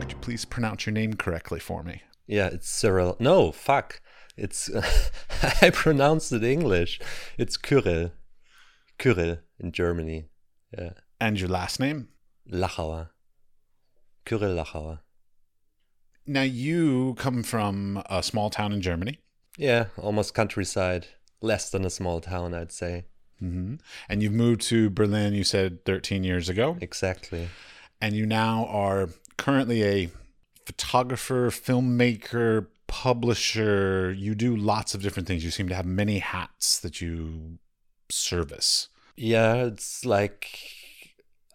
Could 0.00 0.10
you 0.10 0.16
please 0.20 0.44
pronounce 0.44 0.86
your 0.86 0.92
name 0.92 1.14
correctly 1.14 1.60
for 1.60 1.82
me? 1.82 2.02
Yeah, 2.26 2.48
it's 2.48 2.68
Cyril. 2.68 3.16
No, 3.18 3.52
fuck. 3.52 4.00
It's 4.36 4.70
I 5.62 5.70
pronounced 5.70 6.32
it 6.32 6.42
English. 6.44 7.00
It's 7.38 7.56
Kyrill. 7.56 8.12
Kyrill 8.98 9.40
in 9.58 9.72
Germany. 9.72 10.28
Yeah. 10.76 10.90
And 11.20 11.38
your 11.38 11.48
last 11.48 11.78
name? 11.80 12.08
Lachauer. 12.50 13.10
Kyrill 14.26 14.62
Lachauer. 14.64 15.00
Now, 16.26 16.42
you 16.42 17.14
come 17.18 17.42
from 17.42 18.02
a 18.08 18.22
small 18.22 18.48
town 18.48 18.72
in 18.72 18.80
Germany, 18.80 19.18
Yeah, 19.56 19.86
almost 19.96 20.34
countryside. 20.34 21.06
Less 21.40 21.70
than 21.70 21.84
a 21.84 21.90
small 21.90 22.20
town, 22.20 22.54
I'd 22.54 22.72
say. 22.72 23.04
hmm 23.38 23.74
and 24.08 24.22
you've 24.22 24.32
moved 24.32 24.62
to 24.62 24.90
Berlin, 24.90 25.34
you 25.34 25.44
said 25.44 25.84
13 25.84 26.24
years 26.24 26.48
ago, 26.48 26.76
Exactly. 26.80 27.48
and 28.00 28.14
you 28.14 28.24
now 28.26 28.66
are 28.66 29.08
currently 29.36 29.82
a 29.84 30.10
photographer, 30.66 31.50
filmmaker, 31.50 32.66
publisher. 32.86 34.12
You 34.16 34.34
do 34.34 34.56
lots 34.56 34.94
of 34.94 35.02
different 35.02 35.28
things. 35.28 35.44
You 35.44 35.50
seem 35.50 35.68
to 35.68 35.74
have 35.74 35.84
many 35.86 36.20
hats 36.20 36.80
that 36.80 37.00
you 37.00 37.58
service. 38.10 38.88
Yeah, 39.16 39.54
it's 39.66 40.04
like, 40.04 40.58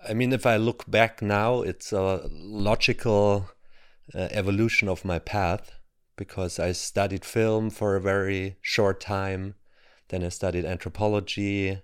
I 0.08 0.14
mean, 0.14 0.32
if 0.32 0.46
I 0.46 0.58
look 0.58 0.90
back 0.90 1.22
now, 1.22 1.62
it's 1.62 1.92
a 1.92 2.30
logical 2.32 3.50
uh, 4.14 4.28
evolution 4.32 4.88
of 4.88 5.04
my 5.04 5.20
path 5.20 5.79
because 6.20 6.60
I 6.60 6.74
studied 6.74 7.24
film 7.24 7.70
for 7.70 7.96
a 7.96 8.02
very 8.02 8.58
short 8.62 9.00
time. 9.00 9.56
Then 10.10 10.22
I 10.24 10.30
studied 10.30 10.66
anthropology. 10.66 11.82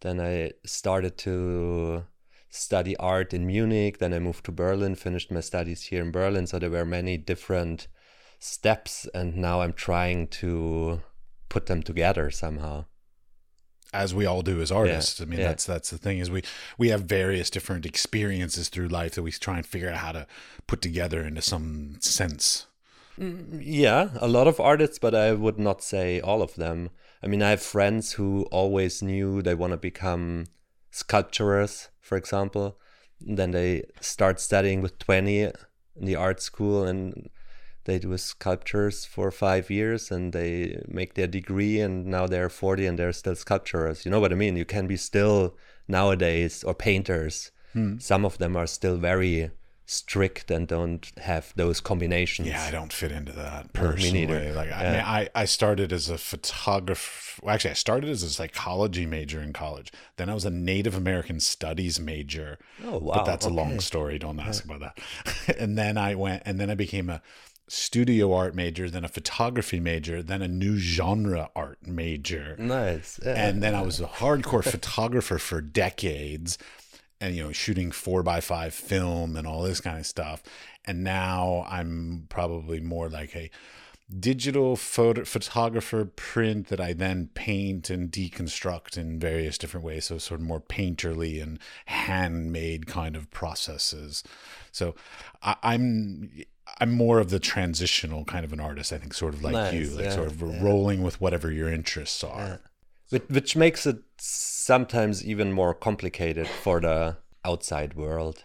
Then 0.00 0.20
I 0.20 0.52
started 0.64 1.18
to 1.18 2.04
study 2.48 2.96
art 2.98 3.34
in 3.34 3.44
Munich. 3.44 3.98
Then 3.98 4.14
I 4.14 4.20
moved 4.20 4.44
to 4.44 4.52
Berlin, 4.52 4.94
finished 4.94 5.32
my 5.32 5.40
studies 5.40 5.82
here 5.86 6.00
in 6.00 6.12
Berlin. 6.12 6.46
So 6.46 6.58
there 6.60 6.70
were 6.70 6.84
many 6.86 7.16
different 7.16 7.88
steps, 8.38 9.08
and 9.12 9.36
now 9.36 9.62
I'm 9.62 9.72
trying 9.72 10.28
to 10.42 11.02
put 11.48 11.66
them 11.66 11.82
together 11.82 12.30
somehow. 12.30 12.84
as 13.92 14.14
we 14.14 14.24
all 14.24 14.42
do 14.42 14.62
as 14.62 14.72
artists. 14.72 15.20
I 15.20 15.26
mean, 15.26 15.40
yeah. 15.40 15.48
that's 15.48 15.66
that's 15.66 15.90
the 15.90 15.98
thing 15.98 16.18
is 16.18 16.30
we 16.30 16.42
we 16.78 16.88
have 16.88 17.02
various 17.02 17.50
different 17.50 17.84
experiences 17.84 18.68
through 18.70 18.88
life 18.88 19.14
that 19.14 19.22
we 19.22 19.32
try 19.32 19.56
and 19.58 19.66
figure 19.66 19.90
out 19.90 19.98
how 19.98 20.12
to 20.12 20.26
put 20.66 20.80
together 20.80 21.20
into 21.22 21.42
some 21.42 21.96
sense. 22.00 22.66
Yeah, 23.18 24.10
a 24.16 24.28
lot 24.28 24.46
of 24.46 24.60
artists, 24.60 24.98
but 24.98 25.14
I 25.14 25.32
would 25.32 25.58
not 25.58 25.82
say 25.82 26.20
all 26.20 26.42
of 26.42 26.54
them. 26.54 26.90
I 27.22 27.26
mean, 27.26 27.42
I 27.42 27.50
have 27.50 27.62
friends 27.62 28.12
who 28.12 28.44
always 28.50 29.02
knew 29.02 29.42
they 29.42 29.54
want 29.54 29.72
to 29.72 29.76
become 29.76 30.46
sculptors, 30.90 31.88
for 32.00 32.16
example. 32.16 32.78
And 33.26 33.38
then 33.38 33.52
they 33.52 33.84
start 34.00 34.40
studying 34.40 34.80
with 34.80 34.98
20 34.98 35.40
in 35.42 35.52
the 35.96 36.16
art 36.16 36.40
school 36.40 36.84
and 36.84 37.30
they 37.84 37.98
do 37.98 38.16
sculptures 38.16 39.04
for 39.04 39.30
five 39.30 39.70
years 39.70 40.10
and 40.10 40.32
they 40.32 40.82
make 40.88 41.14
their 41.14 41.26
degree 41.26 41.80
and 41.80 42.06
now 42.06 42.26
they're 42.26 42.48
40 42.48 42.86
and 42.86 42.98
they're 42.98 43.12
still 43.12 43.36
sculptors. 43.36 44.04
You 44.04 44.10
know 44.10 44.20
what 44.20 44.32
I 44.32 44.36
mean? 44.36 44.56
You 44.56 44.64
can 44.64 44.86
be 44.86 44.96
still 44.96 45.56
nowadays, 45.88 46.64
or 46.64 46.74
painters. 46.74 47.50
Hmm. 47.72 47.98
Some 47.98 48.24
of 48.24 48.38
them 48.38 48.56
are 48.56 48.66
still 48.66 48.96
very 48.96 49.50
strict 49.84 50.50
and 50.50 50.66
don't 50.68 51.10
have 51.18 51.52
those 51.56 51.80
combinations. 51.80 52.48
Yeah, 52.48 52.62
I 52.64 52.70
don't 52.70 52.92
fit 52.92 53.12
into 53.12 53.32
that 53.32 53.64
me 53.64 53.70
personally. 53.74 54.26
neither. 54.26 54.52
Like, 54.52 54.72
I 54.72 54.82
Yeah. 54.82 54.92
mean, 54.92 55.00
I, 55.00 55.28
I 55.34 55.44
started 55.44 55.92
as 55.92 56.08
a 56.08 56.16
photographer. 56.18 57.40
Well, 57.42 57.54
actually, 57.54 57.72
I 57.72 57.74
started 57.74 58.10
as 58.10 58.22
a 58.22 58.30
psychology 58.30 59.06
major 59.06 59.42
in 59.42 59.52
college. 59.52 59.92
Then 60.16 60.28
I 60.30 60.34
was 60.34 60.44
a 60.44 60.50
Native 60.50 60.94
American 60.94 61.40
studies 61.40 61.98
major. 62.00 62.58
Oh, 62.84 62.98
wow. 62.98 63.14
But 63.16 63.24
that's 63.24 63.46
a 63.46 63.50
long 63.50 63.80
story. 63.80 64.18
Don't 64.18 64.40
ask 64.40 64.64
about 64.64 64.80
that. 64.80 65.58
and 65.58 65.76
then 65.76 65.98
I 65.98 66.14
went, 66.14 66.42
and 66.46 66.58
then 66.60 66.70
I 66.70 66.74
became 66.74 67.10
a 67.10 67.20
studio 67.68 68.32
art 68.34 68.54
major, 68.54 68.90
then 68.90 69.04
a 69.04 69.08
photography 69.08 69.80
major, 69.80 70.22
then 70.22 70.42
a 70.42 70.48
new 70.48 70.76
genre 70.76 71.48
art 71.56 71.78
major. 71.86 72.54
Nice. 72.58 73.18
Yeah. 73.24 73.32
and 73.48 73.62
then 73.62 73.74
I 73.74 73.82
was 73.82 73.98
a 74.00 74.06
hardcore 74.06 74.62
photographer 74.64 75.38
for 75.38 75.60
decades, 75.60 76.58
and 77.22 77.36
you 77.36 77.44
know, 77.44 77.52
shooting 77.52 77.92
four 77.92 78.24
by 78.24 78.40
five 78.40 78.74
film 78.74 79.36
and 79.36 79.46
all 79.46 79.62
this 79.62 79.80
kind 79.80 79.98
of 79.98 80.06
stuff. 80.06 80.42
And 80.84 81.04
now 81.04 81.64
I'm 81.70 82.26
probably 82.28 82.80
more 82.80 83.08
like 83.08 83.36
a 83.36 83.48
digital 84.18 84.74
photo 84.74 85.24
photographer 85.24 86.04
print 86.04 86.66
that 86.66 86.80
I 86.80 86.92
then 86.92 87.30
paint 87.32 87.88
and 87.88 88.10
deconstruct 88.10 88.98
in 88.98 89.20
various 89.20 89.56
different 89.56 89.86
ways. 89.86 90.06
So 90.06 90.18
sort 90.18 90.40
of 90.40 90.46
more 90.46 90.60
painterly 90.60 91.40
and 91.40 91.60
handmade 91.86 92.88
kind 92.88 93.14
of 93.14 93.30
processes. 93.30 94.24
So 94.72 94.96
I, 95.44 95.54
I'm 95.62 96.28
I'm 96.80 96.90
more 96.90 97.20
of 97.20 97.30
the 97.30 97.38
transitional 97.38 98.24
kind 98.24 98.44
of 98.44 98.52
an 98.52 98.58
artist. 98.58 98.92
I 98.92 98.98
think, 98.98 99.14
sort 99.14 99.34
of 99.34 99.44
like 99.44 99.52
Nice, 99.52 99.74
you, 99.74 99.86
like 99.90 100.06
yeah, 100.06 100.14
sort 100.14 100.26
of 100.26 100.40
yeah. 100.40 100.60
rolling 100.60 101.02
with 101.02 101.20
whatever 101.20 101.52
your 101.52 101.68
interests 101.68 102.24
are. 102.24 102.60
Yeah. 103.12 103.18
which, 103.18 103.28
which 103.28 103.56
makes 103.56 103.86
it 103.86 103.98
sometimes 104.18 105.24
even 105.24 105.52
more 105.52 105.74
complicated 105.74 106.46
for 106.46 106.80
the 106.80 107.16
outside 107.44 107.94
world. 107.94 108.44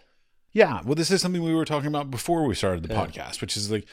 Yeah, 0.52 0.80
well, 0.84 0.94
this 0.94 1.10
is 1.10 1.20
something 1.20 1.42
we 1.42 1.54
were 1.54 1.64
talking 1.64 1.88
about 1.88 2.10
before 2.10 2.44
we 2.44 2.54
started 2.54 2.82
the 2.82 2.92
Yeah. 2.92 3.06
podcast, 3.06 3.40
which 3.40 3.56
is 3.56 3.70
like, 3.70 3.86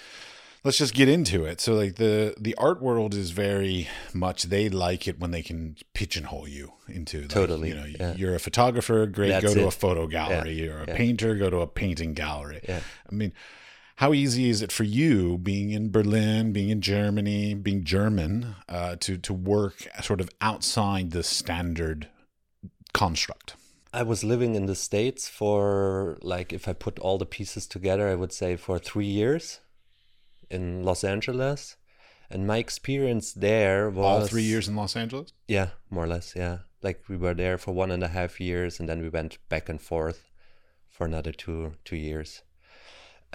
let's 0.64 0.78
just 0.78 0.94
get 0.96 1.08
into 1.10 1.46
it. 1.46 1.62
So, 1.62 1.74
like 1.76 1.96
the 1.96 2.34
the 2.40 2.56
art 2.56 2.82
world 2.82 3.14
is 3.14 3.32
very 3.32 3.88
much 4.14 4.44
they 4.44 4.70
like 4.70 5.08
it 5.08 5.20
when 5.20 5.32
they 5.32 5.44
can 5.44 5.76
pigeonhole 5.94 6.48
you 6.48 6.74
into 6.88 7.20
like, 7.22 7.30
Totally, 7.30 7.70
You 7.70 7.76
know, 7.76 7.86
yeah. 7.86 8.16
you're 8.16 8.36
a 8.36 8.40
photographer, 8.40 9.06
great, 9.06 9.30
That's 9.30 9.46
go 9.46 9.54
to 9.54 9.62
it. 9.62 9.68
a 9.68 9.72
photo 9.72 10.08
gallery. 10.08 10.54
You're 10.54 10.80
a 10.84 10.88
yeah. 10.88 10.96
painter, 10.98 11.36
go 11.36 11.50
to 11.50 11.58
a 11.60 11.68
painting 11.68 12.14
gallery. 12.14 12.62
Yeah. 12.68 12.80
I 13.12 13.14
mean, 13.14 13.34
how 13.96 14.14
easy 14.14 14.50
is 14.50 14.62
it 14.62 14.72
for 14.72 14.84
you, 14.84 15.38
being 15.38 15.72
in 15.72 15.90
Berlin, 15.90 16.52
being 16.52 16.70
in 16.70 16.82
Germany, 16.82 17.54
being 17.54 17.84
German, 17.84 18.56
uh, 18.68 18.96
to 19.00 19.18
to 19.18 19.34
work 19.34 19.88
sort 20.02 20.22
of 20.22 20.30
outside 20.42 21.12
the 21.12 21.24
standard 21.24 22.10
construct? 22.94 23.56
I 23.94 24.04
was 24.04 24.26
living 24.26 24.56
in 24.56 24.66
the 24.66 24.76
States 24.76 25.30
for, 25.30 26.18
like, 26.22 26.52
if 26.52 26.68
I 26.68 26.74
put 26.74 27.00
all 27.00 27.18
the 27.18 27.26
pieces 27.26 27.66
together, 27.66 28.10
I 28.10 28.16
would 28.16 28.34
say 28.34 28.58
for 28.58 28.78
three 28.78 29.06
years 29.06 29.62
in 30.50 30.84
Los 30.84 31.06
Angeles. 31.06 31.78
And 32.30 32.46
my 32.46 32.58
experience 32.58 33.32
there 33.32 33.90
was. 33.90 34.06
All 34.06 34.28
three 34.28 34.44
years 34.44 34.68
in 34.68 34.76
Los 34.76 34.96
Angeles. 34.96 35.32
Yeah, 35.48 35.70
more 35.90 36.04
or 36.04 36.08
less. 36.08 36.34
Yeah. 36.36 36.60
Like 36.82 37.04
we 37.08 37.18
were 37.18 37.34
there 37.34 37.58
for 37.58 37.72
one 37.72 37.92
and 37.92 38.04
a 38.04 38.10
half 38.10 38.42
years 38.42 38.80
and 38.80 38.90
then 38.90 39.02
we 39.02 39.10
went 39.10 39.38
back 39.48 39.70
and 39.70 39.82
forth 39.82 40.30
for 40.90 41.06
another 41.06 41.32
two 41.32 41.74
two 41.84 41.96
years. 41.96 42.42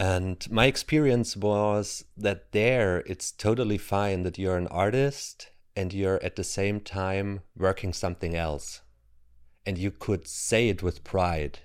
And 0.00 0.50
my 0.50 0.64
experience 0.64 1.36
was 1.36 2.06
that 2.16 2.52
there 2.52 3.00
it's 3.04 3.30
totally 3.30 3.76
fine 3.76 4.22
that 4.22 4.38
you're 4.38 4.56
an 4.56 4.66
artist 4.68 5.50
and 5.76 5.92
you're 5.92 6.18
at 6.24 6.36
the 6.36 6.42
same 6.42 6.80
time 6.80 7.40
working 7.54 7.92
something 7.92 8.34
else. 8.34 8.80
And 9.66 9.76
you 9.76 9.90
could 9.90 10.26
say 10.26 10.70
it 10.70 10.82
with 10.82 11.04
pride. 11.04 11.58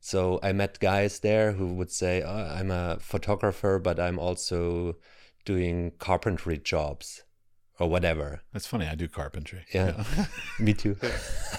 So 0.00 0.40
I 0.42 0.54
met 0.54 0.80
guys 0.80 1.18
there 1.18 1.52
who 1.52 1.74
would 1.74 1.92
say, 1.92 2.22
oh, 2.22 2.48
I'm 2.50 2.70
a 2.70 2.96
photographer, 2.98 3.78
but 3.78 4.00
I'm 4.00 4.18
also 4.18 4.96
doing 5.44 5.92
carpentry 5.98 6.56
jobs 6.56 7.24
or 7.78 7.90
whatever. 7.90 8.40
That's 8.54 8.66
funny. 8.66 8.86
I 8.86 8.94
do 8.94 9.06
carpentry. 9.06 9.66
Yeah, 9.74 10.02
me 10.58 10.72
too. 10.72 10.96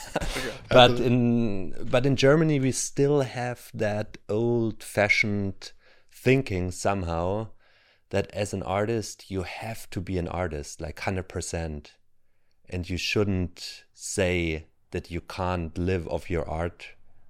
but 0.70 1.00
in 1.00 1.76
but 1.92 2.08
in 2.08 2.16
Germany, 2.16 2.60
we 2.60 2.72
still 2.72 3.22
have 3.22 3.70
that 3.76 4.18
old-fashioned 4.28 5.74
thinking 6.24 6.72
somehow 6.72 7.48
that 8.10 8.30
as 8.34 8.54
an 8.54 8.64
artist 8.64 9.30
you 9.30 9.44
have 9.44 9.90
to 9.90 10.00
be 10.02 10.18
an 10.18 10.28
artist 10.28 10.82
like 10.82 10.98
100% 11.02 11.92
and 12.70 12.90
you 12.90 12.98
shouldn't 12.98 13.84
say 13.94 14.66
that 14.92 15.12
you 15.12 15.22
can't 15.22 15.78
live 15.78 16.08
off 16.08 16.30
your 16.30 16.48
art 16.50 16.80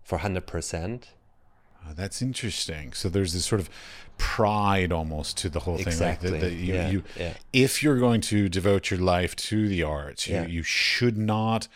for 0.03 0.17
100% 0.19 1.03
Oh, 1.89 1.93
that's 1.95 2.21
interesting. 2.21 2.91
So 2.91 3.07
there's 3.07 3.31
this 3.31 3.45
sort 3.45 3.61
of 3.61 3.69
pride 4.17 4.91
almost 4.91 5.37
to 5.37 5.47
the 5.49 5.61
whole 5.61 5.77
thing. 5.77 5.85
Like 5.99 6.19
that, 6.19 6.33
Exactly. 6.33 6.55
you, 6.55 6.73
Yeah, 6.73 6.89
you, 6.89 7.03
yeah. 7.15 7.33
if 7.53 7.81
you're 7.81 7.99
going 7.99 8.19
to 8.21 8.49
devote 8.49 8.91
your 8.91 8.99
life 8.99 9.33
to 9.51 9.69
the 9.69 9.83
arts, 9.83 10.27
you, 10.27 10.35
Yeah. 10.35 10.47
you 10.47 10.63
should 10.63 11.17
not 11.17 11.69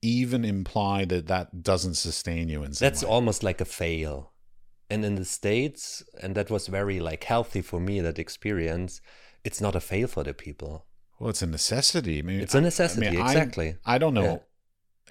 even 0.00 0.46
imply 0.46 1.04
that 1.06 1.26
that 1.26 1.62
doesn't 1.62 1.96
sustain 1.96 2.48
you 2.48 2.62
in 2.64 2.72
some 2.72 2.86
that's 2.86 3.02
way. 3.04 3.10
almost 3.10 3.42
like 3.42 3.60
a 3.60 3.66
fail 3.66 4.32
and 4.90 5.04
in 5.04 5.14
the 5.14 5.24
states 5.24 6.02
and 6.22 6.34
that 6.34 6.50
was 6.50 6.66
very 6.66 6.98
like 7.00 7.24
healthy 7.24 7.62
for 7.62 7.80
me 7.80 8.00
that 8.00 8.18
experience 8.18 9.00
it's 9.44 9.60
not 9.60 9.74
a 9.76 9.80
fail 9.80 10.08
for 10.08 10.22
the 10.24 10.34
people 10.34 10.84
Well, 11.18 11.30
it's 11.30 11.42
a 11.42 11.46
necessity. 11.46 12.18
I 12.18 12.22
mean, 12.22 12.40
It's 12.40 12.54
a 12.54 12.58
I- 12.58 12.60
I 12.60 12.64
necessity, 12.64 13.10
mean, 13.10 13.20
I- 13.20 13.32
exactly. 13.32 13.76
I, 13.84 13.98
don't 13.98 14.14
know. 14.14 14.22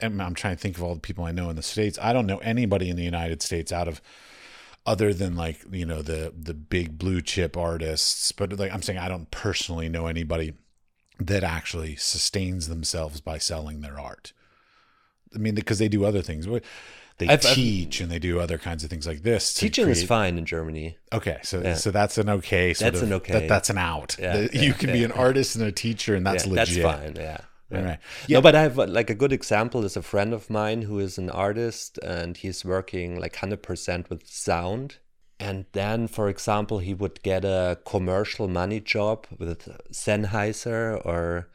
Yeah. 0.01 0.05
I'm, 0.07 0.19
I'm 0.21 0.33
trying 0.35 0.55
to 0.55 0.61
think 0.61 0.75
of 0.77 0.83
all 0.83 0.95
the 0.95 0.99
people 1.09 1.23
I 1.25 1.31
know 1.31 1.49
in 1.51 1.55
the 1.55 1.61
states. 1.61 1.99
I 2.01 2.13
don't 2.13 2.25
know 2.25 2.39
anybody 2.39 2.89
in 2.89 2.95
the 2.95 3.03
United 3.15 3.41
States 3.41 3.71
out 3.71 3.87
of 3.87 4.01
other 4.85 5.13
than 5.13 5.35
like 5.35 5.57
you 5.71 5.85
know 5.85 6.01
the 6.01 6.33
the 6.49 6.53
big 6.53 6.97
blue 6.97 7.21
chip 7.21 7.55
artists. 7.57 8.31
But 8.31 8.57
like 8.57 8.71
I'm 8.73 8.81
saying, 8.81 8.97
I 8.99 9.09
don't 9.09 9.29
personally 9.29 9.89
know 9.89 10.07
anybody 10.07 10.53
that 11.19 11.43
actually 11.43 11.95
sustains 11.97 12.67
themselves 12.69 13.19
by 13.21 13.37
selling 13.37 13.81
their 13.81 13.99
art. 13.99 14.31
I 15.35 15.37
mean, 15.37 15.53
because 15.53 15.79
they 15.79 15.89
do 15.89 16.05
other 16.05 16.21
things. 16.23 16.47
They 17.19 17.27
I've- 17.27 17.45
I've- 17.47 17.55
teach 17.55 18.01
and 18.01 18.09
they 18.11 18.17
do 18.19 18.39
other 18.39 18.57
kinds 18.57 18.83
of 18.83 18.89
things 18.89 19.05
like 19.05 19.21
this. 19.23 19.53
Teaching 19.53 19.87
is 19.89 20.03
fine 20.03 20.37
in 20.37 20.45
Germany. 20.45 20.97
Okay, 21.13 21.37
so 21.43 21.61
Yeah. 21.61 21.75
so 21.75 21.91
that's 21.91 22.17
an 22.17 22.29
okay. 22.29 22.73
That's 22.73 22.97
of, 23.01 23.03
an 23.07 23.13
okay. 23.13 23.33
That, 23.33 23.47
that's 23.47 23.69
an 23.69 23.77
out. 23.77 24.15
Yeah, 24.19 24.37
That 24.37 24.53
yeah, 24.55 24.61
you 24.61 24.73
can 24.73 24.91
be 24.91 24.99
yeah, 24.99 25.05
an 25.05 25.11
artist 25.11 25.55
and 25.55 25.65
a 25.65 25.71
teacher, 25.71 26.15
and 26.15 26.25
that's 26.25 26.45
yeah, 26.47 26.53
legit. 26.53 26.83
That's 26.83 26.97
fine. 27.01 27.15
Yeah. 27.15 27.37
All 27.71 27.83
right. 27.83 27.99
No, 28.27 28.41
but 28.41 28.55
I 28.55 28.63
have 28.63 28.79
uh, 28.79 28.87
like 28.87 29.11
a 29.11 29.13
good 29.13 29.31
example 29.31 29.85
is 29.85 29.95
a 29.95 30.01
friend 30.01 30.33
of 30.33 30.49
mine 30.49 30.81
who 30.83 30.97
is 30.97 31.19
an 31.19 31.29
artist 31.29 31.99
and 31.99 32.35
he's 32.35 32.65
working 32.65 33.19
like 33.19 33.35
100% 33.35 34.09
with 34.09 34.25
sound. 34.27 34.97
And 35.39 35.65
then, 35.73 36.07
for 36.07 36.29
example, 36.29 36.79
he 36.79 36.93
would 36.95 37.21
get 37.21 37.45
a 37.45 37.77
commercial 37.85 38.47
money 38.47 38.79
job 38.79 39.27
with 39.37 39.69
Sennheiser 39.91 40.99
or 41.05 41.49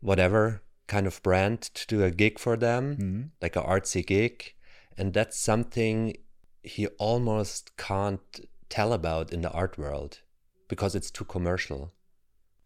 whatever 0.00 0.62
kind 0.88 1.06
of 1.06 1.22
brand 1.22 1.62
to 1.62 1.86
do 1.86 2.02
a 2.04 2.10
gig 2.10 2.38
for 2.38 2.56
them, 2.56 2.96
Mhm. 2.96 3.30
like 3.40 3.56
a 3.56 3.62
artsy 3.62 4.04
gig. 4.06 4.52
And 4.98 5.12
that's 5.12 5.38
something 5.38 6.16
he 6.62 6.86
almost 6.98 7.76
can't 7.76 8.40
tell 8.68 8.92
about 8.92 9.32
in 9.32 9.42
the 9.42 9.50
art 9.50 9.78
world 9.78 10.20
because 10.68 10.94
it's 10.94 11.10
too 11.10 11.24
commercial. 11.24 11.92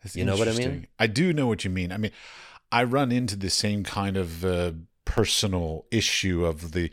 That's 0.02 0.16
You 0.16 0.24
know 0.24 0.36
what 0.36 0.48
I 0.48 0.52
mean? 0.52 0.86
I 0.98 1.06
do 1.06 1.32
know 1.32 1.46
what 1.46 1.64
you 1.64 1.70
mean. 1.70 1.92
I 1.92 1.98
mean, 1.98 2.12
I 2.72 2.84
run 2.84 3.12
into 3.12 3.36
the 3.36 3.50
same 3.50 3.84
kind 3.84 4.16
of 4.16 4.44
uh, 4.44 4.72
personal 5.04 5.86
issue 5.90 6.44
of 6.46 6.72
the 6.72 6.90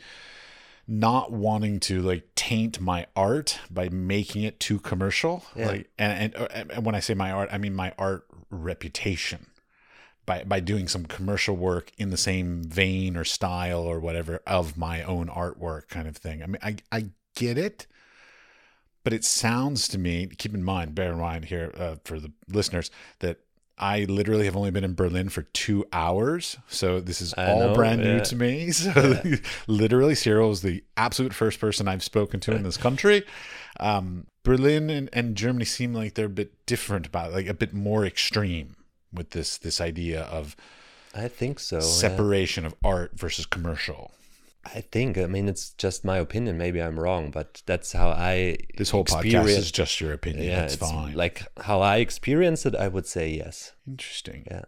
not 0.86 1.30
wanting 1.30 1.78
to 1.78 2.00
like 2.00 2.34
taint 2.34 2.80
my 2.80 3.06
art 3.14 3.58
by 3.70 3.88
making 3.90 4.42
it 4.42 4.58
too 4.58 4.78
commercial. 4.78 5.44
Yeah. 5.54 5.66
Like, 5.68 5.90
and, 5.98 6.34
and 6.34 6.70
and 6.72 6.84
when 6.84 6.94
I 6.94 7.00
say 7.00 7.14
my 7.14 7.30
art, 7.30 7.48
I 7.52 7.58
mean 7.58 7.74
my 7.74 7.92
art 7.98 8.26
reputation. 8.50 9.46
By, 10.28 10.44
by 10.44 10.60
doing 10.60 10.88
some 10.88 11.06
commercial 11.06 11.56
work 11.56 11.90
in 11.96 12.10
the 12.10 12.18
same 12.18 12.62
vein 12.62 13.16
or 13.16 13.24
style 13.24 13.80
or 13.80 13.98
whatever 13.98 14.42
of 14.46 14.76
my 14.76 15.02
own 15.02 15.28
artwork 15.28 15.88
kind 15.88 16.06
of 16.06 16.18
thing. 16.18 16.42
I 16.42 16.46
mean, 16.46 16.58
I, 16.62 16.76
I 16.92 17.06
get 17.34 17.56
it, 17.56 17.86
but 19.04 19.14
it 19.14 19.24
sounds 19.24 19.88
to 19.88 19.96
me, 19.96 20.26
keep 20.36 20.52
in 20.52 20.62
mind, 20.62 20.94
bear 20.94 21.12
in 21.12 21.18
mind 21.18 21.46
here 21.46 21.72
uh, 21.78 21.96
for 22.04 22.20
the 22.20 22.30
listeners, 22.46 22.90
that 23.20 23.38
I 23.78 24.04
literally 24.04 24.44
have 24.44 24.54
only 24.54 24.70
been 24.70 24.84
in 24.84 24.94
Berlin 24.94 25.30
for 25.30 25.42
two 25.42 25.86
hours. 25.94 26.58
So 26.68 27.00
this 27.00 27.22
is 27.22 27.32
I 27.38 27.50
all 27.50 27.60
know, 27.60 27.74
brand 27.74 28.02
new 28.02 28.20
to 28.20 28.36
me. 28.36 28.70
So 28.72 29.22
literally, 29.66 30.12
Cyrill 30.14 30.50
is 30.50 30.60
the 30.60 30.84
absolute 30.98 31.32
first 31.32 31.58
person 31.58 31.88
I've 31.88 32.02
spoken 32.02 32.40
to 32.40 32.52
in 32.54 32.64
this 32.64 32.76
country. 32.76 33.24
Um, 33.80 34.26
Berlin 34.42 34.90
and, 34.90 35.08
and 35.12 35.36
Germany 35.36 35.64
seem 35.64 35.94
like 35.94 36.14
they're 36.14 36.26
a 36.26 36.28
bit 36.28 36.66
different 36.66 37.06
about 37.06 37.30
it, 37.30 37.34
like 37.34 37.46
a 37.46 37.54
bit 37.54 37.72
more 37.72 38.04
extreme 38.04 38.76
with 39.12 39.30
this 39.30 39.58
this 39.58 39.80
idea 39.80 40.22
of 40.22 40.56
I 41.14 41.28
think 41.28 41.58
so. 41.60 41.76
yeah. 41.76 41.82
separation 41.82 42.64
of 42.66 42.74
art 42.84 43.12
versus 43.18 43.46
commercial. 43.46 44.12
I 44.64 44.80
think. 44.82 45.16
I 45.16 45.26
mean, 45.26 45.48
it's 45.48 45.70
just 45.70 46.04
my 46.04 46.18
opinion. 46.18 46.58
Maybe 46.58 46.82
I'm 46.82 46.98
wrong, 47.00 47.30
but 47.30 47.62
that's 47.64 47.92
how 47.92 48.10
I. 48.10 48.58
This 48.76 48.90
whole 48.90 49.04
podcast 49.04 49.24
experience- 49.24 49.58
is 49.64 49.72
just 49.72 50.00
your 50.00 50.12
opinion. 50.12 50.44
Yeah, 50.46 50.60
That's 50.60 50.74
it's 50.74 50.90
fine. 50.90 51.14
like 51.14 51.42
how 51.62 51.80
I 51.80 51.96
experience 51.98 52.66
it. 52.66 52.74
I 52.74 52.88
would 52.88 53.06
say 53.06 53.30
yes. 53.30 53.72
Interesting. 53.86 54.44
Yeah. 54.50 54.64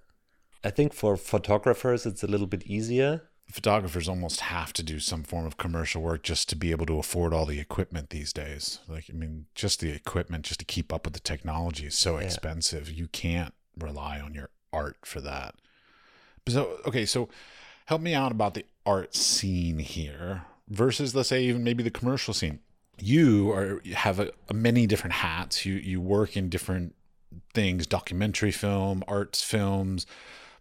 I 0.65 0.71
think 0.71 0.95
for 0.95 1.17
photographers, 1.17 2.07
it's 2.07 2.23
a 2.23 2.27
little 2.27 2.47
bit 2.47 2.63
easier. 2.67 3.23
photographers 3.51 4.09
almost 4.09 4.41
have 4.43 4.73
to 4.73 4.83
do 4.83 5.01
some 5.01 5.25
form 5.25 5.45
of 5.45 5.57
commercial 5.57 6.01
work 6.01 6.23
just 6.23 6.49
to 6.49 6.55
be 6.57 6.71
able 6.71 6.87
to 6.87 6.99
afford 7.01 7.35
all 7.35 7.45
the 7.47 7.59
equipment 7.59 8.11
these 8.11 8.33
days. 8.33 8.79
Like, 8.87 9.07
I 9.11 9.13
mean, 9.13 9.47
just 9.57 9.81
the 9.81 9.91
equipment 9.91 10.45
just 10.45 10.61
to 10.61 10.65
keep 10.67 10.93
up 10.93 11.05
with 11.05 11.15
the 11.15 11.21
technology 11.21 11.87
is 11.87 11.99
so 11.99 12.17
Yeah. 12.19 12.27
expensive. 12.27 12.89
You 12.91 13.09
can't 13.09 13.53
rely 13.79 14.21
on 14.21 14.35
your 14.35 14.51
art 14.73 14.99
for 15.05 15.21
that. 15.21 15.55
So, 16.49 16.79
okay, 16.87 17.07
so 17.07 17.29
help 17.87 18.01
me 18.01 18.15
out 18.15 18.33
about 18.33 18.55
the 18.55 18.65
art 18.87 19.15
scene 19.15 19.79
here 19.79 20.43
versus, 20.69 21.15
let's 21.15 21.29
say, 21.29 21.43
even 21.45 21.65
maybe 21.65 21.83
the 21.83 21.91
commercial 21.91 22.35
scene. 22.35 22.61
You 22.99 23.51
are 23.53 23.83
have 23.95 24.21
a, 24.21 24.33
a 24.49 24.55
many 24.55 24.87
different 24.87 25.15
hats. 25.15 25.65
You 25.65 25.75
you 25.75 26.01
work 26.01 26.37
in 26.37 26.51
different 26.51 26.95
things: 27.55 27.87
documentary 27.87 28.53
film, 28.53 29.03
arts 29.09 29.43
films, 29.43 30.07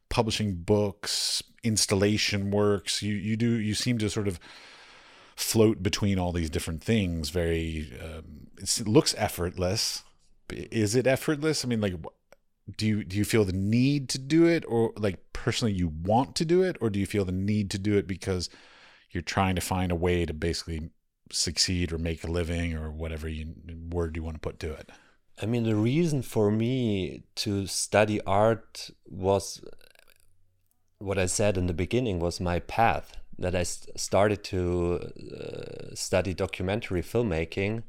publishing 0.09 0.56
books, 0.56 1.44
installation 1.63 2.50
works. 2.50 3.01
You 3.01 3.15
you 3.15 3.35
do 3.35 3.50
you 3.59 3.73
seem 3.73 3.97
to 3.97 4.09
sort 4.09 4.27
of 4.27 4.39
float 5.35 5.81
between 5.81 6.19
all 6.19 6.31
these 6.31 6.50
different 6.50 6.83
things. 6.83 7.29
Very 7.29 7.91
um, 8.01 8.47
it 8.57 8.88
looks 8.88 9.15
effortless. 9.17 10.03
Is 10.50 10.95
it 10.95 11.07
effortless? 11.07 11.63
I 11.63 11.67
mean, 11.67 11.81
like, 11.81 11.95
do 12.77 12.86
you 12.86 13.04
do 13.04 13.18
you 13.18 13.25
feel 13.25 13.45
the 13.45 13.54
need 13.54 14.10
to 14.10 14.18
do 14.18 14.45
it, 14.45 14.63
or 14.68 14.94
like 14.98 15.19
personally 15.33 15.74
you 15.74 15.88
want 15.88 16.36
to 16.36 16.45
do 16.45 16.62
it, 16.62 16.77
or 16.81 16.89
do 16.89 17.00
you 17.00 17.06
feel 17.06 17.25
the 17.25 17.31
need 17.31 17.69
to 17.71 17.77
do 17.77 17.98
it 17.98 18.07
because 18.07 18.50
you're 19.12 19.24
trying 19.24 19.56
to 19.56 19.62
find 19.62 19.92
a 19.92 19.95
way 19.95 20.25
to 20.25 20.33
basically 20.33 20.89
succeed 21.31 21.92
or 21.92 21.98
make 21.98 22.24
a 22.24 22.31
living 22.31 22.75
or 22.75 22.92
whatever 22.92 23.27
you 23.27 23.54
word 23.89 24.16
you 24.16 24.24
want 24.24 24.36
to 24.36 24.42
put 24.42 24.60
to 24.60 24.71
it? 24.74 24.92
I 25.42 25.45
mean, 25.45 25.63
the 25.63 25.75
reason 25.75 26.21
for 26.21 26.51
me 26.51 27.24
to 27.36 27.66
study 27.66 28.19
art 28.21 28.89
was 29.06 29.62
what 30.98 31.18
I 31.18 31.27
said 31.27 31.57
in 31.57 31.68
the 31.68 31.74
beginning 31.74 32.19
was 32.19 32.42
my 32.42 32.60
path 32.60 33.16
that 33.38 33.56
I 33.56 33.63
st- 33.63 33.98
started 33.98 34.44
to 34.45 35.00
uh, 35.33 35.95
study 35.95 36.33
documentary 36.33 37.01
filmmaking 37.01 37.83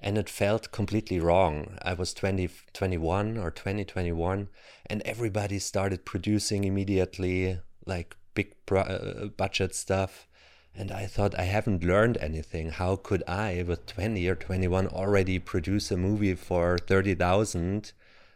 and 0.00 0.18
it 0.18 0.28
felt 0.28 0.72
completely 0.72 1.18
wrong. 1.18 1.78
I 1.82 1.94
was 1.94 2.12
20, 2.14 2.48
21 2.72 3.38
or 3.38 3.50
2021 3.50 4.48
and 4.86 5.02
everybody 5.02 5.58
started 5.58 6.04
producing 6.04 6.64
immediately 6.64 7.58
like 7.86 8.16
big 8.34 8.54
uh, 8.70 9.26
budget 9.36 9.74
stuff. 9.74 10.28
And 10.74 10.92
I 10.92 11.06
thought 11.06 11.38
I 11.38 11.44
haven't 11.44 11.82
learned 11.82 12.18
anything. 12.18 12.70
How 12.70 12.96
could 12.96 13.22
I, 13.26 13.64
with 13.66 13.86
20 13.86 14.28
or 14.28 14.34
21, 14.34 14.88
already 14.88 15.38
produce 15.38 15.90
a 15.90 15.96
movie 15.96 16.34
for 16.34 16.76
30,000 16.76 17.92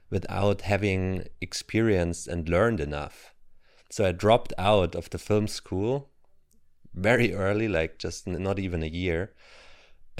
without 0.08 0.62
having 0.62 1.28
experienced 1.42 2.26
and 2.26 2.48
learned 2.48 2.80
enough? 2.80 3.34
So 3.90 4.06
I 4.06 4.12
dropped 4.12 4.54
out 4.56 4.94
of 4.94 5.10
the 5.10 5.18
film 5.18 5.48
school 5.48 6.08
very 6.94 7.34
early, 7.34 7.68
like 7.68 7.98
just 7.98 8.26
not 8.26 8.58
even 8.58 8.82
a 8.82 8.86
year, 8.86 9.34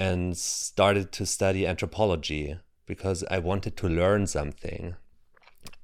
and 0.01 0.35
started 0.35 1.11
to 1.11 1.27
study 1.27 1.67
anthropology 1.67 2.57
because 2.87 3.23
I 3.29 3.37
wanted 3.37 3.77
to 3.77 3.87
learn 3.87 4.25
something. 4.25 4.95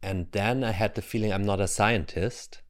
And 0.01 0.31
then 0.31 0.63
I 0.63 0.71
had 0.71 0.95
the 0.95 1.03
feeling 1.03 1.31
I'm 1.31 1.45
not 1.45 1.61
a 1.61 1.67
scientist. 1.67 2.63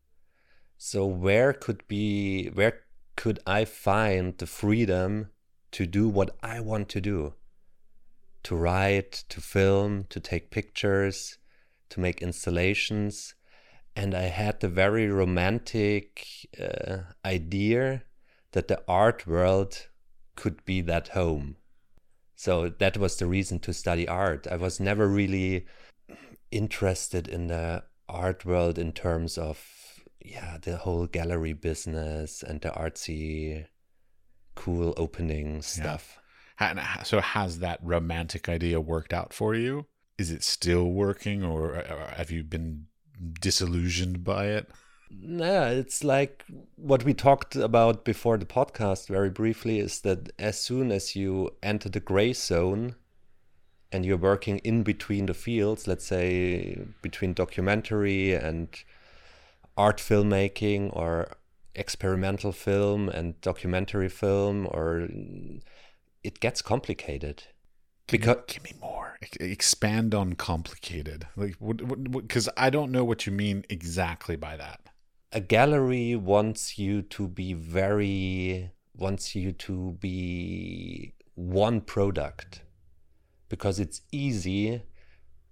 So 0.77 1.05
where 1.05 1.53
could 1.53 1.87
be 1.87 2.49
where 2.49 2.81
could 3.15 3.39
I 3.47 3.63
find 3.63 4.37
the 4.37 4.45
freedom 4.45 5.29
to 5.71 5.85
do 5.85 6.09
what 6.09 6.35
I 6.43 6.59
want 6.59 6.89
to 6.89 6.99
do? 6.99 7.35
To 8.43 8.55
write, 8.57 9.23
to 9.29 9.39
film, 9.39 10.05
to 10.09 10.19
take 10.19 10.51
pictures, 10.51 11.37
to 11.91 12.01
make 12.01 12.21
installations. 12.21 13.35
And 13.95 14.13
I 14.13 14.27
had 14.41 14.59
the 14.59 14.67
very 14.83 15.07
romantic 15.07 16.27
uh, 16.61 17.13
idea 17.23 18.03
that 18.51 18.67
the 18.67 18.83
art 18.85 19.25
world 19.25 19.87
could 20.37 20.63
be 20.63 20.79
that 20.81 21.09
home. 21.09 21.57
So 22.35 22.69
that 22.69 22.97
was 22.97 23.17
the 23.17 23.25
reason 23.25 23.59
to 23.59 23.73
study 23.73 24.07
art. 24.07 24.47
I 24.47 24.55
was 24.55 24.79
never 24.79 25.07
really 25.07 25.65
interested 26.51 27.27
in 27.27 27.47
the 27.47 27.83
art 28.07 28.45
world 28.45 28.79
in 28.79 28.93
terms 28.93 29.37
of 29.37 29.59
yeah 30.23 30.57
the 30.61 30.77
whole 30.77 31.05
gallery 31.07 31.51
business 31.51 32.41
and 32.41 32.61
the 32.61 32.69
artsy 32.69 33.65
cool 34.55 34.93
opening 34.95 35.61
stuff 35.61 36.17
Ha- 36.57 37.03
So 37.03 37.21
has 37.21 37.59
that 37.59 37.79
romantic 37.83 38.49
idea 38.49 38.81
worked 38.81 39.13
out 39.13 39.33
for 39.33 39.53
you? 39.55 39.85
Is 40.17 40.31
it 40.31 40.43
still 40.43 40.91
working, 40.91 41.43
or 41.43 41.75
or 41.75 42.13
have 42.15 42.31
you 42.31 42.43
been 42.43 42.87
disillusioned 43.39 44.23
by 44.23 44.47
it? 44.47 44.69
Yeah 45.09 45.69
it's 45.69 46.03
like 46.03 46.43
what 46.75 47.03
we 47.03 47.13
talked 47.13 47.55
about 47.55 48.03
before 48.03 48.37
the 48.37 48.45
podcast 48.45 49.07
very 49.07 49.29
briefly 49.29 49.79
is 49.79 50.01
that 50.01 50.31
as 50.37 50.59
soon 50.59 50.91
as 50.91 51.15
you 51.15 51.49
enter 51.63 51.89
the 51.89 51.99
gray 51.99 52.33
zone 52.33 52.95
and 53.91 54.05
you're 54.05 54.17
working 54.17 54.59
in 54.59 54.83
between 54.83 55.25
the 55.25 55.33
fields 55.33 55.87
let's 55.87 56.05
say 56.05 56.77
between 57.01 57.33
documentary 57.33 58.33
and 58.33 58.83
art 59.77 59.97
filmmaking 59.97 60.93
or 60.95 61.31
experimental 61.75 62.51
film 62.51 63.07
and 63.07 63.39
documentary 63.41 64.09
film 64.09 64.67
or 64.71 65.07
it 66.23 66.39
gets 66.39 66.61
complicated 66.61 67.43
because 68.07 68.37
Give 68.47 68.63
me 68.63 68.73
more. 68.79 69.17
Expand 69.39 70.15
on 70.15 70.33
complicated. 70.33 71.27
Like, 71.35 71.55
because 72.11 72.47
I 72.55 72.69
don't 72.69 72.91
know 72.91 73.03
what 73.03 73.25
you 73.25 73.33
mean 73.33 73.65
exactly 73.69 74.35
by 74.35 74.55
that. 74.57 74.79
A 75.31 75.39
gallery 75.39 76.15
wants 76.15 76.77
you 76.79 77.01
to 77.01 77.27
be 77.27 77.53
very 77.53 78.71
wants 78.95 79.35
you 79.35 79.51
to 79.51 79.95
be 79.99 81.13
one 81.35 81.81
product 81.81 82.63
because 83.47 83.79
it's 83.79 84.01
easy 84.11 84.81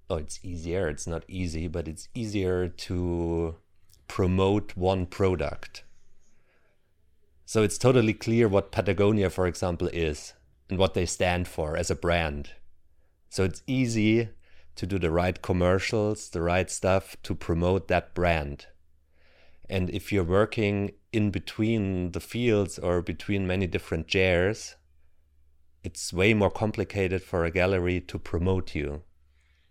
oh, 0.09 0.17
it's 0.17 0.39
easier. 0.43 0.87
It's 0.87 1.07
not 1.07 1.23
easy, 1.27 1.67
but 1.67 1.87
it's 1.87 2.07
easier 2.13 2.67
to 2.67 3.55
promote 4.07 4.75
one 4.75 5.05
product. 5.05 5.83
So 7.45 7.63
it's 7.63 7.77
totally 7.77 8.13
clear 8.13 8.47
what 8.47 8.71
Patagonia, 8.71 9.29
for 9.29 9.47
example, 9.47 9.87
is 9.87 10.33
and 10.69 10.79
what 10.79 10.93
they 10.93 11.05
stand 11.05 11.47
for 11.47 11.77
as 11.77 11.91
a 11.91 11.95
brand. 11.95 12.51
So 13.29 13.43
it's 13.43 13.61
easy 13.67 14.29
to 14.75 14.87
do 14.87 14.99
the 14.99 15.11
right 15.11 15.41
commercials, 15.41 16.29
the 16.29 16.41
right 16.41 16.69
stuff 16.69 17.15
to 17.23 17.35
promote 17.35 17.87
that 17.87 18.13
brand. 18.13 18.67
And 19.69 19.89
if 19.89 20.11
you're 20.11 20.23
working 20.23 20.91
in 21.11 21.31
between 21.31 22.11
the 22.11 22.19
fields 22.19 22.77
or 22.77 23.01
between 23.01 23.47
many 23.47 23.67
different 23.67 24.07
chairs, 24.07 24.75
it's 25.83 26.13
way 26.13 26.33
more 26.33 26.51
complicated 26.51 27.23
for 27.23 27.45
a 27.45 27.51
gallery 27.51 28.01
to 28.01 28.19
promote 28.19 28.75
you. 28.75 29.03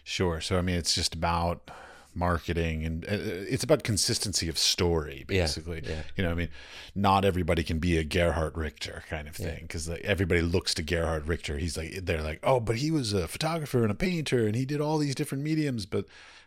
Sure. 0.02 0.40
So 0.40 0.58
I 0.58 0.62
mean, 0.62 0.76
it's 0.76 0.94
just 0.94 1.14
about 1.14 1.70
marketing 2.14 2.84
and 2.84 3.04
uh, 3.04 3.08
it's 3.10 3.64
about 3.64 3.82
consistency 3.82 4.48
of 4.48 4.56
story 4.56 5.24
basically 5.26 5.82
yeah. 5.84 6.02
you 6.16 6.22
know 6.22 6.30
i 6.30 6.34
mean 6.34 6.48
not 6.94 7.24
everybody 7.24 7.62
can 7.62 7.78
be 7.78 7.98
a 7.98 8.04
gerhard 8.04 8.56
richter 8.56 9.02
kind 9.08 9.26
of 9.26 9.34
thing 9.34 9.58
because 9.62 9.88
like, 9.88 10.00
everybody 10.02 10.40
looks 10.40 10.74
to 10.74 10.82
gerhard 10.82 11.26
richter 11.26 11.58
he's 11.58 11.76
like 11.76 11.92
they're 12.04 12.22
like 12.22 12.38
oh 12.44 12.60
but 12.60 12.76
he 12.76 12.90
was 12.90 13.12
a 13.12 13.26
photographer 13.26 13.82
and 13.82 13.90
a 13.90 13.96
painter 13.96 14.46
and 14.46 14.54
he 14.54 14.64
did 14.64 14.80
all 14.80 14.98
these 14.98 15.14
different 15.14 15.42
mediums 15.42 15.86
but 15.86 16.04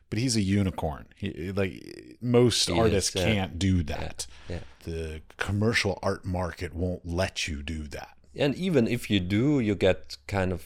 but 0.10 0.20
he's 0.20 0.36
a 0.36 0.42
unicorn 0.42 1.06
he, 1.16 1.52
like 1.52 2.18
most 2.22 2.68
He 2.68 2.80
artists 2.80 3.16
is, 3.16 3.22
yeah. 3.22 3.34
can't 3.34 3.60
do 3.60 3.84
that 3.84 4.28
yeah. 4.50 4.60
the 4.84 5.22
commercial 5.38 6.00
art 6.02 6.26
market 6.26 6.74
won't 6.74 7.06
let 7.06 7.48
you 7.48 7.62
do 7.62 7.84
that 7.84 8.18
And 8.38 8.56
even 8.56 8.88
if 8.88 9.10
you 9.10 9.20
do, 9.20 9.60
you 9.60 9.76
get 9.76 10.18
kind 10.28 10.52
of 10.52 10.66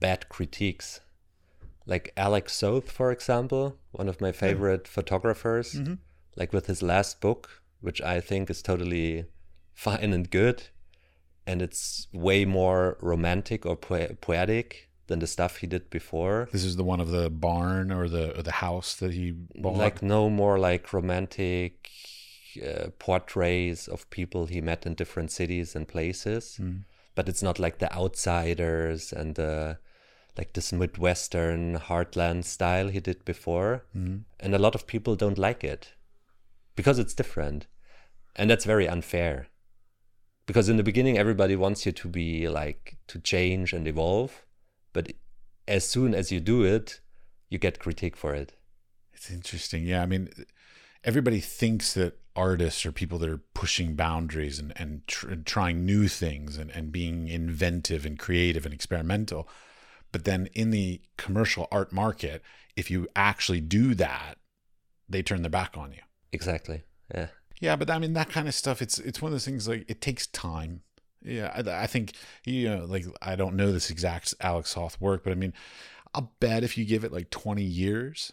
bad 0.00 0.28
critiques. 0.28 1.00
Like 1.86 2.12
Alex 2.16 2.54
Soth, 2.54 2.90
for 2.90 3.12
example, 3.12 3.76
one 3.92 4.08
of 4.08 4.20
my 4.20 4.32
favorite 4.32 4.88
photographers, 4.88 5.74
mm-hmm. 5.74 5.94
like 6.36 6.52
with 6.52 6.66
his 6.66 6.82
last 6.82 7.20
book, 7.20 7.62
which 7.80 8.00
I 8.00 8.20
think 8.20 8.48
is 8.48 8.62
totally 8.62 9.26
fine 9.74 10.12
and 10.12 10.30
good. 10.30 10.64
And 11.46 11.62
it's 11.62 12.06
way 12.12 12.44
more 12.44 12.96
romantic 13.00 13.66
or 13.66 13.76
poe- 13.76 14.16
poetic 14.20 14.88
than 15.10 15.18
the 15.18 15.26
stuff 15.26 15.56
he 15.56 15.66
did 15.66 15.90
before. 15.90 16.48
this 16.52 16.64
is 16.64 16.76
the 16.76 16.84
one 16.92 17.00
of 17.00 17.10
the 17.10 17.28
barn 17.28 17.90
or 17.90 18.08
the 18.08 18.24
or 18.38 18.42
the 18.42 18.58
house 18.66 18.94
that 19.00 19.12
he 19.12 19.32
bought? 19.62 19.76
Like, 19.76 20.02
no 20.02 20.30
more 20.30 20.56
like 20.58 20.92
romantic 20.98 21.90
uh, 22.68 22.86
portraits 22.98 23.88
of 23.88 24.08
people 24.10 24.46
he 24.46 24.60
met 24.60 24.86
in 24.86 24.94
different 24.94 25.30
cities 25.32 25.74
and 25.76 25.86
places. 25.96 26.60
But 27.16 27.28
it's 27.28 27.42
not 27.42 27.58
like 27.58 27.76
the 27.78 27.92
outsiders 27.92 29.12
and 29.12 29.34
the 29.34 29.78
like 30.38 30.52
this 30.52 30.72
midwestern 30.72 31.62
heartland 31.88 32.44
style 32.44 32.88
he 32.88 33.00
did 33.00 33.24
before. 33.24 33.72
And 34.44 34.54
a 34.54 34.62
lot 34.64 34.74
of 34.76 34.86
people 34.86 35.16
don't 35.16 35.38
like 35.48 35.62
it 35.64 35.82
because 36.76 36.98
it's 37.00 37.14
different. 37.20 37.66
And 38.36 38.48
that's 38.48 38.64
very 38.64 38.88
unfair. 38.88 39.48
Because 40.46 40.68
in 40.68 40.76
the 40.76 40.88
beginning 40.90 41.18
everybody 41.18 41.56
wants 41.56 41.84
you 41.84 41.92
to 41.92 42.08
be 42.08 42.48
like 42.48 42.96
to 43.08 43.18
change 43.18 43.72
and 43.72 43.86
evolve 43.88 44.32
but 44.92 45.12
as 45.68 45.88
soon 45.88 46.14
as 46.14 46.30
you 46.32 46.40
do 46.40 46.62
it 46.62 47.00
you 47.48 47.58
get 47.58 47.78
critique 47.78 48.16
for 48.16 48.34
it 48.34 48.52
It's 49.12 49.30
interesting. 49.30 49.84
Yeah, 49.84 50.02
I 50.02 50.06
mean, 50.06 50.30
everybody 51.04 51.40
thinks 51.40 51.92
that 51.94 52.18
artists 52.34 52.86
are 52.86 52.92
people 52.92 53.18
that 53.18 53.28
are 53.28 53.42
pushing 53.54 53.94
boundaries 53.96 54.58
and 54.58 54.72
and, 54.76 55.06
tr- 55.06 55.28
and 55.30 55.44
trying 55.44 55.84
new 55.84 56.08
things 56.08 56.56
and 56.56 56.70
and 56.70 56.90
being 56.92 57.28
inventive 57.28 58.06
and 58.06 58.18
creative 58.18 58.64
and 58.64 58.74
experimental. 58.74 59.48
But 60.12 60.24
then 60.24 60.48
in 60.54 60.70
the 60.70 61.02
commercial 61.16 61.68
art 61.70 61.92
market, 61.92 62.42
if 62.76 62.90
you 62.90 63.06
actually 63.14 63.60
do 63.60 63.94
that, 63.96 64.38
they 65.08 65.22
turn 65.22 65.42
their 65.42 65.50
back 65.50 65.76
on 65.76 65.92
you. 65.92 66.02
exactly 66.32 66.84
yeah 67.14 67.28
Yeah, 67.60 67.76
but 67.76 67.90
I 67.90 67.98
mean 67.98 68.14
that 68.14 68.30
kind 68.30 68.48
of 68.48 68.54
stuff. 68.54 68.80
It's 68.80 68.98
it's 68.98 69.20
one 69.20 69.30
of 69.30 69.34
those 69.34 69.44
things 69.44 69.68
like 69.68 69.84
it 69.88 70.00
takes 70.00 70.26
time. 70.26 70.80
Yeah, 71.22 71.52
I, 71.54 71.82
I 71.82 71.86
think 71.86 72.14
you 72.44 72.68
know, 72.68 72.84
like 72.84 73.04
I 73.20 73.36
don't 73.36 73.56
know 73.56 73.72
this 73.72 73.90
exact 73.90 74.34
Alex 74.40 74.70
Soth 74.70 75.00
work, 75.00 75.24
but 75.24 75.32
I 75.32 75.36
mean, 75.36 75.52
I'll 76.14 76.32
bet 76.40 76.64
if 76.64 76.78
you 76.78 76.84
give 76.84 77.04
it 77.04 77.12
like 77.12 77.30
twenty 77.30 77.62
years, 77.64 78.32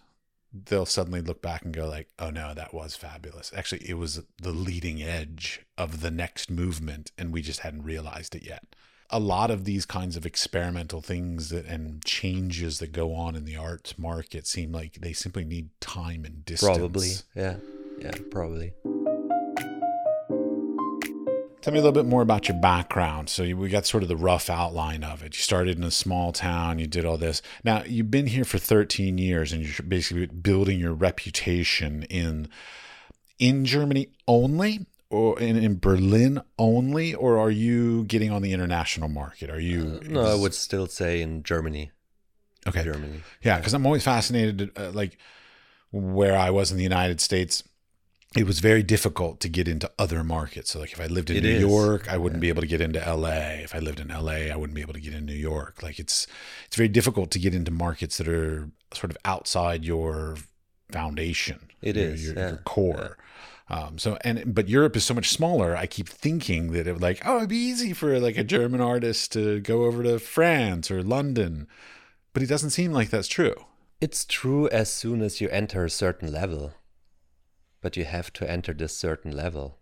they'll 0.53 0.85
suddenly 0.85 1.21
look 1.21 1.41
back 1.41 1.63
and 1.63 1.73
go 1.73 1.87
like, 1.87 2.07
"Oh 2.17 2.29
no, 2.29 2.53
that 2.53 2.73
was 2.73 2.95
fabulous." 2.95 3.51
Actually, 3.55 3.89
it 3.89 3.95
was 3.95 4.21
the 4.41 4.51
leading 4.51 5.01
edge 5.03 5.61
of 5.77 6.01
the 6.01 6.11
next 6.11 6.49
movement, 6.49 7.11
and 7.17 7.33
we 7.33 7.41
just 7.41 7.59
hadn't 7.61 7.83
realized 7.83 8.35
it 8.35 8.43
yet. 8.43 8.63
A 9.09 9.19
lot 9.19 9.51
of 9.51 9.63
these 9.63 9.85
kinds 9.85 10.17
of 10.17 10.25
experimental 10.25 11.01
things 11.01 11.49
that, 11.49 11.65
and 11.65 12.03
changes 12.03 12.79
that 12.79 12.91
go 12.91 13.13
on 13.13 13.35
in 13.35 13.45
the 13.45 13.55
arts 13.55 13.97
market 13.97 14.45
seem 14.45 14.71
like 14.73 14.95
they 14.95 15.13
simply 15.13 15.45
need 15.45 15.69
time 15.79 16.25
and 16.25 16.43
distance. 16.43 16.77
probably 16.77 17.09
yeah 17.33 17.55
yeah 17.99 18.11
probably 18.31 18.73
Tell 21.67 21.73
me 21.73 21.81
a 21.81 21.83
little 21.83 22.01
bit 22.01 22.09
more 22.09 22.21
about 22.21 22.47
your 22.47 22.55
background. 22.55 23.27
So 23.27 23.43
you, 23.43 23.57
we 23.57 23.67
got 23.67 23.85
sort 23.85 24.01
of 24.01 24.07
the 24.07 24.15
rough 24.15 24.49
outline 24.49 25.03
of 25.03 25.21
it. 25.21 25.35
You 25.35 25.41
started 25.41 25.77
in 25.77 25.83
a 25.83 25.91
small 25.91 26.31
town. 26.31 26.79
You 26.79 26.87
did 26.87 27.03
all 27.03 27.17
this. 27.17 27.41
Now 27.61 27.83
you've 27.83 28.09
been 28.09 28.27
here 28.27 28.45
for 28.45 28.57
13 28.57 29.17
years, 29.17 29.51
and 29.51 29.61
you're 29.61 29.85
basically 29.85 30.27
building 30.27 30.79
your 30.79 30.93
reputation 30.93 32.03
in 32.03 32.47
in 33.37 33.65
Germany 33.65 34.07
only, 34.29 34.85
or 35.09 35.37
in, 35.41 35.57
in 35.57 35.77
Berlin 35.77 36.41
only, 36.57 37.13
or 37.13 37.37
are 37.37 37.51
you 37.51 38.05
getting 38.05 38.31
on 38.31 38.41
the 38.41 38.53
international 38.53 39.09
market? 39.09 39.49
Are 39.49 39.59
you? 39.59 39.99
no 40.05 40.21
i 40.21 40.35
would 40.35 40.53
still 40.53 40.87
say 40.87 41.21
in 41.21 41.43
germany 41.43 41.91
okay. 42.65 42.85
germany 42.85 43.19
Yeah, 43.43 43.57
because 43.57 43.73
I'm 43.73 43.85
always 43.85 44.05
fascinated, 44.05 44.71
uh, 44.77 44.91
like 44.91 45.17
where 45.91 46.37
I 46.37 46.49
was 46.49 46.71
in 46.71 46.77
the 46.77 46.83
United 46.83 47.19
States. 47.19 47.61
It 48.35 48.45
was 48.45 48.59
very 48.59 48.83
difficult 48.83 49.39
to 49.39 49.49
get 49.49 49.67
into 49.67 49.89
other 49.97 50.23
markets. 50.23 50.71
So, 50.71 50.79
like, 50.79 50.91
if 50.91 50.99
I 50.99 51.07
lived 51.07 51.29
in 51.29 51.37
It 51.37 51.43
New 51.43 51.49
is. 51.49 51.61
York, 51.61 52.11
I 52.11 52.17
wouldn't 52.17 52.41
be 52.41 52.49
able 52.49 52.61
to 52.61 52.67
get 52.67 52.81
into 52.81 52.99
LA. 52.99 53.61
If 53.63 53.73
I 53.73 53.79
lived 53.79 53.99
in 53.99 54.09
LA, 54.09 54.51
I 54.51 54.55
wouldn't 54.55 54.75
be 54.75 54.81
able 54.81 54.93
to 54.93 54.99
get 54.99 55.13
in 55.13 55.25
New 55.25 55.33
York. 55.33 55.81
Like, 55.81 55.97
it's 55.97 56.27
it's 56.65 56.75
very 56.75 56.89
difficult 56.89 57.31
to 57.31 57.39
get 57.39 57.55
into 57.55 57.71
markets 57.71 58.17
that 58.17 58.27
are 58.27 58.69
sort 58.93 59.11
of 59.11 59.17
outside 59.23 59.85
your 59.85 60.37
foundation. 60.91 61.69
It 61.81 61.95
your, 61.95 62.05
is, 62.05 62.25
your, 62.25 62.35
yeah, 62.35 62.47
your 62.49 62.57
core. 62.57 63.17
Um, 63.69 63.97
so 63.97 64.17
and 64.21 64.55
but 64.55 64.69
Europe 64.69 64.95
is 64.95 65.03
so 65.03 65.13
much 65.13 65.29
smaller. 65.29 65.75
I 65.75 65.87
keep 65.87 66.07
thinking 66.07 66.71
that 66.71 66.87
it 66.87 67.01
like 67.01 67.21
oh 67.25 67.37
it'd 67.37 67.49
be 67.49 67.57
easy 67.57 67.93
for 67.93 68.17
like 68.19 68.37
a 68.37 68.43
German 68.43 68.79
artist 68.79 69.33
to 69.33 69.59
go 69.59 69.83
over 69.83 70.03
to 70.03 70.19
France 70.19 70.89
or 70.89 71.03
London, 71.03 71.67
but 72.33 72.41
it 72.41 72.47
doesn't 72.47 72.69
seem 72.69 72.93
like 72.93 73.09
that's 73.09 73.27
true. 73.27 73.55
It's 73.99 74.25
true 74.25 74.69
as 74.69 74.89
soon 74.89 75.21
as 75.21 75.41
you 75.41 75.49
enter 75.49 75.83
a 75.83 75.89
certain 75.89 76.31
level, 76.31 76.73
but 77.81 77.97
you 77.97 78.05
have 78.05 78.31
to 78.33 78.49
enter 78.49 78.73
this 78.73 78.97
certain 78.97 79.35
level 79.35 79.79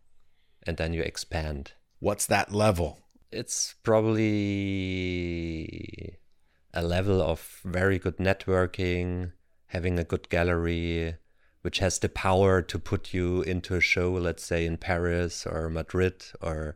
and 0.66 0.78
then 0.78 0.94
you 0.94 1.02
expand. 1.02 1.74
What's 2.00 2.26
that 2.28 2.54
level? 2.54 3.00
It's 3.32 3.76
probably 3.84 6.18
a 6.74 6.82
level 6.82 7.22
of 7.22 7.62
very 7.64 8.00
good 8.00 8.18
networking, 8.18 9.32
having 9.68 10.00
a 10.00 10.04
good 10.04 10.30
gallery, 10.30 11.16
which 11.62 11.80
has 11.80 12.00
the 12.00 12.10
power 12.10 12.62
to 12.62 12.80
put 12.80 13.14
you 13.14 13.42
into 13.44 13.76
a 13.76 13.82
show, 13.82 14.12
let's 14.14 14.44
say 14.44 14.66
in 14.66 14.78
Paris 14.78 15.46
or 15.46 15.70
Madrid 15.70 16.24
or 16.42 16.76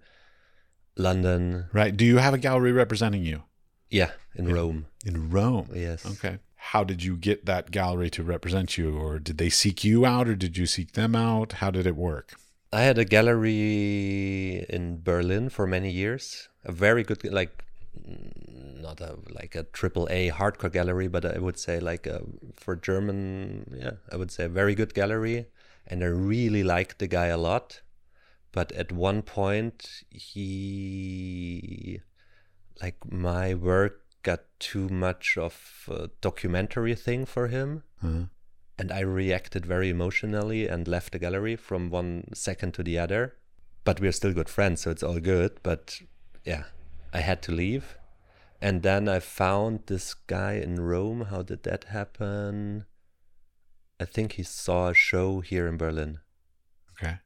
London. 0.97 1.65
Right? 1.73 1.95
Do 1.95 2.05
you 2.05 2.17
have 2.17 2.33
a 2.33 2.37
gallery 2.37 2.71
representing 2.71 3.23
you 3.23 3.43
Yeah, 3.89 4.11
in 4.35 4.51
Rome. 4.53 4.87
in 5.05 5.29
Rome? 5.29 5.69
Yes. 5.73 6.05
Okay. 6.05 6.39
How 6.59 6.83
did 6.83 7.03
you 7.03 7.15
get 7.15 7.45
that 7.45 7.71
gallery 7.71 8.09
to 8.11 8.23
represent 8.23 8.77
you, 8.77 8.97
or 8.97 9.17
did 9.17 9.37
they 9.37 9.49
seek 9.49 9.83
you 9.83 10.05
out, 10.05 10.27
or 10.27 10.35
did 10.35 10.57
you 10.57 10.65
seek 10.65 10.91
them 10.91 11.15
out? 11.15 11.53
How 11.53 11.71
did 11.71 11.87
it 11.87 11.95
work? 11.95 12.35
I 12.71 12.81
had 12.81 12.99
a 12.99 13.05
gallery 13.05 14.65
in 14.69 15.01
Berlin 15.01 15.49
for 15.49 15.65
many 15.65 15.89
years. 15.89 16.49
A 16.65 16.71
very 16.71 17.03
good, 17.03 17.23
like, 17.23 17.63
not 18.05 19.01
a 19.01 19.17
like 19.29 19.55
a 19.55 19.63
triple 19.63 20.07
A 20.11 20.29
hardcore 20.29 20.71
gallery, 20.71 21.07
but 21.07 21.25
I 21.25 21.39
would 21.39 21.57
say 21.57 21.79
like 21.79 22.05
a, 22.05 22.21
for 22.55 22.75
German, 22.75 23.73
yeah, 23.75 23.93
I 24.11 24.17
would 24.17 24.29
say 24.29 24.45
a 24.45 24.49
very 24.49 24.75
good 24.75 24.93
gallery. 24.93 25.47
And 25.87 26.03
I 26.03 26.07
really 26.07 26.63
liked 26.63 26.99
the 26.99 27.07
guy 27.07 27.27
a 27.27 27.37
lot. 27.37 27.81
But 28.51 28.71
at 28.73 28.91
one 28.91 29.21
point, 29.23 30.03
he, 30.09 32.01
like, 32.81 33.11
my 33.11 33.55
work 33.55 34.01
got 34.23 34.41
too 34.59 34.89
much 34.89 35.37
of 35.37 35.85
a 35.89 36.09
documentary 36.21 36.95
thing 36.95 37.25
for 37.25 37.47
him 37.47 37.83
Uh-huh. 38.03 38.25
and 38.77 38.91
I 38.91 38.99
reacted 39.01 39.65
very 39.65 39.89
emotionally 39.89 40.67
and 40.67 40.87
left 40.87 41.11
the 41.13 41.19
gallery 41.19 41.55
from 41.55 41.89
one 41.89 42.25
second 42.33 42.73
to 42.75 42.83
the 42.83 42.97
other. 42.99 43.35
But 43.85 43.99
we're 44.01 44.11
still 44.13 44.33
good 44.33 44.49
friends, 44.49 44.81
so 44.81 44.91
it's 44.91 45.03
all 45.03 45.19
good. 45.19 45.59
But 45.63 46.01
yeah, 46.45 46.63
I 47.13 47.19
had 47.21 47.41
to 47.43 47.51
leave. 47.51 47.97
And 48.61 48.83
then 48.83 49.07
I 49.07 49.19
found 49.19 49.85
this 49.87 50.13
guy 50.13 50.53
in 50.53 50.75
Rome. 50.81 51.25
How 51.29 51.41
did 51.43 51.63
that 51.63 51.85
happen? 51.85 52.85
I 53.99 54.05
think 54.05 54.33
he 54.33 54.43
saw 54.43 54.89
a 54.89 54.93
show 54.93 55.39
here 55.39 55.65
in 55.67 55.77
Berlin. 55.77 56.19
Okay. 56.91 57.19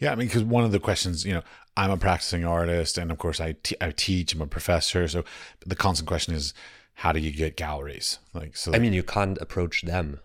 Yeah, 0.00 0.12
I 0.12 0.14
mean, 0.14 0.26
because 0.28 0.44
one 0.44 0.64
of 0.64 0.72
the 0.72 0.80
questions, 0.80 1.24
you 1.24 1.34
know, 1.34 1.42
I'm 1.76 1.90
a 1.90 1.96
practicing 1.96 2.44
artist, 2.44 2.98
and 2.98 3.10
of 3.10 3.18
course, 3.18 3.40
I 3.40 3.56
I 3.80 3.92
teach. 3.92 4.34
I'm 4.34 4.42
a 4.42 4.46
professor, 4.46 5.06
so 5.08 5.24
the 5.66 5.76
constant 5.76 6.06
question 6.08 6.34
is, 6.34 6.54
how 6.94 7.12
do 7.12 7.18
you 7.20 7.32
get 7.32 7.56
galleries? 7.56 8.18
Like, 8.34 8.56
so 8.56 8.72
I 8.74 8.78
mean, 8.78 8.92
you 8.92 9.02
can't 9.02 9.38
approach 9.40 9.82
them. 9.82 10.20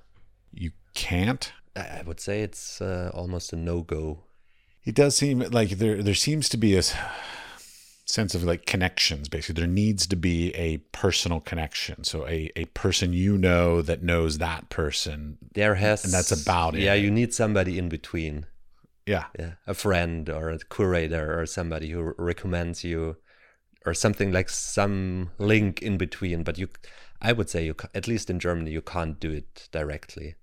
you 0.53 0.71
can't. 0.93 1.51
I 1.75 2.01
would 2.05 2.19
say 2.19 2.41
it's 2.41 2.81
uh, 2.81 3.11
almost 3.13 3.53
a 3.53 3.55
no 3.55 3.81
go. 3.81 4.23
It 4.83 4.95
does 4.95 5.15
seem 5.15 5.39
like 5.39 5.69
there 5.77 6.01
there 6.01 6.15
seems 6.15 6.49
to 6.49 6.57
be 6.57 6.75
a 6.75 6.81
sense 8.05 8.33
of 8.33 8.43
like 8.43 8.65
connections. 8.65 9.29
Basically, 9.29 9.61
there 9.61 9.69
needs 9.69 10.07
to 10.07 10.15
be 10.15 10.53
a 10.55 10.77
personal 10.91 11.39
connection. 11.39 12.03
So 12.03 12.25
a 12.27 12.51
a 12.55 12.65
person 12.65 13.13
you 13.13 13.37
know 13.37 13.81
that 13.81 14.01
knows 14.01 14.37
that 14.37 14.69
person. 14.69 15.37
There 15.53 15.75
has, 15.75 16.03
And 16.03 16.13
that's 16.13 16.31
about 16.31 16.75
it. 16.75 16.81
Yeah, 16.81 16.93
you 16.93 17.11
need 17.11 17.33
somebody 17.33 17.77
in 17.77 17.89
between. 17.89 18.45
Yeah, 19.07 19.25
Yeah, 19.39 19.53
a 19.65 19.73
friend 19.73 20.29
or 20.29 20.49
a 20.49 20.59
curator 20.59 21.39
or 21.39 21.45
somebody 21.45 21.89
who 21.91 22.13
recommends 22.17 22.83
you, 22.83 23.17
or 23.85 23.93
something 23.93 24.31
like 24.33 24.49
some 24.49 25.29
link 25.39 25.81
in 25.81 25.97
between. 25.97 26.43
But 26.43 26.57
you, 26.57 26.67
I 27.21 27.31
would 27.31 27.49
say 27.49 27.65
you, 27.65 27.75
at 27.95 28.07
least 28.07 28.29
in 28.29 28.39
Germany, 28.39 28.71
you 28.71 28.81
can't 28.81 29.19
do 29.19 29.31
it 29.31 29.69
directly. 29.71 30.35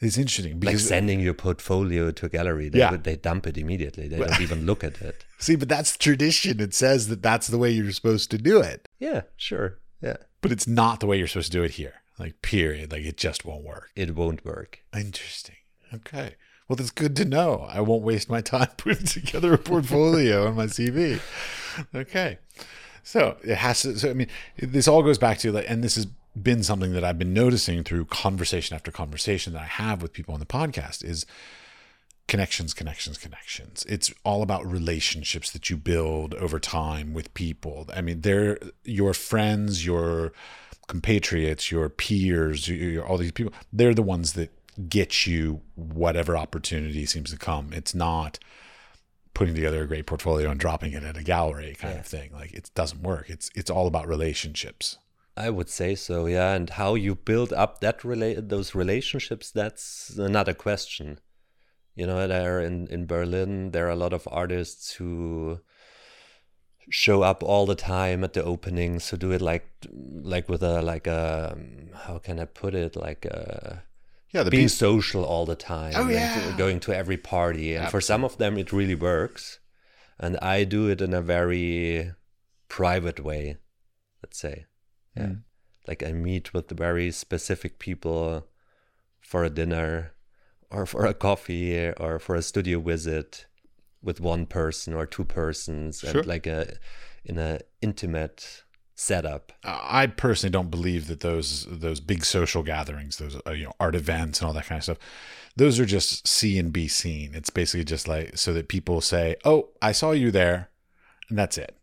it's 0.00 0.18
interesting 0.18 0.58
Like 0.60 0.76
uh, 0.76 0.78
sending 0.78 1.20
your 1.20 1.34
portfolio 1.34 2.10
to 2.10 2.26
a 2.26 2.28
gallery, 2.28 2.68
they 2.70 2.78
Yeah. 2.80 2.96
they 2.96 3.16
dump 3.16 3.46
it 3.46 3.56
immediately. 3.56 4.08
They 4.08 4.18
don't 4.18 4.40
even 4.40 4.66
look 4.66 4.82
at 4.82 5.00
it. 5.02 5.24
see, 5.38 5.56
but 5.56 5.68
that's 5.68 5.96
tradition. 5.96 6.58
It 6.60 6.74
says 6.74 7.06
that 7.08 7.22
that's 7.22 7.48
the 7.48 7.58
way 7.58 7.70
you're 7.70 7.92
supposed 7.92 8.30
to 8.32 8.38
do 8.38 8.60
it, 8.60 8.88
Yeah, 8.98 9.22
sure. 9.36 9.78
Yeah, 10.02 10.16
but 10.40 10.50
it's 10.52 10.66
not 10.66 11.00
the 11.00 11.06
way 11.06 11.16
you're 11.18 11.28
supposed 11.28 11.52
to 11.52 11.58
do 11.58 11.64
it 11.64 11.72
here. 11.72 11.94
Like 12.18 12.42
period. 12.42 12.92
Like 12.92 13.04
it 13.04 13.18
just 13.18 13.44
won't 13.44 13.64
work. 13.64 13.90
it 13.94 14.14
won't 14.14 14.44
work. 14.44 14.80
Interesting. 14.94 15.56
Okay. 15.94 16.34
Well, 16.70 16.76
that's 16.76 16.92
good 16.92 17.16
to 17.16 17.24
know. 17.24 17.66
I 17.68 17.80
won't 17.80 18.04
waste 18.04 18.30
my 18.30 18.40
time 18.40 18.68
putting 18.76 19.04
together 19.04 19.52
a 19.52 19.58
portfolio 19.58 20.46
on 20.46 20.54
my 20.54 20.66
CV. 20.66 21.20
Okay. 21.92 22.38
So 23.02 23.38
it 23.42 23.56
has 23.56 23.82
to. 23.82 23.98
So 23.98 24.08
I 24.10 24.12
mean, 24.12 24.28
this 24.56 24.86
all 24.86 25.02
goes 25.02 25.18
back 25.18 25.38
to 25.38 25.50
like, 25.50 25.64
and 25.68 25.82
this 25.82 25.96
has 25.96 26.06
been 26.40 26.62
something 26.62 26.92
that 26.92 27.02
I've 27.02 27.18
been 27.18 27.34
noticing 27.34 27.82
through 27.82 28.04
conversation 28.04 28.76
after 28.76 28.92
conversation 28.92 29.52
that 29.54 29.62
I 29.62 29.66
have 29.66 30.00
with 30.00 30.12
people 30.12 30.32
on 30.32 30.38
the 30.38 30.46
podcast 30.46 31.02
is 31.02 31.26
connections, 32.28 32.72
connections, 32.72 33.18
connections. 33.18 33.84
It's 33.88 34.14
all 34.22 34.40
about 34.40 34.64
relationships 34.64 35.50
that 35.50 35.70
you 35.70 35.76
build 35.76 36.34
over 36.34 36.60
time 36.60 37.14
with 37.14 37.34
people. 37.34 37.88
I 37.92 38.00
mean, 38.00 38.20
they're 38.20 38.60
your 38.84 39.12
friends, 39.12 39.84
your 39.84 40.32
compatriots, 40.86 41.72
your 41.72 41.88
peers, 41.88 42.68
your, 42.68 42.76
your- 42.78 43.04
all 43.04 43.18
these 43.18 43.32
people. 43.32 43.52
They're 43.72 43.92
the 43.92 44.02
ones 44.02 44.34
that 44.34 44.59
get 44.88 45.26
you 45.26 45.62
whatever 45.74 46.36
opportunity 46.36 47.06
seems 47.06 47.30
to 47.30 47.38
come. 47.38 47.72
It's 47.72 47.94
not 47.94 48.38
putting 49.34 49.54
together 49.54 49.82
a 49.82 49.86
great 49.86 50.06
portfolio 50.06 50.50
and 50.50 50.58
dropping 50.58 50.92
it 50.92 51.04
at 51.04 51.16
a 51.16 51.22
gallery 51.22 51.74
kind 51.78 51.98
of 51.98 52.06
thing. 52.06 52.32
Like 52.32 52.52
it 52.52 52.70
doesn't 52.74 53.02
work. 53.02 53.30
It's 53.30 53.50
it's 53.54 53.70
all 53.70 53.86
about 53.86 54.08
relationships. 54.08 54.98
I 55.36 55.50
would 55.50 55.70
say 55.70 55.94
so, 55.94 56.26
yeah. 56.26 56.52
And 56.52 56.68
how 56.68 56.94
you 56.94 57.14
build 57.14 57.52
up 57.52 57.80
that 57.80 58.00
rela- 58.00 58.46
those 58.46 58.74
relationships, 58.74 59.50
that's 59.50 60.10
another 60.18 60.52
question. 60.52 61.20
You 61.94 62.06
know, 62.06 62.26
there 62.26 62.60
in, 62.60 62.86
in 62.88 63.06
Berlin, 63.06 63.70
there 63.70 63.86
are 63.86 63.90
a 63.90 63.96
lot 63.96 64.12
of 64.12 64.28
artists 64.30 64.92
who 64.92 65.60
show 66.90 67.22
up 67.22 67.42
all 67.42 67.66
the 67.66 67.74
time 67.74 68.24
at 68.24 68.32
the 68.32 68.42
openings, 68.42 69.08
who 69.08 69.16
do 69.16 69.30
it 69.32 69.40
like 69.40 69.68
like 69.92 70.48
with 70.48 70.62
a 70.62 70.82
like 70.82 71.06
a 71.06 71.52
um, 71.54 71.90
how 71.94 72.18
can 72.18 72.38
I 72.38 72.44
put 72.44 72.74
it 72.74 72.96
like 72.96 73.24
a 73.24 73.82
Yeah, 74.32 74.44
the 74.44 74.50
being 74.50 74.68
social 74.68 75.24
all 75.24 75.44
the 75.46 75.56
time 75.56 75.92
Oh, 75.96 76.08
yeah. 76.08 76.54
going 76.56 76.78
to 76.80 76.92
every 76.94 77.16
party 77.16 77.74
and 77.74 77.90
for 77.90 78.00
some 78.00 78.24
of 78.24 78.38
them 78.38 78.56
it 78.58 78.72
really 78.72 78.94
works 78.94 79.58
and 80.18 80.36
i 80.38 80.64
do 80.64 80.88
it 80.88 81.00
in 81.00 81.12
a 81.14 81.22
very 81.22 82.12
private 82.68 83.20
way 83.20 83.56
let's 84.22 84.38
say 84.38 84.66
yeah 85.16 85.26
Mm. 85.26 85.42
like 85.88 86.02
i 86.08 86.12
meet 86.12 86.54
with 86.54 86.70
very 86.70 87.10
specific 87.10 87.78
people 87.80 88.46
for 89.20 89.42
a 89.44 89.50
dinner 89.50 90.12
or 90.70 90.86
for 90.86 91.04
a 91.06 91.14
coffee 91.14 91.88
or 92.04 92.18
for 92.20 92.36
a 92.36 92.42
studio 92.42 92.78
visit 92.80 93.46
with 94.02 94.20
one 94.20 94.46
person 94.46 94.94
or 94.94 95.06
two 95.06 95.24
persons 95.24 96.00
Sure. 96.00 96.18
and 96.20 96.26
like 96.26 96.46
a 96.46 96.76
in 97.24 97.36
a 97.38 97.58
intimate 97.82 98.62
setup 99.00 99.50
I 99.64 100.06
personally 100.06 100.50
don't 100.52 100.70
believe 100.70 101.06
that 101.08 101.20
those 101.20 101.66
those 101.68 102.00
big 102.00 102.24
social 102.24 102.62
gatherings, 102.62 103.18
those 103.18 103.40
uh, 103.46 103.52
you 103.52 103.64
know 103.64 103.72
art 103.78 103.94
events 103.94 104.40
and 104.40 104.46
all 104.46 104.52
that 104.54 104.66
kind 104.66 104.78
of 104.78 104.84
stuff, 104.84 104.98
those 105.56 105.78
are 105.78 105.86
just 105.86 106.26
see 106.26 106.58
and 106.58 106.72
be 106.72 106.88
seen. 106.88 107.34
It's 107.34 107.50
basically 107.50 107.84
just 107.84 108.08
like 108.08 108.36
so 108.36 108.52
that 108.52 108.68
people 108.68 109.00
say, 109.00 109.36
"Oh, 109.44 109.68
I 109.82 109.92
saw 109.92 110.12
you 110.12 110.30
there," 110.30 110.70
and 111.28 111.38
that's 111.38 111.58
it. 111.58 111.76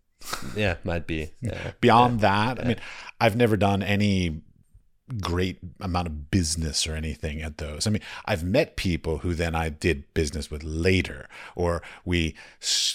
yeah 0.55 0.77
might 0.83 1.05
be 1.05 1.31
yeah 1.41 1.71
Beyond 1.81 2.19
that, 2.21 2.59
I 2.59 2.63
mean, 2.63 2.79
I've 3.21 3.35
never 3.35 3.55
done 3.57 3.83
any 3.83 4.41
great 5.21 5.59
amount 5.79 6.07
of 6.07 6.31
business 6.31 6.85
or 6.85 6.93
anything 6.93 7.41
at 7.41 7.59
those. 7.59 7.87
I 7.87 7.91
mean, 7.91 8.01
I've 8.25 8.43
met 8.43 8.75
people 8.75 9.19
who 9.19 9.35
then 9.35 9.55
I 9.55 9.69
did 9.69 10.11
business 10.13 10.51
with 10.51 10.63
later, 10.63 11.29
or 11.55 11.81
we 12.03 12.35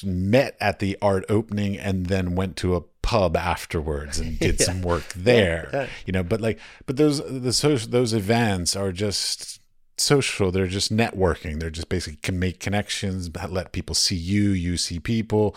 met 0.04 0.56
at 0.60 0.78
the 0.80 0.98
art 1.00 1.24
opening 1.28 1.78
and 1.78 2.06
then 2.06 2.34
went 2.34 2.56
to 2.58 2.76
a 2.76 2.82
pub 3.12 3.36
afterwards 3.36 4.18
and 4.20 4.38
did 4.38 4.60
some 4.68 4.80
work 4.82 5.06
there. 5.14 5.68
yeah. 5.72 5.86
You 6.06 6.12
know, 6.14 6.22
but 6.22 6.40
like, 6.40 6.58
but 6.86 6.96
those 6.96 7.16
the 7.46 7.52
social 7.52 7.88
those 7.90 8.12
events 8.24 8.70
are 8.76 8.92
just 8.92 9.60
social. 9.98 10.50
They're 10.50 10.66
just 10.78 10.90
networking. 11.02 11.60
They're 11.60 11.76
just 11.80 11.88
basically 11.88 12.18
can 12.22 12.38
make 12.38 12.58
connections, 12.66 13.30
let 13.50 13.72
people 13.72 13.94
see 13.94 14.16
you, 14.16 14.50
you 14.66 14.76
see 14.76 14.98
people. 15.00 15.54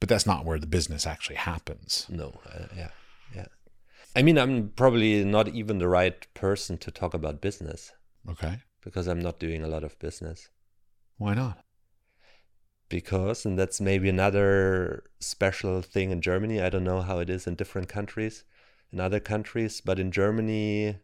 But 0.00 0.08
that's 0.08 0.26
not 0.26 0.44
where 0.44 0.58
the 0.58 0.66
business 0.66 1.06
actually 1.06 1.36
happens. 1.36 2.06
No, 2.08 2.28
uh, 2.52 2.66
yeah, 2.76 2.90
yeah. 3.36 3.46
I 4.16 4.22
mean, 4.22 4.36
I'm 4.36 4.70
probably 4.74 5.24
not 5.24 5.46
even 5.48 5.78
the 5.78 5.88
right 5.88 6.18
person 6.34 6.76
to 6.78 6.90
talk 6.90 7.14
about 7.14 7.40
business 7.40 7.92
Okay. 8.28 8.54
because 8.84 9.06
I'm 9.06 9.20
not 9.22 9.38
doing 9.38 9.62
a 9.62 9.68
lot 9.68 9.84
of 9.84 9.96
business. 10.00 10.50
Why 11.18 11.34
not? 11.34 11.56
Because, 12.92 13.46
and 13.46 13.58
that's 13.58 13.80
maybe 13.80 14.08
another 14.10 15.04
special 15.18 15.80
thing 15.80 16.10
in 16.10 16.20
Germany. 16.20 16.60
I 16.60 16.68
don't 16.68 16.84
know 16.84 17.00
how 17.00 17.20
it 17.20 17.30
is 17.30 17.46
in 17.46 17.54
different 17.54 17.88
countries, 17.88 18.44
in 18.92 19.00
other 19.00 19.18
countries, 19.18 19.80
but 19.80 19.98
in 19.98 20.12
Germany, 20.12 20.98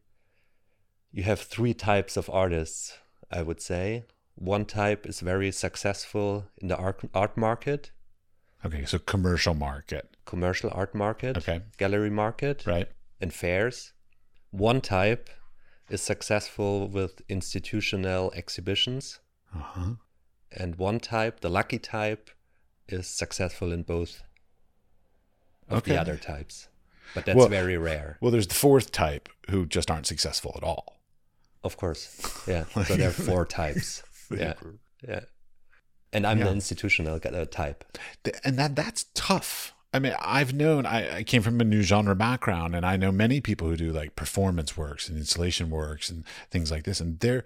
you 1.11 1.22
have 1.22 1.40
three 1.40 1.72
types 1.72 2.18
of 2.18 2.29
artists, 2.29 2.98
I 3.31 3.40
would 3.40 3.62
say. 3.62 4.05
One 4.35 4.66
type 4.66 5.07
is 5.07 5.20
very 5.20 5.51
successful 5.51 6.44
in 6.59 6.68
the 6.68 6.77
art, 6.77 7.01
art 7.14 7.37
market, 7.37 7.90
Okay, 8.66 8.85
so 8.85 8.98
commercial 8.98 9.55
market, 9.55 10.16
commercial 10.27 10.70
art 10.74 10.94
market, 10.94 11.37
Okay. 11.38 11.62
gallery 11.79 12.11
market. 12.11 12.66
right? 12.66 12.88
and 13.20 13.33
fairs. 13.33 13.94
One 14.51 14.81
type 14.81 15.31
is 15.88 16.03
successful 16.03 16.87
with 16.88 17.22
institutional 17.29 18.31
exhibitions, 18.35 19.20
Uh 19.55 19.59
huh. 19.74 19.90
And 20.52 20.76
one 20.76 21.00
type, 21.00 21.40
the 21.40 21.48
lucky 21.50 21.78
type, 21.78 22.30
is 22.88 23.06
successful 23.06 23.72
in 23.72 23.82
both 23.82 24.22
of 25.68 25.78
Okay. 25.78 25.92
the 25.92 26.00
other 26.00 26.16
types. 26.16 26.68
But 27.14 27.24
that's 27.26 27.37
Well- 27.37 27.48
very 27.48 27.76
rare, 27.76 28.18
Well, 28.20 28.30
there's 28.30 28.46
the 28.46 28.54
fourth 28.54 28.92
type 28.92 29.28
who 29.50 29.66
just 29.66 29.90
aren't 29.90 30.06
successful 30.06 30.52
at 30.56 30.62
all. 30.62 30.94
of 31.64 31.76
course. 31.76 32.20
Yeah. 32.46 32.64
So 32.87 32.94
there 32.96 33.08
are 33.08 33.12
four 33.12 33.44
types. 33.44 34.02
Yeah. 34.30 34.54
Yeah. 35.06 35.20
And 36.12 36.26
I'm 36.26 36.38
the 36.38 36.44
Yeah. 36.46 36.52
institutional 36.52 37.14
uh, 37.22 37.44
type. 37.46 37.84
And 38.44 38.58
that 38.58 38.76
that's 38.76 39.06
tough. 39.14 39.74
I 39.92 39.98
mean, 39.98 40.14
I've 40.20 40.52
known 40.52 40.84
I, 40.87 41.16
I 41.18 41.22
came 41.24 41.40
from 41.42 41.61
a 41.61 41.64
new 41.64 41.80
genre 41.82 42.14
background, 42.14 42.74
and 42.76 42.84
I 42.87 42.96
know 42.98 43.11
many 43.11 43.40
people 43.40 43.68
who 43.68 43.76
do 43.76 43.90
like 43.90 44.16
performance 44.16 44.76
works 44.76 45.08
and 45.08 45.16
installation 45.18 45.70
works 45.70 46.11
and 46.11 46.24
things 46.50 46.70
like 46.70 46.84
this, 46.84 47.00
and 47.00 47.18
they're 47.20 47.42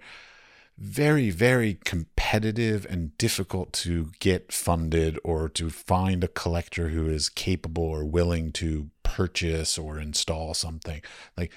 very, 0.77 1.29
very 1.29 1.79
competitive 1.85 2.85
and 2.89 3.17
difficult 3.17 3.73
to 3.73 4.11
get 4.19 4.51
funded 4.51 5.19
or 5.23 5.47
to 5.49 5.69
find 5.69 6.23
a 6.23 6.27
collector 6.27 6.89
who 6.89 7.07
is 7.07 7.29
capable 7.29 7.83
or 7.83 8.05
willing 8.05 8.51
to 8.53 8.89
purchase 9.03 9.77
or 9.77 9.99
install 9.99 10.53
something. 10.53 11.01
Like 11.37 11.51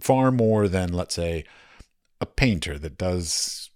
far 0.00 0.30
more 0.30 0.68
than, 0.68 0.92
let's 0.92 1.14
say, 1.14 1.44
a 2.20 2.26
painter 2.26 2.78
that 2.78 2.98
does 2.98 3.70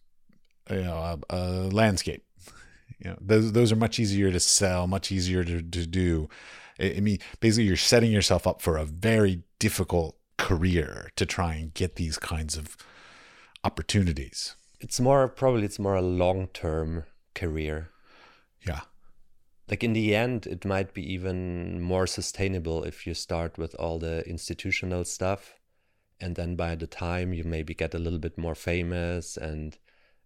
you 0.70 0.82
know 0.82 1.18
a, 1.30 1.34
a 1.34 1.40
landscape 1.68 2.24
you 2.98 3.10
know 3.10 3.16
those 3.20 3.52
those 3.52 3.72
are 3.72 3.76
much 3.76 3.98
easier 3.98 4.30
to 4.30 4.40
sell 4.40 4.86
much 4.86 5.10
easier 5.10 5.44
to, 5.44 5.62
to 5.62 5.86
do 5.86 6.28
I, 6.78 6.94
I 6.96 7.00
mean 7.00 7.18
basically 7.40 7.64
you're 7.64 7.76
setting 7.76 8.12
yourself 8.12 8.46
up 8.46 8.62
for 8.62 8.76
a 8.76 8.84
very 8.84 9.42
difficult 9.58 10.16
career 10.36 11.10
to 11.16 11.26
try 11.26 11.54
and 11.54 11.74
get 11.74 11.96
these 11.96 12.18
kinds 12.18 12.56
of 12.56 12.76
opportunities. 13.64 14.54
It's 14.80 15.00
more, 15.00 15.28
probably, 15.28 15.64
it's 15.64 15.78
more 15.78 15.96
a 15.96 16.02
long 16.02 16.48
term 16.48 17.04
career. 17.34 17.90
yeah. 18.66 18.80
Like 19.70 19.84
in 19.84 19.92
the 19.92 20.14
end 20.14 20.46
it 20.46 20.64
might 20.64 20.94
be 20.94 21.12
even 21.12 21.82
more 21.82 22.06
sustainable 22.06 22.84
if 22.84 23.06
you 23.06 23.12
start 23.14 23.58
with 23.58 23.74
all 23.74 23.98
the 23.98 24.26
institutional 24.26 25.04
stuff 25.04 25.58
and 26.20 26.36
then 26.36 26.56
by 26.56 26.74
the 26.74 26.86
time 26.86 27.32
you 27.32 27.44
maybe 27.44 27.74
get 27.74 27.94
a 27.94 27.98
little 27.98 28.18
bit 28.18 28.38
more 28.38 28.54
famous 28.54 29.36
and 29.36 29.76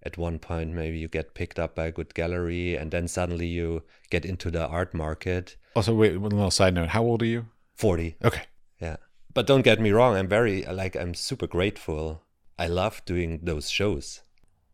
at 0.05 0.17
one 0.17 0.39
point 0.39 0.71
maybe 0.71 0.99
you 0.99 1.09
get 1.09 1.35
picked 1.35 1.59
up 1.59 1.75
by 1.75 1.87
a 1.87 1.93
good 1.93 2.15
gallery 2.15 2.77
and 2.77 2.93
then 2.93 3.09
suddenly 3.09 3.47
you 3.47 3.83
get 4.11 4.25
into 4.25 4.51
the 4.51 4.67
art 4.67 4.95
market. 4.95 5.57
Also 5.75 5.95
wait 5.95 6.17
one 6.19 6.31
little 6.31 6.51
side 6.51 6.75
note. 6.75 6.91
How 6.91 7.03
old 7.03 7.23
are 7.23 7.27
you? 7.27 7.47
40 7.75 8.17
okay. 8.25 8.43
Yeah. 8.81 8.97
But 9.35 9.47
don't 9.47 9.63
get 9.63 9.81
me 9.81 9.91
wrong, 9.91 10.17
I'm 10.17 10.29
very 10.29 10.63
like 10.65 10.95
I'm 10.97 11.15
super 11.15 11.47
grateful. 11.49 12.23
I 12.65 12.67
love 12.83 12.95
doing 13.13 13.31
those 13.51 13.67
shows. 13.79 14.07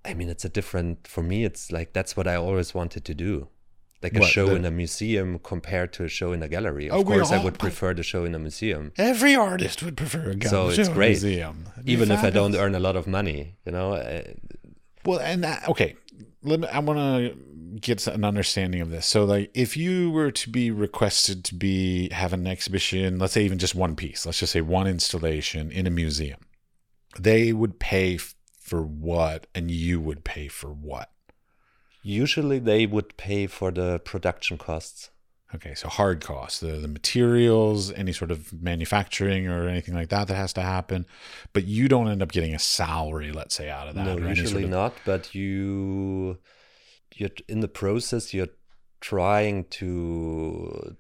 I 0.09 0.15
mean, 0.19 0.29
it's 0.35 0.45
a 0.51 0.53
different 0.59 0.97
for 1.15 1.23
me. 1.33 1.39
It's 1.49 1.65
like 1.77 1.89
that's 1.97 2.13
what 2.19 2.27
I 2.35 2.37
always 2.47 2.71
wanted 2.81 3.03
to 3.11 3.15
do, 3.29 3.33
like 4.05 4.15
a 4.17 4.21
What, 4.21 4.31
show 4.37 4.47
the- 4.49 4.57
in 4.61 4.65
a 4.65 4.71
museum 4.83 5.29
compared 5.53 5.91
to 5.97 6.01
a 6.09 6.09
show 6.19 6.29
in 6.37 6.41
a 6.43 6.49
gallery. 6.57 6.87
Of 6.91 6.95
Oh, 6.97 7.05
course, 7.05 7.31
I 7.37 7.39
would 7.45 7.59
prefer 7.67 7.91
the 7.95 8.03
show 8.13 8.23
in 8.29 8.33
a 8.35 8.39
museum, 8.49 8.85
Every 9.13 9.35
artist 9.51 9.83
would 9.85 9.97
prefer 10.03 10.25
a 10.31 10.35
gun 10.43 10.51
So 10.55 10.59
it's 10.71 10.89
great. 10.99 11.21
museum. 11.23 11.57
Even 11.95 12.07
if 12.17 12.21
I 12.29 12.31
don't 12.39 12.55
earn 12.63 12.75
a 12.75 12.81
lot 12.89 12.97
of 13.01 13.07
money. 13.19 13.41
You 13.67 13.73
know, 13.77 13.89
Uh, 13.95 14.23
Well, 15.05 15.21
and 15.31 15.43
that, 15.47 15.59
okay, 15.73 15.91
let 16.51 16.57
me, 16.61 16.67
I 16.77 16.81
want 16.89 16.99
to 16.99 17.19
get 17.89 18.07
an 18.07 18.25
understanding 18.33 18.81
of 18.87 18.91
this. 18.95 19.07
So, 19.15 19.19
like, 19.35 19.47
if 19.55 19.71
you 19.77 20.11
were 20.17 20.31
to 20.43 20.47
be 20.51 20.71
requested 20.87 21.45
to 21.49 21.55
be 21.55 22.09
have 22.23 22.33
an 22.39 22.47
exhibition, 22.47 23.19
let's 23.21 23.33
say 23.37 23.45
even 23.49 23.59
just 23.59 23.75
one 23.75 23.95
piece, 23.97 24.21
let's 24.27 24.41
just 24.43 24.53
say 24.57 24.61
one 24.61 24.87
installation 24.97 25.71
in 25.79 25.87
a 25.87 25.91
museum, 26.03 26.41
they 27.19 27.53
would 27.53 27.79
pay 27.79 28.17
f- 28.17 28.35
for 28.61 28.83
what, 28.83 29.47
and 29.55 29.71
you 29.71 30.01
would 30.01 30.25
pay 30.25 30.49
for 30.49 30.69
what? 30.73 31.11
usually 32.03 32.59
they 32.59 32.87
would 32.87 33.17
pay 33.17 33.47
for 33.47 33.71
the 33.71 33.99
production 34.01 34.57
costs. 34.57 35.11
Okay, 35.55 35.75
so 35.75 35.89
hard 35.89 36.21
costs, 36.23 36.61
the, 36.61 36.73
the 36.73 36.89
materials, 36.89 37.91
any 37.93 38.13
sort 38.13 38.31
of 38.31 38.53
manufacturing 38.63 39.47
or 39.49 39.67
anything 39.67 39.95
like 39.95 40.09
that 40.11 40.29
that 40.29 40.35
has 40.35 40.53
to 40.55 40.63
happen, 40.63 41.07
but 41.53 41.65
you 41.65 41.89
don't 41.89 42.09
end 42.09 42.23
up 42.23 42.33
getting 42.33 42.55
a 42.55 42.59
salary, 42.59 43.33
let's 43.33 43.55
say, 43.55 43.71
out 43.71 43.89
of 43.89 43.95
that. 43.95 44.05
No, 44.05 44.13
any 44.13 44.21
sort 44.23 44.37
usually 44.39 44.65
of- 44.65 44.71
not. 44.71 44.95
But 45.07 45.35
you, 45.35 46.39
you're 47.15 47.31
in 47.49 47.61
the 47.61 47.69
process. 47.69 48.35
You're 48.35 48.49
trying 49.01 49.65
to 49.65 50.97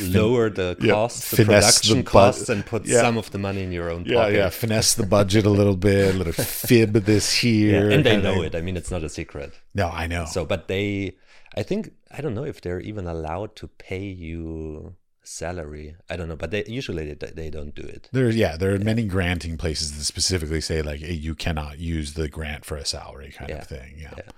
lower 0.00 0.48
the 0.50 0.76
yeah, 0.80 0.92
costs, 0.92 1.30
the 1.30 1.36
finesse 1.36 1.80
the 1.80 1.94
production 1.94 2.02
bu- 2.02 2.10
costs, 2.10 2.48
and 2.48 2.64
put 2.64 2.86
yeah. 2.86 3.00
some 3.00 3.18
of 3.18 3.30
the 3.30 3.38
money 3.38 3.62
in 3.62 3.72
your 3.72 3.90
own 3.90 4.04
Yeah, 4.06 4.16
pocket. 4.16 4.34
yeah, 4.36 4.50
finesse 4.50 4.94
the 4.94 5.06
budget 5.06 5.44
a 5.46 5.50
little 5.50 5.76
bit, 5.76 6.14
a 6.14 6.18
little 6.18 6.32
fib 6.68 6.92
this 6.92 7.42
Yeah, 7.42 7.50
here. 7.50 7.90
and 7.90 8.04
they 8.04 8.16
know 8.20 8.42
it. 8.42 8.54
I 8.54 8.60
mean, 8.60 8.76
it's 8.76 8.90
not 8.90 9.02
a 9.02 9.08
secret. 9.08 9.52
No, 9.74 9.88
I 9.88 10.06
know. 10.06 10.24
So, 10.26 10.44
but 10.44 10.68
they, 10.68 11.16
I 11.56 11.62
think, 11.62 11.92
I 12.10 12.20
don't 12.20 12.34
know 12.34 12.44
if 12.44 12.60
they're 12.60 12.80
even 12.80 13.06
allowed 13.06 13.56
to 13.56 13.68
pay 13.68 14.04
you 14.04 14.94
salary. 15.24 15.96
I 16.10 16.16
don't 16.16 16.28
know, 16.28 16.36
but 16.36 16.50
they 16.50 16.64
usually 16.66 17.14
they, 17.14 17.30
they 17.30 17.50
don't 17.50 17.74
do 17.74 17.82
it. 17.82 18.08
there, 18.12 18.30
yeah, 18.30 18.56
there 18.56 18.74
are 18.74 18.78
many 18.78 19.04
granting 19.04 19.56
places 19.56 19.96
that 19.96 20.04
specifically 20.04 20.60
say 20.60 20.82
like 20.82 21.00
hey, 21.00 21.12
you 21.12 21.34
cannot 21.34 21.78
use 21.78 22.14
the 22.14 22.28
grant 22.28 22.64
for 22.64 22.76
a 22.76 22.84
salary 22.84 23.30
kind 23.36 23.50
Yeah, 23.50 23.58
of 23.58 23.66
thing. 23.66 23.96
Yeah. 23.98 24.14
yeah. 24.16 24.30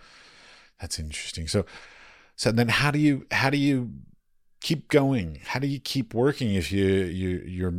that's 0.81 0.99
interesting. 0.99 1.49
So, 1.49 1.65
so 2.37 2.53
then 2.53 2.69
how 2.69 2.91
do 2.91 2.99
you 2.99 3.27
how 3.31 3.51
do 3.51 3.57
you 3.57 3.91
keep 4.61 4.89
going? 4.89 5.41
How 5.45 5.61
do 5.61 5.67
you 5.67 5.79
keep 5.81 6.15
working 6.15 6.55
if 6.55 6.73
you 6.73 6.87
you 6.87 7.45
you're 7.47 7.75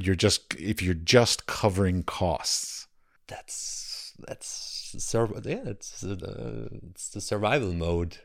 you're 0.00 0.14
just 0.14 0.54
if 0.54 0.82
you're 0.82 0.94
just 0.94 1.46
covering 1.46 2.02
costs? 2.02 2.86
That's 3.26 4.14
that's 4.26 4.94
sur- 4.98 5.40
yeah, 5.44 5.62
it's 5.66 6.04
uh, 6.04 6.68
it's 6.90 7.08
the 7.08 7.20
survival 7.20 7.72
mode. 7.72 8.18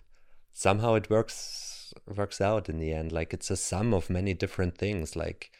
Somehow 0.52 0.94
it 0.96 1.10
works 1.10 1.94
works 2.06 2.42
out 2.42 2.70
in 2.70 2.80
the 2.80 2.94
end. 2.94 3.12
Like 3.12 3.34
it's 3.34 3.50
a 3.50 3.58
sum 3.58 3.94
of 3.94 4.10
many 4.10 4.34
different 4.34 4.78
things. 4.78 5.16
Like 5.16 5.52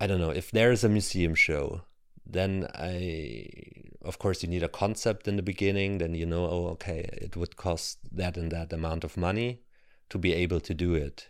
I 0.00 0.06
don't 0.06 0.20
know 0.20 0.30
if 0.30 0.50
there's 0.50 0.84
a 0.84 0.88
museum 0.88 1.34
show, 1.34 1.82
then 2.26 2.68
I 2.74 3.48
of 4.02 4.18
course 4.18 4.42
you 4.42 4.48
need 4.48 4.62
a 4.62 4.68
concept 4.68 5.26
in 5.28 5.36
the 5.36 5.42
beginning. 5.42 5.98
Then 5.98 6.14
you 6.14 6.26
know, 6.26 6.46
oh, 6.46 6.66
okay, 6.72 7.08
it 7.12 7.36
would 7.36 7.56
cost 7.56 7.98
that 8.12 8.36
and 8.36 8.50
that 8.52 8.72
amount 8.72 9.04
of 9.04 9.16
money 9.16 9.62
to 10.10 10.18
be 10.18 10.32
able 10.34 10.60
to 10.60 10.74
do 10.74 10.94
it. 10.94 11.28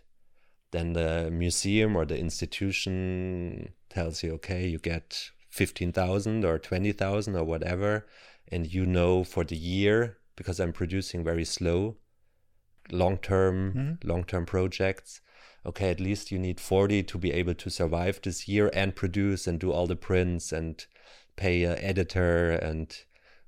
Then 0.71 0.93
the 0.93 1.29
museum 1.31 1.95
or 1.95 2.05
the 2.05 2.17
institution 2.17 3.69
tells 3.89 4.23
you, 4.23 4.33
okay, 4.33 4.67
you 4.67 4.79
get 4.79 5.31
fifteen 5.49 5.91
thousand 5.91 6.43
or 6.43 6.59
twenty 6.59 6.91
thousand 6.91 7.35
or 7.35 7.43
whatever, 7.43 8.05
and 8.51 8.71
you 8.71 8.85
know 8.85 9.23
for 9.23 9.43
the 9.43 9.55
year 9.55 10.17
because 10.35 10.59
I'm 10.59 10.73
producing 10.73 11.23
very 11.23 11.45
slow, 11.45 11.95
long 12.91 13.17
term 13.17 13.73
mm-hmm. 13.73 14.07
long 14.07 14.23
term 14.25 14.45
projects. 14.45 15.21
Okay, 15.65 15.89
at 15.89 15.99
least 15.99 16.31
you 16.31 16.37
need 16.39 16.59
forty 16.59 17.01
to 17.03 17.17
be 17.17 17.31
able 17.31 17.55
to 17.55 17.69
survive 17.69 18.19
this 18.23 18.47
year 18.47 18.69
and 18.73 18.95
produce 18.95 19.47
and 19.47 19.59
do 19.59 19.71
all 19.71 19.87
the 19.87 19.95
prints 19.95 20.51
and 20.51 20.85
pay 21.35 21.63
a 21.63 21.75
editor 21.77 22.51
and 22.51 22.95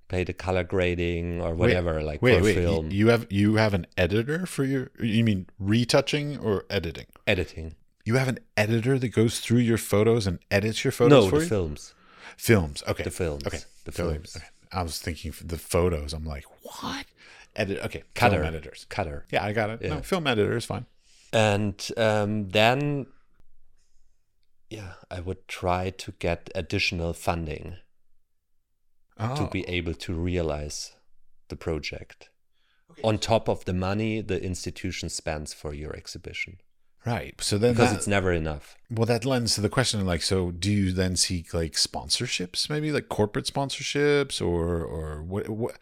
pay 0.07 0.23
the 0.23 0.33
color 0.33 0.63
grading 0.63 1.41
or 1.41 1.53
whatever 1.53 2.01
like 2.01 2.21
Wait, 2.21 2.37
for 2.39 2.43
wait, 2.45 2.55
film 2.55 2.89
you 2.91 3.07
have 3.09 3.27
you 3.29 3.55
have 3.55 3.73
an 3.73 3.85
editor 3.97 4.45
for 4.45 4.63
your 4.63 4.89
you 4.99 5.23
mean 5.23 5.47
retouching 5.59 6.37
or 6.37 6.65
editing? 6.69 7.05
editing. 7.27 7.75
You 8.05 8.15
have 8.15 8.29
an 8.29 8.39
editor 8.55 8.97
that 8.99 9.09
goes 9.09 9.39
through 9.41 9.59
your 9.59 9.77
photos 9.77 10.25
and 10.27 10.39
edits 10.49 10.83
your 10.85 10.93
photos 10.93 11.25
No, 11.25 11.29
for 11.29 11.39
the 11.39 11.43
you? 11.43 11.49
films. 11.49 11.93
films. 12.37 12.81
Okay, 12.87 13.03
The 13.03 13.11
films. 13.11 13.45
Okay, 13.45 13.59
The 13.83 13.91
films. 13.91 14.35
okay. 14.37 14.45
I 14.71 14.81
was 14.81 14.99
thinking 14.99 15.31
for 15.33 15.43
the 15.43 15.57
photos. 15.57 16.13
I'm 16.13 16.23
like, 16.25 16.45
what? 16.61 17.05
Edit. 17.55 17.79
Okay, 17.85 18.03
Cutter. 18.15 18.37
film 18.37 18.47
editors. 18.47 18.85
Cutter. 18.89 19.25
Yeah, 19.29 19.43
I 19.43 19.51
got 19.51 19.69
it. 19.71 19.81
No, 19.81 20.01
film 20.01 20.25
editor 20.25 20.55
is 20.55 20.63
fine. 20.65 20.85
And 21.33 21.87
um, 21.97 22.49
then, 22.49 23.07
yeah, 24.69 24.93
I 25.11 25.19
would 25.19 25.47
try 25.47 25.89
to 25.91 26.11
get 26.13 26.49
additional 26.55 27.13
funding 27.13 27.77
Oh, 29.19 29.35
to 29.35 29.47
be 29.49 29.67
able 29.67 29.95
to 29.95 30.13
realize 30.13 30.93
the 31.47 31.55
project 31.55 32.29
on 33.03 33.17
top 33.17 33.49
of 33.49 33.65
the 33.65 33.73
money 33.73 34.21
the 34.21 34.39
institution 34.43 35.09
spends 35.09 35.53
for 35.53 35.73
your 35.73 35.95
exhibition 35.95 36.59
right. 37.03 37.33
So 37.41 37.57
then, 37.57 37.73
because 37.73 37.91
that, 37.91 37.97
it's 37.97 38.07
never 38.07 38.31
enough. 38.31 38.75
well, 38.91 39.05
that 39.05 39.25
lends 39.25 39.55
to 39.55 39.61
the 39.61 39.69
question. 39.69 40.05
Like, 40.05 40.21
so 40.21 40.51
do 40.51 40.71
you 40.71 40.91
then 40.91 41.15
seek 41.15 41.53
like 41.53 41.73
sponsorships, 41.73 42.69
maybe 42.69 42.91
like 42.91 43.09
corporate 43.09 43.45
sponsorships, 43.45 44.39
or 44.39 44.83
or 44.83 45.23
what? 45.23 45.49
what 45.49 45.79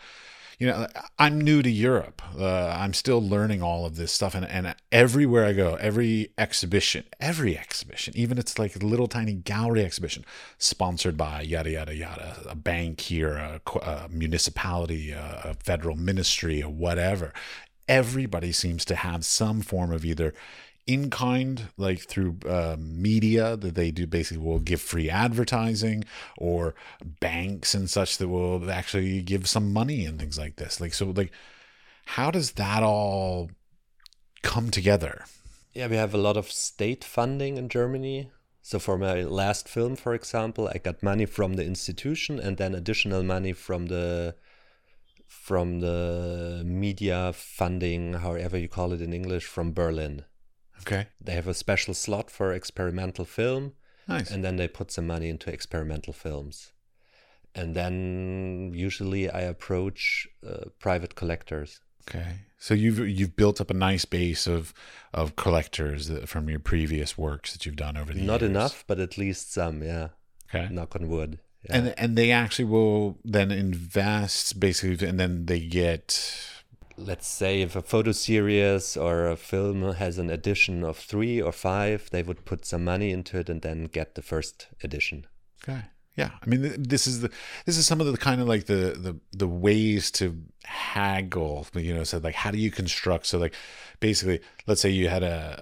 you 0.60 0.68
know, 0.68 0.88
I'm 1.20 1.40
new 1.40 1.62
to 1.62 1.70
Europe. 1.70 2.22
Uh, 2.40 2.68
I'm 2.68 2.94
still 2.94 3.22
learning 3.22 3.62
all 3.62 3.86
of 3.86 3.96
this 3.96 4.12
stuff, 4.12 4.36
and, 4.36 4.46
and 4.46 4.76
everywhere 4.92 5.46
I 5.46 5.54
go, 5.54 5.76
every 5.76 6.30
exhibition, 6.38 7.04
every 7.20 7.58
exhibition, 7.58 8.14
even 8.16 8.38
it's 8.38 8.58
like 8.58 8.76
a 8.76 8.80
little 8.80 9.08
tiny 9.08 9.34
gallery 9.34 9.84
exhibition, 9.84 10.26
sponsored 10.58 11.18
by 11.18 11.42
yada 11.42 11.72
yada 11.72 11.96
yada, 11.96 12.38
a 12.48 12.56
bank 12.56 13.02
here, 13.02 13.34
a, 13.34 13.62
a 13.80 14.08
municipality, 14.10 15.12
a, 15.12 15.42
a 15.44 15.54
federal 15.56 15.96
ministry, 15.96 16.64
or 16.64 16.72
whatever. 16.72 17.34
Everybody 17.88 18.52
seems 18.52 18.84
to 18.86 18.96
have 18.96 19.26
some 19.26 19.62
form 19.62 19.92
of 19.92 20.06
either 20.06 20.34
in 20.88 21.10
kind, 21.10 21.70
like 21.78 22.02
through 22.02 22.38
uh, 22.48 22.76
media 22.80 23.58
that 23.58 23.76
they 23.76 23.92
do 23.92 24.06
basically 24.06 24.44
will 24.44 24.60
give 24.60 24.82
free 24.82 25.10
advertising, 25.10 26.06
or 26.38 26.76
banks 27.20 27.74
and 27.74 27.90
such 27.90 28.18
that 28.18 28.28
will 28.28 28.70
actually 28.70 29.22
give 29.22 29.48
some 29.48 29.74
money 29.74 30.06
and 30.06 30.20
things 30.20 30.38
like 30.38 30.58
this. 30.58 30.80
Like, 30.80 30.94
so, 30.94 31.08
like, 31.08 31.32
how 32.06 32.30
does 32.30 32.52
that 32.52 32.84
all 32.84 33.50
come 34.44 34.70
together? 34.70 35.26
Yeah, 35.74 35.88
we 35.88 35.96
have 35.96 36.14
a 36.14 36.20
lot 36.20 36.38
of 36.38 36.52
state 36.52 37.04
funding 37.04 37.58
in 37.58 37.68
Germany. 37.68 38.32
So 38.62 38.80
for 38.80 38.98
my 38.98 39.22
last 39.24 39.68
film, 39.68 39.96
for 39.96 40.14
example, 40.14 40.68
I 40.74 40.78
got 40.80 41.04
money 41.04 41.26
from 41.26 41.54
the 41.54 41.66
institution 41.66 42.40
and 42.40 42.58
then 42.58 42.74
additional 42.74 43.22
money 43.22 43.54
from 43.54 43.88
the 43.88 44.36
from 45.28 45.82
the 45.82 46.64
media 46.66 47.32
funding, 47.34 48.14
however 48.14 48.58
you 48.58 48.70
call 48.70 48.94
it 48.94 49.02
in 49.02 49.14
English, 49.14 49.46
from 49.46 49.74
Berlin. 49.74 50.26
Okay, 50.82 51.08
They 51.22 51.34
have 51.34 51.48
a 51.48 51.54
special 51.54 51.94
slot 51.94 52.30
for 52.30 52.54
experimental 52.54 53.26
film, 53.26 53.74
nice. 54.08 54.30
and 54.32 54.44
then 54.44 54.56
they 54.58 54.68
put 54.68 54.92
some 54.92 55.08
money 55.08 55.30
into 55.30 55.52
experimental 55.52 56.14
films. 56.14 56.72
And 57.56 57.74
then 57.76 58.72
usually 58.74 59.30
I 59.30 59.42
approach 59.42 60.28
uh, 60.46 60.66
private 60.80 61.16
collectors. 61.16 61.80
Okay, 62.08 62.34
so 62.60 62.74
you've 62.76 63.00
you've 63.00 63.36
built 63.36 63.60
up 63.62 63.72
a 63.72 63.74
nice 63.74 64.06
base 64.06 64.46
of 64.46 64.74
of 65.14 65.36
collectors 65.36 66.08
that, 66.08 66.28
from 66.30 66.50
your 66.50 66.60
previous 66.60 67.18
works 67.18 67.54
that 67.54 67.66
you've 67.66 67.78
done 67.78 67.98
over 67.98 68.12
the 68.14 68.20
years. 68.20 68.28
Not 68.28 68.44
enough, 68.44 68.84
but 68.88 69.00
at 69.00 69.18
least 69.18 69.52
some, 69.54 69.82
yeah. 69.82 70.10
Okay, 70.54 70.68
Knock 70.72 70.96
on 70.96 71.08
wood. 71.10 71.40
Yeah. 71.64 71.78
and 71.78 71.94
and 71.98 72.16
they 72.18 72.32
actually 72.32 72.66
will 72.66 73.18
then 73.24 73.52
invest 73.52 74.60
basically, 74.60 75.08
and 75.08 75.20
then 75.20 75.46
they 75.48 75.62
get 75.62 76.40
let's 76.98 77.28
say 77.28 77.62
if 77.62 77.76
a 77.76 77.82
photo 77.82 78.12
series 78.12 78.98
or 78.98 79.28
a 79.28 79.36
film 79.36 79.94
has 79.94 80.18
an 80.18 80.30
edition 80.30 80.84
of 80.84 80.98
three 80.98 81.42
or 81.42 81.52
five, 81.52 82.10
they 82.12 82.24
would 82.24 82.46
put 82.46 82.66
some 82.66 82.84
money 82.84 83.12
into 83.12 83.38
it 83.38 83.50
and 83.50 83.62
then 83.62 83.86
get 83.86 84.16
the 84.16 84.22
first 84.22 84.68
edition. 84.84 85.28
Okay. 85.64 85.82
Yeah, 86.18 86.32
I 86.42 86.46
mean, 86.48 86.76
this 86.78 87.08
is 87.08 87.20
the 87.20 87.30
this 87.66 87.78
is 87.78 87.86
some 87.86 88.00
of 88.00 88.08
the 88.08 88.18
kind 88.18 88.40
of 88.40 88.48
like 88.48 88.68
the 88.68 88.96
the 88.98 89.20
the 89.34 89.48
ways 89.48 90.10
to 90.12 90.42
haggle. 90.64 91.68
You 91.74 91.94
know, 91.94 92.06
so 92.06 92.20
like 92.20 92.36
how 92.36 92.52
do 92.52 92.58
you 92.58 92.72
construct? 92.72 93.26
So 93.26 93.38
like 93.38 93.54
basically, 94.00 94.40
let's 94.66 94.80
say 94.80 94.90
you 94.90 95.10
had 95.10 95.24
a 95.24 95.62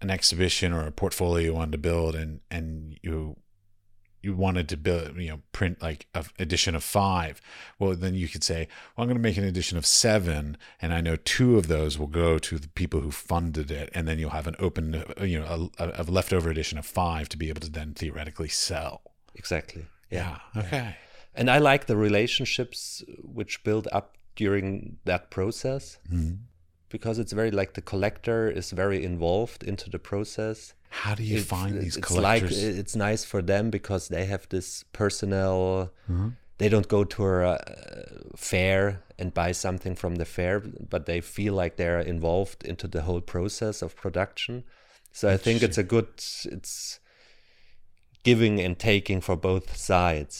an 0.00 0.10
exhibition 0.10 0.72
or 0.72 0.84
a 0.86 0.90
portfolio 0.90 1.44
you 1.46 1.54
wanted 1.54 1.72
to 1.72 1.78
build, 1.78 2.16
and 2.16 2.40
and 2.50 2.98
you 3.02 3.36
you 4.24 4.34
wanted 4.34 4.68
to 4.70 4.76
build, 4.76 5.16
you 5.16 5.28
know, 5.28 5.40
print 5.52 5.82
like 5.82 6.06
an 6.14 6.24
edition 6.38 6.74
of 6.74 6.82
five. 6.82 7.40
Well, 7.78 7.94
then 7.94 8.14
you 8.14 8.28
could 8.28 8.42
say, 8.42 8.68
well, 8.96 9.02
I'm 9.02 9.08
going 9.08 9.18
to 9.18 9.22
make 9.22 9.36
an 9.36 9.44
edition 9.44 9.76
of 9.76 9.84
seven, 9.86 10.56
and 10.80 10.94
I 10.94 11.00
know 11.00 11.16
two 11.16 11.58
of 11.58 11.68
those 11.68 11.98
will 11.98 12.06
go 12.06 12.38
to 12.38 12.58
the 12.58 12.68
people 12.68 13.00
who 13.00 13.10
funded 13.10 13.70
it, 13.70 13.90
and 13.94 14.08
then 14.08 14.18
you'll 14.18 14.30
have 14.30 14.46
an 14.46 14.56
open, 14.58 14.94
uh, 14.94 15.24
you 15.24 15.38
know, 15.38 15.70
a, 15.78 15.92
a 16.00 16.04
leftover 16.04 16.50
edition 16.50 16.78
of 16.78 16.86
five 16.86 17.28
to 17.28 17.36
be 17.36 17.48
able 17.48 17.60
to 17.60 17.70
then 17.70 17.92
theoretically 17.94 18.48
sell. 18.48 19.02
Exactly. 19.34 19.86
Yeah. 20.10 20.38
Okay. 20.56 20.96
And 21.34 21.50
I 21.50 21.58
like 21.58 21.86
the 21.86 21.96
relationships 21.96 23.02
which 23.22 23.64
build 23.64 23.88
up 23.90 24.16
during 24.36 24.98
that 25.04 25.30
process 25.30 25.98
mm-hmm. 26.10 26.34
Because 26.96 27.16
it's 27.22 27.32
very 27.40 27.50
like 27.60 27.72
the 27.74 27.86
collector 27.92 28.40
is 28.60 28.66
very 28.82 29.00
involved 29.12 29.60
into 29.70 29.86
the 29.94 29.98
process. 30.10 30.58
How 31.02 31.14
do 31.18 31.22
you 31.32 31.38
It- 31.38 31.46
find 31.56 31.72
these 31.82 31.96
it's 31.98 32.06
collectors? 32.08 32.56
like 32.62 32.78
it's 32.80 32.96
nice 33.08 33.22
for 33.32 33.40
them 33.52 33.64
because 33.70 34.04
they 34.14 34.24
have 34.32 34.44
this 34.56 34.68
personal 35.00 35.90
Mm-hmm. 36.10 36.28
they 36.60 36.68
don't 36.74 36.88
go 36.96 37.02
to 37.14 37.22
a 37.24 37.52
uh, 37.54 37.58
fair 38.50 38.82
and 39.20 39.28
buy 39.42 39.50
something 39.66 39.94
from 40.02 40.14
the 40.20 40.24
fair 40.36 40.54
but 40.92 41.02
they 41.10 41.20
feel 41.36 41.54
like 41.62 41.72
they're 41.76 42.04
involved 42.14 42.60
into 42.70 42.86
the 42.94 43.02
whole 43.06 43.22
process 43.34 43.76
of 43.86 43.90
production 44.04 44.54
so 45.18 45.24
i 45.34 45.36
think 45.44 45.56
it's 45.66 45.78
a 45.84 45.86
good 45.94 46.08
it's 46.56 47.00
giving 48.22 48.54
and 48.66 48.74
taking 48.78 49.20
for 49.26 49.36
both 49.50 49.66
sides 49.76 50.34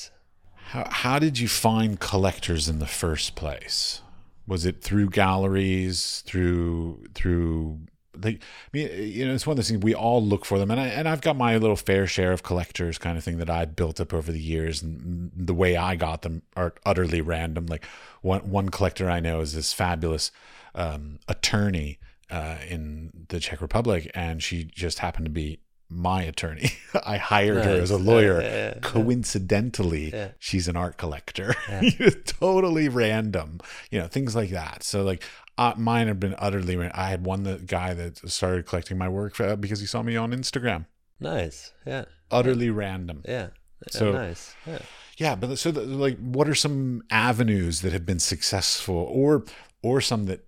How, 0.72 0.84
how 1.04 1.16
did 1.24 1.34
you 1.42 1.48
find 1.48 1.90
collectors 2.10 2.68
in 2.72 2.78
the 2.84 2.92
first 3.02 3.28
place? 3.42 4.00
Was 4.46 4.66
it 4.66 4.83
through 4.83 5.11
galleries, 5.11 6.22
through 6.26 7.07
through 7.14 7.80
like 8.22 8.42
I 8.42 8.68
mean, 8.72 8.88
you 9.12 9.26
know, 9.26 9.35
it's 9.35 9.46
one 9.46 9.52
of 9.52 9.57
those 9.57 9.68
things 9.68 9.83
we 9.83 9.94
all 9.94 10.24
look 10.24 10.44
for 10.44 10.59
them, 10.59 10.70
and 10.70 10.80
I 10.80 10.87
and 10.88 11.09
I've 11.09 11.20
got 11.20 11.37
my 11.37 11.57
little 11.57 11.76
fair 11.76 12.07
share 12.07 12.33
of 12.33 12.42
collectors, 12.42 12.98
kind 12.98 13.18
of 13.18 13.24
thing 13.24 13.38
that 13.38 13.50
I 13.50 13.64
built 13.64 14.00
up 14.00 14.12
over 14.12 14.30
the 14.30 14.40
years, 14.40 14.83
and 14.83 15.30
the 15.35 15.54
way 15.54 15.76
I 15.76 15.96
got 15.96 16.22
them 16.22 16.42
are 16.57 16.74
utterly 16.85 17.20
random. 17.20 17.66
Like 17.66 17.85
one 18.22 18.50
one 18.50 18.68
collector 18.68 19.11
I 19.11 19.20
know 19.20 19.40
is 19.40 19.54
this 19.54 19.72
fabulous 19.72 20.30
um, 20.74 21.18
attorney 21.28 21.98
uh, 22.30 22.57
in 22.68 23.26
the 23.28 23.40
Czech 23.40 23.61
Republic, 23.61 24.11
and 24.14 24.42
she 24.42 24.64
just 24.64 24.98
happened 25.00 25.26
to 25.26 25.30
be 25.30 25.61
my 25.94 26.22
attorney. 26.22 26.70
I 27.07 27.16
hired 27.16 27.64
her 27.64 27.70
as 27.80 27.90
a 27.90 27.96
lawyer. 27.98 28.40
Yeah, 28.40 28.48
yeah, 28.48 28.72
yeah. 28.74 28.78
Coincidentally, 28.83 30.30
she's 30.38 30.68
an 30.68 30.76
art 30.76 30.96
collector. 30.96 31.54
totally 32.26 32.88
random, 32.88 33.61
you 33.90 33.98
know, 34.00 34.07
things 34.07 34.35
like 34.37 34.50
that. 34.50 34.83
So 34.83 35.02
like 35.02 35.22
uh, 35.59 35.74
mine 35.76 36.09
have 36.09 36.20
been 36.20 36.35
utterly. 36.38 36.76
ran- 36.76 36.92
I 36.94 37.09
had 37.09 37.24
one 37.24 37.42
the 37.44 37.59
guy 37.59 37.94
that 37.94 38.18
started 38.30 38.66
collecting 38.66 38.98
my 38.98 39.09
work 39.09 39.40
uh, 39.40 39.57
because 39.57 39.80
he 39.80 39.87
saw 39.87 40.02
me 40.02 40.16
on 40.16 40.33
Instagram. 40.33 40.87
nice 41.20 41.72
yeah 41.87 42.04
Utterly 42.30 42.70
random. 42.70 43.22
yeah, 43.24 43.48
yeah 43.83 43.90
So- 43.90 44.12
nice 44.12 44.54
yeah 44.66 44.78
Yeah, 45.16 45.37
but 45.37 45.57
so 45.59 45.70
the, 45.70 45.83
like, 45.83 46.18
what 46.18 46.48
are 46.48 46.54
some 46.57 47.02
avenues 47.11 47.83
that 47.83 47.92
have 47.92 48.04
been 48.04 48.18
successful, 48.18 48.96
or 48.96 49.44
or 49.83 50.00
some 50.00 50.24
that 50.26 50.44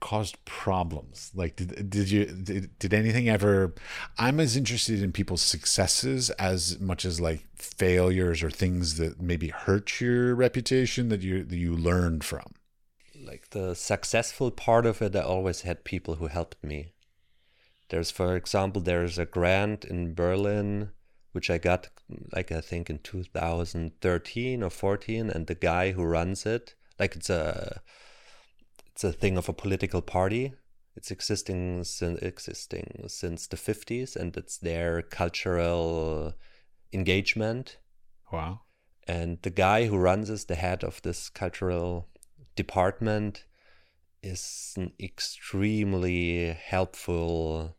caused 0.00 0.44
problems? 0.44 1.30
Like, 1.34 1.56
did 1.56 1.90
did 1.90 2.10
you 2.10 2.26
did, 2.26 2.78
did 2.78 2.94
anything 2.94 3.28
ever? 3.28 3.74
I'm 4.18 4.40
as 4.40 4.56
interested 4.56 5.02
in 5.02 5.12
people's 5.12 5.42
successes 5.42 6.30
as 6.30 6.78
much 6.80 7.04
as 7.04 7.20
like 7.20 7.46
failures 7.56 8.42
or 8.42 8.50
things 8.50 8.96
that 8.98 9.20
maybe 9.20 9.48
hurt 9.48 10.00
your 10.00 10.34
reputation 10.34 11.08
that 11.08 11.22
you 11.22 11.44
that 11.44 11.56
you 11.56 11.76
learned 11.76 12.24
from. 12.24 12.52
like 13.26 13.50
the 13.50 13.74
successful 13.74 14.50
part 14.50 14.86
of 14.86 15.00
it, 15.02 15.16
I 15.16 15.20
always 15.20 15.62
had 15.62 15.84
people 15.84 16.16
who 16.16 16.26
helped 16.28 16.62
me. 16.62 16.92
There's, 17.88 18.10
for 18.10 18.36
example, 18.36 18.82
there's 18.82 19.18
a 19.18 19.26
grant 19.26 19.84
in 19.84 20.14
Berlin, 20.14 20.90
which 21.32 21.50
I 21.50 21.58
got, 21.58 21.88
like 22.32 22.50
I 22.52 22.60
think 22.60 22.90
in 22.90 22.98
2013 23.00 24.62
or 24.62 24.70
14, 24.70 25.30
and 25.30 25.46
the 25.46 25.54
guy 25.54 25.92
who 25.92 26.04
runs 26.04 26.46
it, 26.46 26.74
like 26.98 27.16
it's 27.16 27.30
a, 27.30 27.80
it's 28.94 29.04
a 29.04 29.12
thing 29.12 29.36
of 29.36 29.48
a 29.48 29.52
political 29.52 30.00
party. 30.02 30.52
It's 30.96 31.10
existing 31.10 31.82
since 31.84 32.20
existing 32.22 33.04
since 33.08 33.48
the 33.48 33.56
50s, 33.56 34.14
and 34.14 34.36
it's 34.36 34.58
their 34.58 35.02
cultural 35.02 36.34
engagement 36.92 37.78
Wow. 38.32 38.60
and 39.08 39.38
the 39.42 39.50
guy 39.50 39.86
who 39.86 39.96
runs 39.96 40.30
is 40.30 40.44
the 40.44 40.54
head 40.54 40.84
of 40.84 41.02
this 41.02 41.28
cultural 41.28 42.08
department 42.56 43.44
is 44.22 44.74
an 44.76 44.92
extremely 45.00 46.52
helpful 46.52 47.76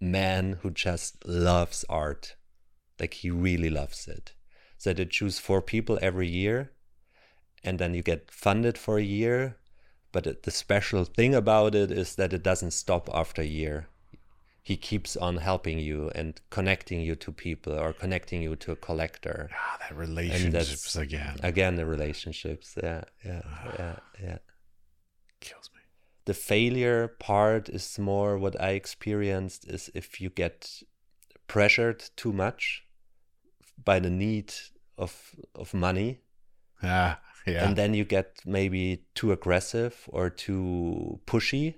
man 0.00 0.58
who 0.62 0.70
just 0.70 1.24
loves 1.26 1.84
art 1.88 2.36
like 3.00 3.14
he 3.14 3.30
really 3.30 3.70
loves 3.70 4.08
it 4.08 4.34
so 4.76 4.92
they 4.92 5.04
choose 5.06 5.38
four 5.38 5.62
people 5.62 5.98
every 6.02 6.28
year 6.28 6.72
and 7.62 7.78
then 7.78 7.94
you 7.94 8.02
get 8.02 8.30
funded 8.30 8.76
for 8.76 8.98
a 8.98 9.02
year 9.02 9.56
but 10.16 10.26
it, 10.26 10.42
the 10.44 10.50
special 10.50 11.04
thing 11.18 11.34
about 11.34 11.74
it 11.82 11.90
is 12.02 12.14
that 12.18 12.32
it 12.32 12.42
doesn't 12.50 12.70
stop 12.84 13.04
after 13.22 13.42
a 13.42 13.52
year. 13.60 13.76
He 14.70 14.76
keeps 14.90 15.12
on 15.26 15.34
helping 15.50 15.78
you 15.88 16.10
and 16.18 16.30
connecting 16.56 17.00
you 17.08 17.14
to 17.24 17.30
people 17.46 17.74
or 17.84 17.92
connecting 17.92 18.40
you 18.46 18.56
to 18.64 18.72
a 18.72 18.76
collector. 18.88 19.38
Ah, 19.52 19.76
that 19.82 19.94
relationships 20.06 20.96
again. 20.96 21.36
again 21.52 21.74
the 21.80 21.86
relationships. 21.96 22.66
Yeah 22.82 23.02
yeah 23.28 23.42
Ah. 23.44 23.74
yeah 23.80 23.96
yeah. 24.26 24.38
Kills 25.46 25.68
me. 25.76 25.82
the 26.30 26.34
failure 26.52 27.02
part 27.30 27.64
is 27.78 27.86
more 28.10 28.32
what 28.44 28.56
i 28.68 28.70
experienced 28.82 29.62
is 29.76 29.82
if 30.02 30.06
you 30.22 30.28
get 30.44 30.56
pressured 31.54 32.00
too 32.22 32.32
much 32.44 32.62
by 33.90 33.96
the 34.04 34.10
need 34.26 34.48
of 35.04 35.12
of 35.62 35.68
money. 35.88 36.10
Ah, 36.82 37.12
yeah. 37.46 37.64
and 37.66 37.76
then 37.76 37.94
you 37.94 38.04
get 38.04 38.40
maybe 38.44 39.02
too 39.14 39.32
aggressive 39.32 39.94
or 40.08 40.30
too 40.30 41.20
pushy 41.26 41.74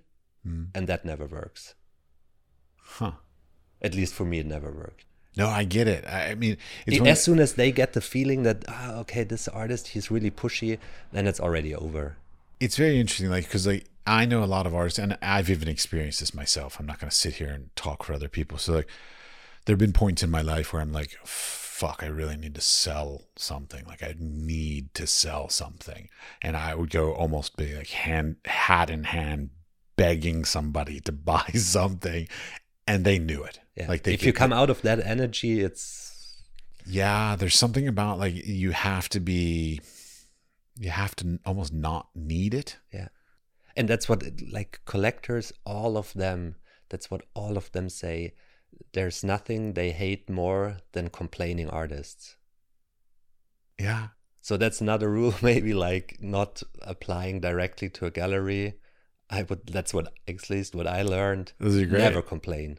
Mm. 0.46 0.68
and 0.74 0.86
that 0.88 1.04
never 1.04 1.26
works 1.26 1.74
Huh. 2.80 3.12
at 3.82 3.94
least 3.94 4.14
for 4.14 4.24
me 4.24 4.38
it 4.38 4.46
never 4.46 4.70
worked 4.70 5.04
No, 5.36 5.46
I 5.48 5.64
get 5.64 5.86
it. 5.86 6.04
I 6.06 6.30
I 6.30 6.34
mean, 6.34 6.56
it's 6.86 7.00
as 7.06 7.22
soon 7.22 7.38
as 7.38 7.54
they 7.54 7.70
get 7.72 7.92
the 7.92 8.00
feeling 8.00 8.42
that 8.44 8.64
ah, 8.68 8.98
okay 9.02 9.24
this 9.24 9.46
artist 9.48 9.88
he's 9.88 10.10
really 10.10 10.30
pushy 10.30 10.78
then 11.12 11.26
it's 11.26 11.40
already 11.40 11.74
over 11.74 12.16
it's 12.60 12.76
very 12.76 12.98
interesting 13.00 13.30
like 13.30 13.44
because 13.44 13.66
like 13.66 13.84
i 14.06 14.24
know 14.24 14.42
a 14.42 14.50
lot 14.56 14.66
of 14.66 14.74
artists 14.74 14.98
and 14.98 15.18
i've 15.22 15.50
even 15.50 15.68
experienced 15.68 16.20
this 16.20 16.32
myself 16.34 16.78
i'm 16.78 16.86
not 16.86 16.98
going 17.00 17.10
to 17.10 17.16
sit 17.24 17.34
here 17.34 17.48
and 17.56 17.70
talk 17.76 18.02
for 18.04 18.12
other 18.14 18.28
people 18.28 18.58
so 18.58 18.72
like 18.78 18.88
there 19.64 19.74
have 19.74 19.78
been 19.86 19.92
points 19.92 20.22
in 20.22 20.30
my 20.30 20.42
life 20.54 20.72
where 20.72 20.82
i'm 20.82 20.92
like 20.92 21.12
fuck 21.78 21.98
i 22.02 22.06
really 22.20 22.36
need 22.36 22.54
to 22.54 22.60
sell 22.60 23.10
something 23.36 23.84
like 23.86 24.02
i 24.02 24.14
need 24.18 24.84
to 24.94 25.06
sell 25.06 25.48
something 25.48 26.08
and 26.42 26.56
i 26.56 26.74
would 26.74 26.90
go 26.90 27.12
almost 27.12 27.56
be 27.56 27.68
like 27.76 27.90
hand 27.90 28.36
hat 28.44 28.88
in 28.90 29.04
hand 29.04 29.50
begging 29.96 30.44
somebody 30.44 30.98
to 31.00 31.12
buy 31.32 31.46
something 31.54 32.26
and 32.86 33.04
they 33.04 33.18
knew 33.18 33.42
it 33.50 33.60
yeah 33.76 33.88
like 33.88 34.02
they 34.02 34.14
if 34.14 34.24
you 34.26 34.32
come 34.32 34.52
out 34.52 34.70
of 34.70 34.82
that 34.82 34.98
energy 35.14 35.60
it's 35.60 35.84
yeah 36.86 37.36
there's 37.38 37.58
something 37.64 37.86
about 37.86 38.18
like 38.18 38.34
you 38.34 38.70
have 38.72 39.08
to 39.08 39.20
be 39.20 39.80
you 40.80 40.90
have 40.90 41.14
to 41.14 41.38
almost 41.44 41.72
not 41.72 42.08
need 42.14 42.54
it 42.54 42.70
Yeah. 42.92 43.08
And 43.76 43.88
that's 43.88 44.08
what, 44.08 44.22
it- 44.24 44.52
like, 44.52 44.80
collectors, 44.86 45.52
all 45.64 45.96
of 45.96 46.12
them, 46.14 46.56
that's 46.88 47.08
what 47.12 47.22
all 47.34 47.56
of 47.56 47.70
them 47.72 47.88
say. 47.88 48.34
There's 48.92 49.22
nothing 49.22 49.74
they 49.74 49.90
hate 49.92 50.28
more 50.30 50.78
than 50.92 51.08
complaining 51.10 51.68
artists. 51.70 52.36
yeah 53.78 54.08
So 54.40 54.56
that's 54.56 54.80
another 54.80 55.10
rule, 55.10 55.34
maybe 55.42 55.74
like 55.74 56.18
not 56.20 56.62
applying 56.82 57.40
directly 57.40 57.88
to 57.90 58.06
a 58.06 58.10
gallery. 58.10 58.74
I 59.30 59.42
would, 59.42 59.66
that's 59.66 59.92
what, 59.92 60.12
at 60.26 60.48
least 60.48 60.74
what 60.74 60.86
I 60.86 61.02
learned. 61.02 61.52
those 61.60 61.76
are 61.76 61.84
great 61.86 62.00
Never 62.00 62.22
complain. 62.22 62.78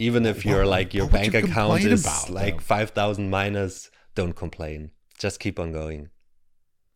Even 0.00 0.26
if 0.26 0.44
you're 0.44 0.66
like, 0.66 0.92
your 0.92 1.08
bank 1.08 1.32
you 1.34 1.40
account 1.44 1.84
is 1.84 2.04
about, 2.04 2.28
like 2.28 2.56
though? 2.56 2.62
5,000 2.62 3.30
minus, 3.30 3.90
don't 4.16 4.34
complain. 4.34 4.90
Just 5.18 5.38
keep 5.38 5.60
on 5.60 5.70
going. 5.70 6.08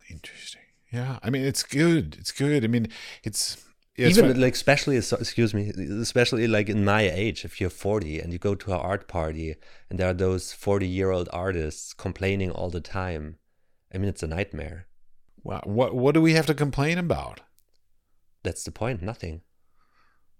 Interesting. 0.09 0.61
Yeah, 0.91 1.19
I 1.21 1.29
mean 1.29 1.43
it's 1.43 1.63
good. 1.63 2.17
It's 2.19 2.31
good. 2.31 2.63
I 2.63 2.67
mean 2.67 2.87
it's 3.23 3.63
yeah, 3.99 4.07
even 4.07 4.39
like 4.39 4.53
especially 4.53 4.97
excuse 4.97 5.53
me 5.53 5.69
especially 6.01 6.47
like 6.47 6.69
in 6.69 6.83
my 6.83 7.01
age 7.01 7.45
if 7.45 7.59
you're 7.59 7.69
40 7.69 8.19
and 8.19 8.33
you 8.33 8.39
go 8.39 8.55
to 8.55 8.71
an 8.71 8.79
art 8.79 9.07
party 9.07 9.55
and 9.89 9.99
there 9.99 10.09
are 10.09 10.13
those 10.13 10.53
40 10.53 10.87
year 10.87 11.11
old 11.11 11.29
artists 11.33 11.93
complaining 11.93 12.51
all 12.51 12.69
the 12.69 12.81
time 12.81 13.37
i 13.93 13.97
mean 13.97 14.09
it's 14.09 14.23
a 14.23 14.27
nightmare. 14.27 14.87
Wow, 15.43 15.61
what 15.63 15.95
what 15.95 16.13
do 16.13 16.21
we 16.21 16.33
have 16.33 16.47
to 16.47 16.53
complain 16.53 16.97
about? 16.97 17.41
that's 18.43 18.63
the 18.63 18.71
point 18.71 19.01
nothing. 19.01 19.41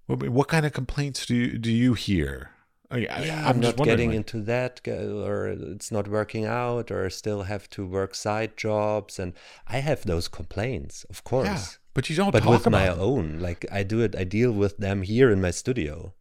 What, 0.07 0.27
what 0.29 0.47
kind 0.47 0.65
of 0.65 0.73
complaints 0.73 1.25
do 1.25 1.35
you 1.35 1.57
do 1.57 1.71
you 1.71 1.93
hear? 1.93 2.51
I, 2.91 2.97
yeah, 2.97 3.41
I'm 3.41 3.57
i'm 3.57 3.61
just 3.61 3.77
not 3.77 3.85
getting 3.85 4.09
like, 4.09 4.15
into 4.15 4.41
that 4.41 4.81
or 4.87 5.47
it's 5.47 5.91
not 5.91 6.07
working 6.07 6.45
out 6.45 6.89
or 6.89 7.07
still 7.11 7.43
have 7.43 7.69
to 7.71 7.85
work 7.85 8.15
side 8.15 8.57
jobs 8.57 9.19
and 9.19 9.33
i 9.67 9.77
have 9.77 10.01
those 10.05 10.27
complaints 10.27 11.03
of 11.03 11.23
course. 11.23 11.45
yeah, 11.47 11.65
but 11.93 12.09
you 12.09 12.15
don't 12.15 12.31
but 12.31 12.43
talk 12.43 12.51
with 12.51 12.69
my 12.69 12.85
them. 12.85 12.99
own 12.99 13.39
like 13.39 13.65
i 13.71 13.81
do 13.83 14.01
it 14.01 14.15
i 14.15 14.23
deal 14.23 14.51
with 14.51 14.77
them 14.77 15.01
here 15.01 15.29
in 15.31 15.41
my 15.41 15.51
studio 15.51 16.13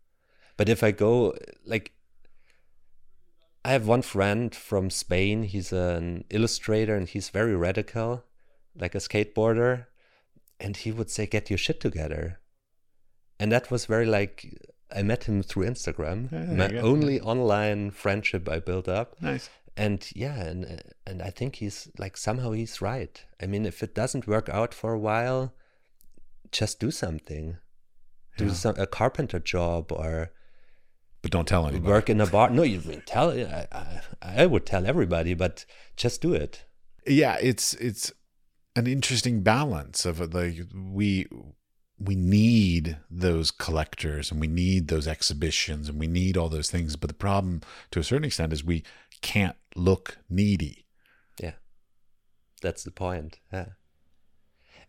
but 0.57 0.69
if 0.69 0.83
i 0.83 0.91
go 0.91 1.35
like 1.67 1.93
I 3.65 3.73
have 3.73 3.87
one 3.87 4.03
friend 4.03 4.55
from 4.55 4.89
Spain. 4.89 5.43
He's 5.43 5.73
an 5.73 6.25
illustrator 6.31 6.95
and 6.97 7.07
he's 7.07 7.29
very 7.29 7.55
radical, 7.55 8.25
like 8.75 8.95
a 8.95 8.99
skateboarder. 8.99 9.87
And 10.59 10.77
he 10.77 10.91
would 10.91 11.11
say, 11.11 11.27
Get 11.27 11.51
your 11.51 11.59
shit 11.59 11.81
together. 11.81 12.39
And 13.39 13.53
that 13.53 13.71
was 13.71 13.85
very 13.85 14.07
like, 14.07 14.71
I 14.95 15.03
met 15.03 15.25
him 15.25 15.43
through 15.43 15.67
Instagram, 15.67 16.33
Yeah, 16.33 16.45
my 16.55 16.69
there 16.69 16.77
you 16.77 16.81
go. 16.81 16.87
only 16.89 17.21
online 17.21 17.91
friendship 17.91 18.49
I 18.49 18.59
built 18.61 18.89
up. 18.89 19.21
Nice. 19.21 19.51
And 19.79 20.07
yeah, 20.15 20.35
and 20.41 20.65
uh, 20.65 20.77
and 21.07 21.23
I 21.23 21.31
think 21.31 21.57
he's 21.57 21.89
like 21.99 22.17
somehow 22.17 22.51
he's 22.53 22.83
right. 22.83 23.25
I 23.43 23.47
mean, 23.47 23.65
if 23.67 23.83
it 23.83 23.95
doesn't 23.95 24.27
work 24.27 24.49
out 24.49 24.75
for 24.75 24.93
a 24.93 24.99
while, 24.99 25.55
just 26.53 26.81
do 26.81 26.91
something. 26.91 27.57
Do 28.37 28.47
Yeah. 28.47 28.53
some 28.55 28.75
a 28.79 28.87
carpenter 28.87 29.39
job 29.41 29.93
or 29.93 30.31
But 31.23 31.31
don't 31.33 31.49
tell 31.49 31.67
anybody. 31.67 31.91
work 31.93 32.11
in 32.11 32.21
a 32.21 32.27
bar. 32.27 32.51
No, 32.51 32.63
you 32.63 32.81
tell. 33.07 33.31
I, 33.31 33.67
I, 33.73 34.01
I 34.43 34.47
would 34.47 34.67
tell 34.67 34.87
everybody, 34.87 35.35
but 35.35 35.65
just 35.97 36.21
do 36.23 36.35
it. 36.35 36.65
yeah 37.07 37.37
it's 37.41 37.75
it's 37.75 38.13
an 38.77 38.87
interesting 38.87 39.43
balance 39.43 40.05
of 40.09 40.21
like 40.35 40.57
we 40.75 41.27
we 42.01 42.15
need 42.15 42.99
those 43.11 43.51
collectors 43.51 44.31
and 44.31 44.41
we 44.41 44.47
need 44.47 44.89
those 44.89 45.09
exhibitions 45.09 45.89
and 45.89 45.99
we 45.99 46.07
need 46.07 46.37
all 46.37 46.49
those 46.49 46.71
things. 46.71 46.97
But 46.97 47.09
the 47.09 47.15
problem 47.15 47.61
to 47.91 48.01
a 48.01 48.05
certain 48.05 48.25
extent 48.25 48.53
is 48.53 48.65
we 48.65 48.85
can't 49.21 49.57
look 49.75 50.19
needy. 50.31 50.87
Yeah, 51.41 51.55
that's 52.63 52.85
the 52.85 52.91
point. 52.91 53.39
Yeah, 53.53 53.67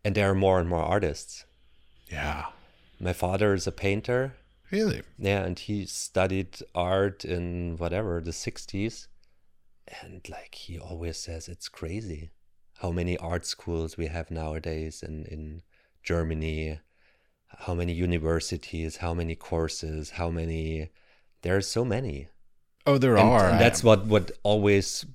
and 0.03 0.15
there 0.15 0.29
are 0.29 0.35
more 0.35 0.59
and 0.59 0.69
more 0.69 0.83
artists. 0.83 1.45
yeah. 2.11 2.45
My 3.01 3.13
father 3.13 3.53
is 3.53 3.65
a 3.65 3.71
painter. 3.71 4.35
really? 4.71 5.03
Yeah, 5.17 5.43
and 5.45 5.57
he 5.57 5.85
studied 5.85 6.57
art 6.75 7.23
in 7.23 7.77
whatever 7.77 8.19
the 8.21 8.31
'60s, 8.31 9.07
and 10.01 10.27
like 10.29 10.53
he 10.55 10.77
always 10.77 11.17
says, 11.17 11.47
it's 11.47 11.69
crazy 11.69 12.31
how 12.79 12.91
many 12.91 13.17
art 13.17 13.45
schools 13.45 13.97
we 13.97 14.07
have 14.07 14.29
nowadays 14.31 15.01
in 15.01 15.25
in 15.25 15.61
Germany, 16.03 16.79
how 17.57 17.73
many 17.73 17.93
universities, 17.93 18.97
how 18.97 19.13
many 19.13 19.35
courses, 19.35 20.12
how 20.12 20.29
many. 20.29 20.89
There 21.41 21.55
are 21.55 21.62
so 21.62 21.85
many. 21.85 22.27
oh 22.85 22.97
there 22.97 23.17
and, 23.17 23.29
are 23.29 23.49
and 23.49 23.59
that's 23.59 23.83
what 23.83 24.05
what 24.07 24.31
always 24.43 25.05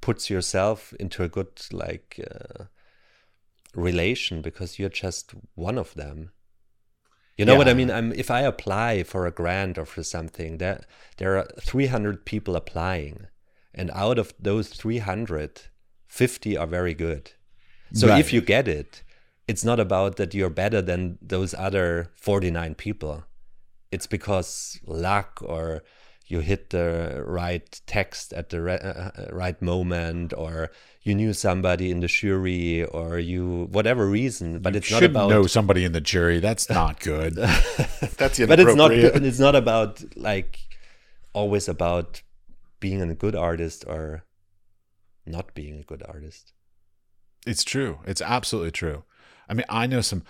puts 0.00 0.30
yourself 0.30 0.92
into 0.98 1.22
a 1.22 1.28
good 1.28 1.50
like 1.72 2.18
uh, 2.30 2.64
relation 3.74 4.42
because 4.42 4.78
you're 4.78 4.88
just 4.88 5.32
one 5.54 5.78
of 5.78 5.94
them 5.94 6.30
you 7.38 7.44
know 7.44 7.56
what 7.56 7.68
i 7.68 7.74
mean 7.74 7.90
i'm 7.90 8.12
if 8.12 8.30
i 8.30 8.40
apply 8.42 9.02
for 9.02 9.26
a 9.26 9.30
grant 9.30 9.78
or 9.78 9.86
for 9.86 10.02
something 10.02 10.58
that 10.58 10.84
there 11.16 11.36
are 11.38 11.48
300 11.60 12.24
people 12.24 12.54
applying 12.56 13.26
and 13.74 13.90
out 13.94 14.18
of 14.18 14.34
those 14.38 14.68
300 14.68 15.62
50 16.08 16.56
are 16.56 16.66
very 16.66 16.94
good 16.94 17.32
so 17.94 18.08
Right. 18.08 18.20
if 18.20 18.32
you 18.32 18.40
get 18.40 18.68
it 18.68 19.02
it's 19.48 19.64
not 19.64 19.80
about 19.80 20.16
that 20.16 20.34
you're 20.34 20.50
better 20.50 20.80
than 20.80 21.18
those 21.20 21.54
other 21.54 22.10
49 22.14 22.74
people. 22.74 23.24
It's 23.90 24.06
because 24.06 24.80
luck 24.86 25.40
or 25.42 25.82
you 26.26 26.40
hit 26.40 26.70
the 26.70 27.22
right 27.26 27.80
text 27.86 28.32
at 28.32 28.48
the 28.48 28.62
re- 28.62 28.78
uh, 28.78 29.10
uh, 29.16 29.28
right 29.32 29.60
moment 29.60 30.32
or 30.32 30.70
you 31.02 31.14
knew 31.14 31.32
somebody 31.34 31.90
in 31.90 32.00
the 32.00 32.06
jury 32.06 32.84
or 32.84 33.18
you 33.18 33.68
whatever 33.70 34.06
reason 34.06 34.60
but 34.60 34.74
it's 34.74 34.90
not 34.90 35.02
about 35.02 35.28
know 35.28 35.46
somebody 35.46 35.84
in 35.84 35.92
the 35.92 36.00
jury. 36.00 36.40
That's 36.40 36.70
not 36.70 37.00
good. 37.00 37.34
That's 38.16 38.38
but 38.38 38.60
it's 38.60 38.74
not 38.74 38.92
it's 38.92 39.38
not 39.38 39.54
about 39.54 40.02
like 40.16 40.60
always 41.34 41.68
about 41.68 42.22
being 42.80 43.02
a 43.02 43.14
good 43.14 43.36
artist 43.36 43.84
or 43.86 44.24
not 45.26 45.54
being 45.54 45.78
a 45.78 45.82
good 45.82 46.02
artist. 46.08 46.52
It's 47.46 47.64
true. 47.64 47.98
It's 48.06 48.22
absolutely 48.22 48.70
true. 48.70 49.04
I 49.48 49.54
mean, 49.54 49.66
I 49.68 49.86
know 49.86 50.00
some 50.00 50.22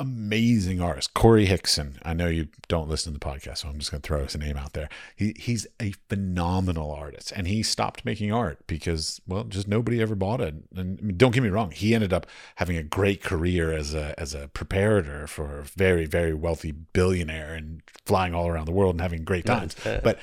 amazing 0.00 0.80
artists. 0.80 1.10
Corey 1.12 1.46
Hickson. 1.46 1.98
I 2.02 2.14
know 2.14 2.26
you 2.26 2.48
don't 2.68 2.88
listen 2.88 3.12
to 3.12 3.18
the 3.18 3.24
podcast, 3.24 3.58
so 3.58 3.68
I'm 3.68 3.78
just 3.78 3.90
going 3.90 4.00
to 4.00 4.06
throw 4.06 4.22
his 4.24 4.36
name 4.36 4.56
out 4.56 4.72
there. 4.72 4.88
He 5.14 5.34
he's 5.38 5.66
a 5.80 5.92
phenomenal 6.08 6.90
artist, 6.90 7.32
and 7.32 7.46
he 7.46 7.62
stopped 7.62 8.04
making 8.04 8.32
art 8.32 8.58
because, 8.66 9.20
well, 9.26 9.44
just 9.44 9.68
nobody 9.68 10.02
ever 10.02 10.14
bought 10.14 10.40
it. 10.40 10.54
And 10.74 10.98
I 11.00 11.02
mean, 11.02 11.16
don't 11.16 11.32
get 11.32 11.42
me 11.42 11.48
wrong, 11.48 11.70
he 11.70 11.94
ended 11.94 12.12
up 12.12 12.26
having 12.56 12.76
a 12.76 12.82
great 12.82 13.22
career 13.22 13.72
as 13.72 13.94
a 13.94 14.18
as 14.18 14.34
a 14.34 14.48
preparator 14.48 15.28
for 15.28 15.60
a 15.60 15.62
very 15.62 16.06
very 16.06 16.34
wealthy 16.34 16.72
billionaire 16.72 17.54
and 17.54 17.82
flying 18.04 18.34
all 18.34 18.48
around 18.48 18.66
the 18.66 18.72
world 18.72 18.94
and 18.94 19.00
having 19.00 19.24
great 19.24 19.46
times. 19.46 19.76
But 19.84 20.18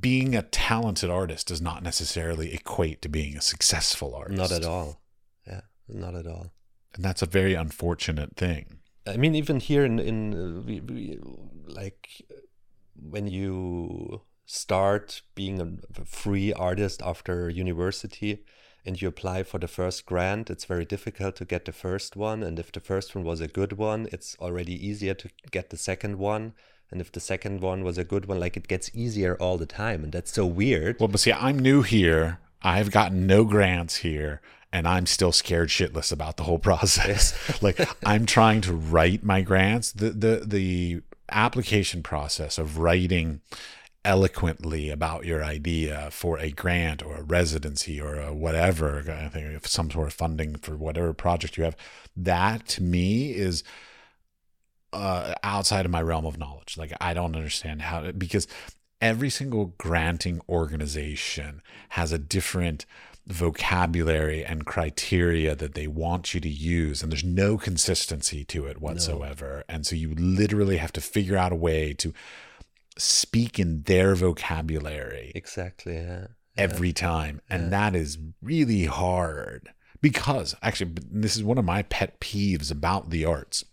being 0.00 0.34
a 0.34 0.42
talented 0.42 1.10
artist 1.10 1.48
does 1.48 1.60
not 1.60 1.82
necessarily 1.82 2.54
equate 2.54 3.02
to 3.02 3.08
being 3.08 3.36
a 3.36 3.42
successful 3.42 4.14
artist. 4.14 4.38
not 4.38 4.50
at 4.50 4.64
all 4.64 5.03
not 5.88 6.14
at 6.14 6.26
all 6.26 6.52
And 6.94 7.04
that's 7.04 7.22
a 7.22 7.26
very 7.26 7.54
unfortunate 7.54 8.36
thing. 8.36 8.80
I 9.06 9.16
mean, 9.16 9.34
even 9.34 9.60
here 9.60 9.84
in 9.84 9.98
in 9.98 10.34
uh, 10.34 10.60
we, 10.62 10.80
we, 10.80 11.18
like 11.66 12.08
when 12.94 13.26
you 13.26 14.22
start 14.46 15.22
being 15.34 15.60
a 15.60 16.04
free 16.04 16.52
artist 16.52 17.02
after 17.02 17.48
university 17.48 18.44
and 18.86 19.00
you 19.00 19.08
apply 19.08 19.42
for 19.42 19.58
the 19.58 19.68
first 19.68 20.04
grant, 20.06 20.50
it's 20.50 20.66
very 20.66 20.84
difficult 20.84 21.36
to 21.36 21.44
get 21.44 21.64
the 21.64 21.72
first 21.72 22.16
one. 22.16 22.42
And 22.42 22.58
if 22.58 22.70
the 22.70 22.80
first 22.80 23.14
one 23.14 23.24
was 23.24 23.40
a 23.40 23.48
good 23.48 23.74
one, 23.74 24.08
it's 24.12 24.36
already 24.40 24.74
easier 24.74 25.14
to 25.14 25.30
get 25.50 25.70
the 25.70 25.76
second 25.76 26.18
one. 26.18 26.52
And 26.90 27.00
if 27.00 27.10
the 27.10 27.20
second 27.20 27.60
one 27.60 27.82
was 27.82 27.98
a 27.98 28.04
good 28.04 28.26
one, 28.26 28.38
like 28.38 28.56
it 28.56 28.68
gets 28.68 28.90
easier 28.94 29.36
all 29.36 29.56
the 29.56 29.66
time, 29.66 30.04
and 30.04 30.12
that's 30.12 30.32
so 30.32 30.44
weird. 30.46 31.00
Well, 31.00 31.08
but 31.08 31.20
see, 31.20 31.32
I'm 31.32 31.58
new 31.58 31.82
here. 31.82 32.38
I've 32.62 32.90
gotten 32.90 33.26
no 33.26 33.44
grants 33.44 33.96
here, 33.96 34.40
and 34.74 34.88
I'm 34.88 35.06
still 35.06 35.30
scared 35.30 35.68
shitless 35.68 36.10
about 36.10 36.36
the 36.36 36.42
whole 36.42 36.58
process. 36.70 37.62
like 37.62 37.80
I'm 38.04 38.26
trying 38.26 38.60
to 38.62 38.74
write 38.74 39.22
my 39.22 39.40
grants. 39.40 39.92
The 39.92 40.10
the 40.10 40.42
the 40.44 41.00
application 41.30 42.02
process 42.02 42.58
of 42.58 42.76
writing 42.78 43.40
eloquently 44.04 44.90
about 44.90 45.24
your 45.24 45.42
idea 45.42 46.08
for 46.10 46.38
a 46.38 46.50
grant 46.50 47.02
or 47.02 47.16
a 47.16 47.22
residency 47.22 47.98
or 47.98 48.20
a 48.20 48.34
whatever 48.34 49.02
I 49.08 49.28
think 49.28 49.66
some 49.66 49.90
sort 49.90 50.08
of 50.08 50.12
funding 50.12 50.56
for 50.56 50.76
whatever 50.76 51.14
project 51.14 51.56
you 51.56 51.64
have 51.64 51.76
that 52.14 52.68
to 52.68 52.82
me 52.82 53.30
is 53.30 53.64
uh, 54.92 55.34
outside 55.42 55.86
of 55.86 55.90
my 55.90 56.02
realm 56.02 56.26
of 56.26 56.38
knowledge. 56.38 56.76
Like 56.76 56.92
I 57.00 57.14
don't 57.14 57.34
understand 57.34 57.82
how 57.82 58.00
to, 58.00 58.12
because 58.12 58.46
every 59.00 59.30
single 59.30 59.74
granting 59.78 60.40
organization 60.48 61.62
has 61.90 62.12
a 62.12 62.18
different 62.18 62.84
vocabulary 63.26 64.44
and 64.44 64.66
criteria 64.66 65.54
that 65.54 65.74
they 65.74 65.86
want 65.86 66.34
you 66.34 66.40
to 66.40 66.48
use 66.48 67.02
and 67.02 67.10
there's 67.10 67.24
no 67.24 67.56
consistency 67.56 68.44
to 68.44 68.66
it 68.66 68.80
whatsoever 68.82 69.64
and 69.68 69.86
so 69.86 69.96
you 69.96 70.14
literally 70.14 70.76
have 70.76 70.92
to 70.92 71.00
figure 71.00 71.36
out 71.36 71.50
a 71.52 71.56
way 71.56 71.94
to 71.94 72.12
speak 72.98 73.58
in 73.58 73.82
their 73.84 74.14
vocabulary 74.14 75.32
Exactly. 75.34 75.94
Yeah. 75.96 76.26
every 76.56 76.92
time 76.92 77.40
and 77.48 77.72
that 77.72 77.96
is 77.96 78.18
really 78.42 78.84
hard 78.84 79.70
because 80.02 80.54
actually 80.62 80.92
this 81.10 81.34
is 81.34 81.42
one 81.42 81.56
of 81.56 81.64
my 81.64 81.82
pet 81.82 82.20
peeves 82.20 82.70
about 82.70 83.08
the 83.08 83.24
arts 83.24 83.64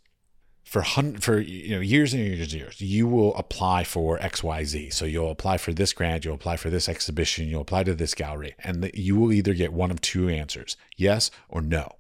for 0.72 0.82
hun- 0.82 1.18
for 1.18 1.40
you 1.40 1.76
know 1.76 1.82
years 1.82 2.14
and 2.14 2.24
years 2.24 2.54
and 2.54 2.62
years 2.62 2.80
you 2.80 3.08
will 3.08 3.36
apply 3.36 3.84
for 3.84 4.18
xyz 4.20 4.94
so 4.94 5.06
you'll 5.06 5.32
apply 5.32 5.58
for 5.58 5.74
this 5.74 5.94
grant 5.94 6.24
you'll 6.24 6.36
apply 6.36 6.56
for 6.56 6.70
this 6.70 6.88
exhibition 6.88 7.48
you'll 7.48 7.62
apply 7.62 7.84
to 7.84 7.94
this 7.94 8.14
gallery 8.14 8.56
and 8.60 8.84
the, 8.84 8.92
you 8.94 9.16
will 9.16 9.32
either 9.32 9.54
get 9.54 9.74
one 9.74 9.92
of 9.92 10.00
two 10.02 10.30
answers 10.30 10.78
yes 10.98 11.30
or 11.50 11.62
no 11.62 11.98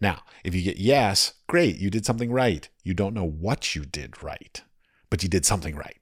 now 0.00 0.22
if 0.44 0.54
you 0.54 0.62
get 0.62 0.78
yes 0.78 1.34
great 1.46 1.76
you 1.78 1.90
did 1.90 2.06
something 2.06 2.30
right 2.30 2.68
you 2.84 2.94
don't 2.94 3.14
know 3.14 3.28
what 3.28 3.74
you 3.74 3.84
did 3.84 4.22
right 4.22 4.62
but 5.10 5.22
you 5.22 5.28
did 5.28 5.44
something 5.44 5.74
right 5.74 5.98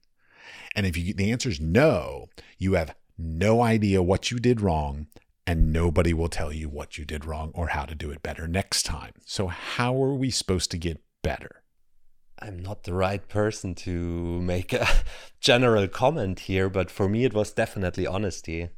and 0.76 0.84
if 0.84 0.96
you 0.96 1.14
the 1.14 1.32
answer 1.32 1.48
is 1.48 1.58
no, 1.58 2.28
you 2.58 2.74
have 2.74 2.94
no 3.16 3.62
idea 3.62 4.02
what 4.02 4.30
you 4.30 4.38
did 4.38 4.60
wrong, 4.60 5.06
and 5.46 5.72
nobody 5.72 6.12
will 6.12 6.28
tell 6.28 6.52
you 6.52 6.68
what 6.68 6.98
you 6.98 7.06
did 7.06 7.24
wrong 7.24 7.50
or 7.54 7.68
how 7.68 7.86
to 7.86 7.94
do 7.94 8.10
it 8.10 8.22
better 8.22 8.46
next 8.46 8.82
time. 8.82 9.12
So 9.24 9.46
how 9.46 10.00
are 10.02 10.14
we 10.14 10.30
supposed 10.30 10.70
to 10.72 10.78
get 10.78 11.02
better? 11.22 11.62
I'm 12.38 12.58
not 12.58 12.84
the 12.84 12.92
right 12.94 13.26
person 13.26 13.74
to 13.76 14.40
make 14.40 14.72
a 14.72 14.86
general 15.40 15.88
comment 15.88 16.40
here, 16.40 16.68
but 16.68 16.90
for 16.90 17.08
me, 17.08 17.24
it 17.24 17.34
was 17.34 17.52
definitely 17.52 18.06
honesty. 18.06 18.68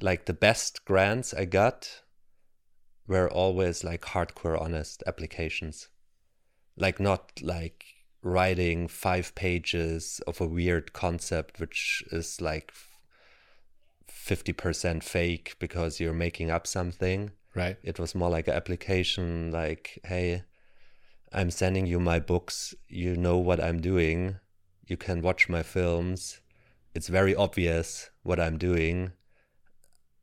Like 0.00 0.24
the 0.24 0.32
best 0.32 0.84
grants 0.84 1.34
I 1.34 1.44
got 1.44 2.02
were 3.06 3.30
always 3.30 3.84
like 3.84 4.02
hardcore 4.02 4.60
honest 4.60 5.02
applications. 5.06 5.88
Like, 6.76 6.98
not 6.98 7.42
like 7.42 7.84
writing 8.22 8.88
five 8.88 9.34
pages 9.34 10.20
of 10.26 10.40
a 10.40 10.46
weird 10.46 10.92
concept, 10.92 11.60
which 11.60 12.02
is 12.10 12.40
like 12.40 12.72
50% 14.10 15.02
fake 15.02 15.56
because 15.58 16.00
you're 16.00 16.12
making 16.12 16.50
up 16.50 16.66
something 16.66 17.32
Right? 17.54 17.78
it 17.82 17.98
was 17.98 18.14
more 18.14 18.30
like 18.30 18.46
an 18.46 18.54
application 18.54 19.50
like 19.50 19.98
hey 20.04 20.44
i'm 21.32 21.50
sending 21.50 21.86
you 21.86 22.00
my 22.00 22.18
books 22.18 22.74
you 22.88 23.16
know 23.16 23.36
what 23.38 23.62
i'm 23.62 23.80
doing 23.80 24.36
you 24.86 24.96
can 24.96 25.22
watch 25.22 25.48
my 25.48 25.62
films 25.62 26.40
it's 26.92 27.06
very 27.06 27.36
obvious 27.36 28.10
what 28.24 28.40
I'm 28.40 28.58
doing. 28.58 29.12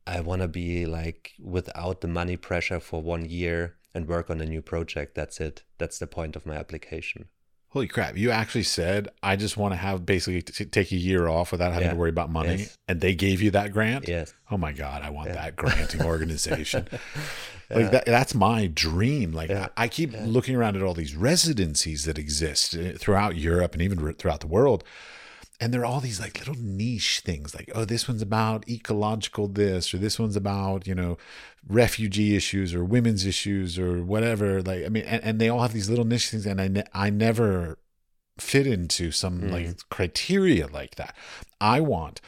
I 0.06 0.20
want 0.20 0.42
to 0.42 0.48
be 0.48 0.84
like 0.84 1.32
without 1.40 2.02
the 2.02 2.08
money 2.08 2.36
pressure 2.36 2.78
for 2.78 3.00
one 3.00 3.24
year 3.24 3.76
and 3.94 4.06
work 4.06 4.28
on 4.28 4.42
a 4.42 4.44
new 4.44 4.60
project. 4.60 5.14
That's 5.14 5.40
it. 5.40 5.62
That's 5.78 5.98
the 5.98 6.06
point 6.06 6.36
of 6.36 6.44
my 6.44 6.56
application. 6.56 7.28
Holy 7.70 7.86
crap. 7.88 8.18
You 8.18 8.30
actually 8.30 8.64
said, 8.64 9.08
I 9.22 9.36
just 9.36 9.56
want 9.56 9.72
to 9.72 9.76
have 9.76 10.04
basically 10.04 10.42
t- 10.42 10.66
take 10.66 10.92
a 10.92 10.96
year 10.96 11.26
off 11.26 11.52
without 11.52 11.72
having 11.72 11.88
Yeah. 11.88 11.92
to 11.94 11.98
worry 11.98 12.10
about 12.10 12.30
money. 12.30 12.56
Yes. 12.56 12.76
And 12.86 13.00
they 13.00 13.14
gave 13.14 13.40
you 13.40 13.50
that 13.52 13.72
grant? 13.72 14.06
Yes. 14.08 14.34
Oh 14.50 14.58
my 14.58 14.72
God, 14.72 15.00
I 15.02 15.08
want 15.08 15.32
that 15.32 15.56
granting 15.56 16.02
organization. 16.02 16.86
Like 17.70 17.90
that, 17.90 18.06
that's 18.06 18.34
my 18.34 18.66
dream. 18.66 19.32
Like 19.32 19.50
Yeah. 19.50 19.68
I 19.76 19.84
I 19.84 19.88
keep 19.88 20.12
looking 20.12 20.56
around 20.56 20.76
at 20.76 20.82
all 20.82 20.94
these 20.94 21.14
residencies 21.16 22.04
that 22.04 22.18
exist 22.18 22.74
uh, 22.74 22.92
throughout 22.98 23.36
Europe 23.36 23.72
and 23.74 23.82
even 23.82 24.14
throughout 24.14 24.40
the 24.40 24.46
world. 24.46 24.84
And 25.60 25.74
there 25.74 25.80
are 25.80 25.86
all 25.86 26.00
these 26.00 26.20
like 26.20 26.38
little 26.38 26.54
niche 26.56 27.20
things 27.24 27.54
like, 27.54 27.68
oh, 27.74 27.84
this 27.84 28.06
one's 28.06 28.22
about 28.22 28.68
ecological 28.68 29.48
this, 29.48 29.92
or 29.92 29.98
this 29.98 30.18
one's 30.18 30.36
about, 30.36 30.86
you 30.86 30.94
know, 30.94 31.18
refugee 31.66 32.36
issues 32.36 32.74
or 32.74 32.84
women's 32.84 33.26
issues 33.26 33.76
or 33.78 34.04
whatever. 34.04 34.62
Like, 34.62 34.84
I 34.84 34.88
mean, 34.88 35.04
and, 35.04 35.22
and 35.24 35.40
they 35.40 35.48
all 35.48 35.60
have 35.60 35.72
these 35.72 35.90
little 35.90 36.04
niche 36.04 36.30
things. 36.30 36.46
And 36.46 36.60
I, 36.60 36.68
ne- 36.68 36.84
I 36.94 37.10
never 37.10 37.78
fit 38.38 38.66
into 38.68 39.10
some 39.10 39.50
like 39.50 39.88
criteria 39.90 40.68
like 40.68 40.94
that. 40.94 41.16
I 41.60 41.80
want 41.80 42.20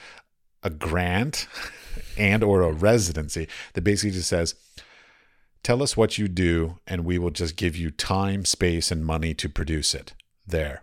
a 0.65 0.71
grant 0.71 1.47
and 2.19 2.43
or 2.43 2.63
a 2.63 2.73
residency 2.73 3.47
that 3.75 3.83
basically 3.83 4.11
just 4.11 4.29
says, 4.29 4.55
tell 5.63 5.83
us 5.83 5.97
what 5.97 6.19
you 6.19 6.29
do 6.29 6.79
and 6.87 7.05
we 7.05 7.19
will 7.19 7.31
just 7.31 7.57
give 7.57 7.77
you 7.77 7.91
time, 7.91 8.45
space, 8.45 8.91
and 8.91 9.05
money 9.05 9.35
to 9.35 9.49
produce 9.49 9.95
it. 9.95 10.15
There. 10.47 10.83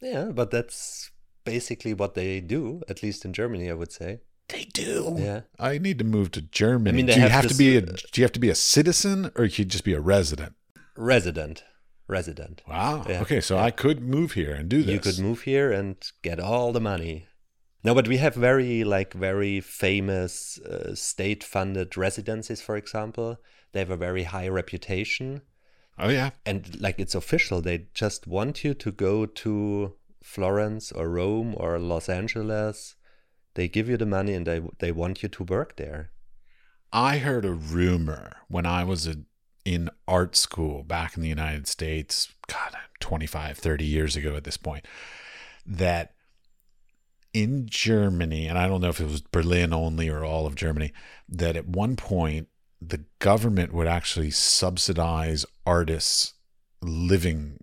Yeah, 0.00 0.26
but 0.32 0.50
that's 0.50 1.10
basically 1.44 1.94
what 1.94 2.14
they 2.14 2.40
do, 2.40 2.82
at 2.88 3.02
least 3.02 3.24
in 3.24 3.32
Germany, 3.32 3.70
I 3.70 3.74
would 3.74 3.92
say. 3.92 4.20
They 4.48 4.64
do. 4.64 5.16
Yeah. 5.18 5.40
I 5.58 5.78
need 5.78 5.98
to 5.98 6.04
move 6.04 6.30
to 6.32 6.42
Germany. 6.42 6.90
I 6.90 6.96
mean, 6.96 7.06
do 7.06 7.14
you 7.14 7.20
have 7.22 7.30
have 7.30 7.48
to 7.48 7.54
be 7.54 7.76
a 7.76 7.80
do 7.80 8.20
you 8.20 8.24
have 8.24 8.32
to 8.32 8.40
be 8.40 8.50
a 8.50 8.54
citizen 8.54 9.30
or 9.36 9.44
you 9.44 9.50
could 9.50 9.70
just 9.70 9.84
be 9.84 9.94
a 9.94 10.00
resident? 10.00 10.54
Resident. 10.96 11.64
Resident. 12.06 12.62
Wow. 12.68 13.06
Yeah, 13.08 13.22
Okay, 13.22 13.40
so 13.40 13.56
I 13.56 13.70
could 13.70 14.02
move 14.02 14.32
here 14.32 14.52
and 14.52 14.68
do 14.68 14.82
this. 14.82 14.92
You 14.92 15.00
could 15.00 15.18
move 15.18 15.42
here 15.42 15.72
and 15.72 15.96
get 16.22 16.38
all 16.38 16.72
the 16.72 16.80
money. 16.80 17.26
No, 17.84 17.94
but 17.94 18.08
we 18.08 18.16
have 18.16 18.34
very 18.34 18.82
like 18.82 19.12
very 19.12 19.60
famous 19.60 20.58
uh, 20.60 20.94
state-funded 20.94 21.96
residences, 21.96 22.62
for 22.62 22.76
example. 22.76 23.36
They 23.72 23.80
have 23.80 23.90
a 23.90 23.96
very 23.96 24.22
high 24.24 24.48
reputation, 24.48 25.42
Oh 25.98 26.08
yeah. 26.08 26.30
and 26.46 26.80
like 26.80 26.98
it's 26.98 27.14
official. 27.14 27.60
They 27.60 27.88
just 27.92 28.26
want 28.26 28.64
you 28.64 28.72
to 28.74 28.90
go 28.90 29.26
to 29.26 29.94
Florence 30.22 30.90
or 30.92 31.08
Rome 31.10 31.54
or 31.58 31.78
Los 31.78 32.08
Angeles. 32.08 32.96
They 33.54 33.68
give 33.68 33.88
you 33.88 33.96
the 33.96 34.06
money 34.06 34.32
and 34.34 34.46
they 34.46 34.62
they 34.78 34.90
want 34.92 35.22
you 35.22 35.28
to 35.28 35.44
work 35.44 35.76
there. 35.76 36.10
I 36.92 37.18
heard 37.18 37.44
a 37.44 37.52
rumor 37.52 38.36
when 38.48 38.66
I 38.66 38.84
was 38.84 39.06
a, 39.06 39.16
in 39.64 39.90
art 40.06 40.36
school 40.36 40.84
back 40.84 41.16
in 41.16 41.22
the 41.22 41.28
United 41.28 41.66
States, 41.66 42.32
God, 42.46 42.76
25, 43.00 43.58
30 43.58 43.84
years 43.84 44.14
ago 44.16 44.36
at 44.36 44.44
this 44.44 44.56
point, 44.56 44.86
that 45.66 46.13
in 47.34 47.66
Germany, 47.68 48.46
and 48.46 48.56
I 48.56 48.68
don't 48.68 48.80
know 48.80 48.88
if 48.88 49.00
it 49.00 49.08
was 49.08 49.20
Berlin 49.20 49.74
only 49.74 50.08
or 50.08 50.24
all 50.24 50.46
of 50.46 50.54
Germany, 50.54 50.92
that 51.28 51.56
at 51.56 51.66
one 51.66 51.96
point 51.96 52.48
the 52.80 53.04
government 53.18 53.74
would 53.74 53.88
actually 53.88 54.30
subsidize 54.30 55.44
artists' 55.66 56.34
living 56.80 57.58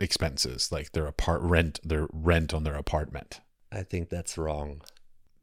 expenses, 0.00 0.70
like 0.70 0.92
their 0.92 1.06
apart 1.06 1.42
rent, 1.42 1.80
their 1.82 2.06
rent 2.12 2.54
on 2.54 2.62
their 2.62 2.76
apartment. 2.76 3.40
I 3.72 3.82
think 3.82 4.08
that's 4.08 4.38
wrong. 4.38 4.82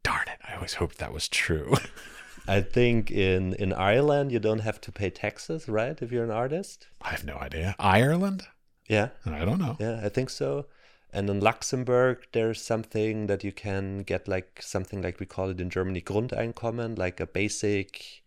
Darn 0.01 0.27
it! 0.27 0.39
I 0.47 0.55
always 0.55 0.75
hoped 0.75 0.97
that 0.99 1.13
was 1.13 1.27
true. 1.27 1.75
I 2.47 2.61
think 2.61 3.11
in 3.11 3.53
in 3.55 3.73
Ireland 3.73 4.31
you 4.31 4.39
don't 4.39 4.59
have 4.59 4.79
to 4.81 4.91
pay 4.91 5.09
taxes, 5.09 5.67
right? 5.67 5.99
If 6.01 6.11
you're 6.11 6.23
an 6.23 6.31
artist. 6.31 6.87
I 7.01 7.09
have 7.09 7.25
no 7.25 7.37
idea. 7.37 7.75
Ireland? 7.79 8.43
Yeah. 8.87 9.09
I 9.25 9.43
don't 9.43 9.59
know. 9.59 9.77
Yeah, 9.79 9.99
I 10.03 10.09
think 10.09 10.29
so. 10.29 10.67
And 11.11 11.29
in 11.29 11.39
Luxembourg, 11.39 12.27
there's 12.33 12.61
something 12.61 13.27
that 13.27 13.43
you 13.43 13.51
can 13.51 13.99
get 13.99 14.27
like 14.27 14.59
something 14.61 15.01
like 15.01 15.19
we 15.19 15.25
call 15.25 15.49
it 15.49 15.61
in 15.61 15.69
Germany 15.69 16.01
Grundeinkommen, 16.01 16.97
like 16.97 17.19
a 17.19 17.27
basic 17.27 18.23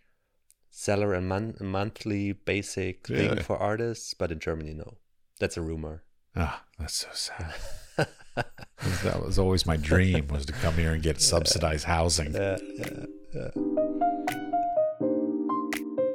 salary, 0.70 1.18
and 1.18 1.29
mon- 1.29 1.57
monthly 1.61 2.33
basic 2.33 3.07
thing 3.07 3.43
for 3.43 3.59
artists. 3.59 4.14
But 4.14 4.33
in 4.33 4.39
Germany, 4.39 4.74
no. 4.74 4.97
That's 5.39 5.57
a 5.57 5.62
rumor. 5.62 6.03
Ah, 6.35 6.64
that's 6.79 6.95
so 6.95 7.09
sad. 7.12 7.55
that 9.03 9.22
was 9.24 9.39
always 9.39 9.66
my 9.66 9.76
dream 9.76 10.29
was 10.29 10.47
to 10.47 10.53
come 10.53 10.74
here 10.74 10.93
and 10.93 11.03
get 11.03 11.20
subsidized 11.20 11.85
housing. 11.85 12.33
Yeah, 12.33 12.57
yeah. 13.35 13.51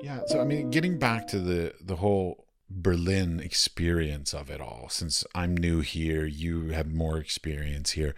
Yeah, 0.02 0.20
so 0.28 0.42
I 0.42 0.46
mean, 0.46 0.70
getting 0.70 0.98
back 0.98 1.28
to 1.30 1.40
the 1.40 1.74
the 1.82 1.98
whole 1.98 2.48
Berlin 2.76 3.40
experience 3.40 4.34
of 4.34 4.50
it 4.50 4.60
all, 4.60 4.88
since 4.90 5.24
I'm 5.36 5.56
new 5.56 5.82
here, 5.82 6.26
you 6.26 6.70
have 6.70 6.92
more 6.92 7.18
experience 7.18 7.92
here. 7.92 8.16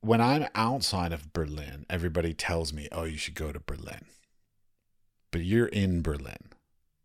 When 0.00 0.20
I'm 0.20 0.48
outside 0.54 1.12
of 1.12 1.32
Berlin, 1.32 1.86
everybody 1.88 2.34
tells 2.34 2.72
me, 2.72 2.88
"Oh, 2.90 3.04
you 3.04 3.16
should 3.18 3.34
go 3.34 3.52
to 3.52 3.60
Berlin." 3.60 4.06
But 5.30 5.44
you're 5.44 5.68
in 5.68 6.02
Berlin. 6.02 6.52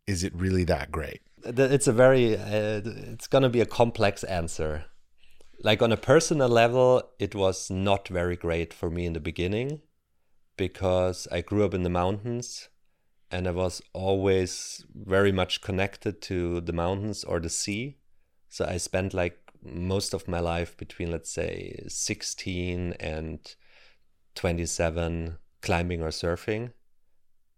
Is 0.06 0.24
it 0.24 0.34
really 0.34 0.64
that 0.64 0.90
great? 0.90 1.20
It's 1.44 1.86
a 1.86 1.92
very, 1.92 2.36
uh, 2.36 2.80
it's 2.84 3.26
going 3.26 3.42
to 3.42 3.48
be 3.48 3.60
a 3.60 3.66
complex 3.66 4.24
answer. 4.24 4.86
Like 5.62 5.82
on 5.82 5.92
a 5.92 5.96
personal 5.96 6.48
level, 6.48 7.02
it 7.18 7.34
was 7.34 7.70
not 7.70 8.08
very 8.08 8.36
great 8.36 8.72
for 8.72 8.90
me 8.90 9.04
in 9.06 9.12
the 9.12 9.20
beginning 9.20 9.82
because 10.56 11.28
I 11.30 11.42
grew 11.42 11.64
up 11.64 11.74
in 11.74 11.82
the 11.82 11.90
mountains 11.90 12.69
and 13.30 13.46
I 13.46 13.52
was 13.52 13.82
always 13.92 14.84
very 14.94 15.32
much 15.32 15.60
connected 15.60 16.20
to 16.22 16.60
the 16.60 16.72
mountains 16.72 17.24
or 17.24 17.40
the 17.40 17.48
sea. 17.48 17.98
So 18.48 18.64
I 18.64 18.76
spent 18.78 19.14
like 19.14 19.38
most 19.62 20.14
of 20.14 20.26
my 20.26 20.40
life 20.40 20.76
between, 20.76 21.10
let's 21.10 21.30
say, 21.30 21.84
16 21.86 22.94
and 22.98 23.38
27 24.34 25.38
climbing 25.62 26.02
or 26.02 26.08
surfing. 26.08 26.72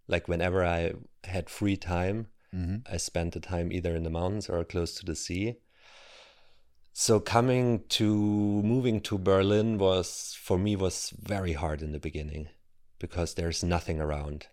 Like 0.08 0.28
whenever 0.28 0.64
I 0.64 0.92
had 1.24 1.48
free 1.48 1.76
time, 1.76 2.26
Mm-hmm. 2.54 2.92
I 2.92 2.96
spent 2.98 3.32
the 3.32 3.40
time 3.40 3.72
either 3.72 3.96
in 3.96 4.02
the 4.02 4.10
mountains 4.10 4.48
or 4.48 4.64
close 4.64 4.94
to 4.94 5.06
the 5.06 5.16
sea. 5.16 5.56
So 6.92 7.18
coming 7.18 7.84
to 7.90 8.04
moving 8.62 9.00
to 9.02 9.16
Berlin 9.16 9.78
was 9.78 10.36
for 10.38 10.58
me 10.58 10.76
was 10.76 11.14
very 11.18 11.54
hard 11.54 11.80
in 11.80 11.92
the 11.92 11.98
beginning 11.98 12.48
because 12.98 13.34
there's 13.34 13.64
nothing 13.64 14.00
around. 14.00 14.48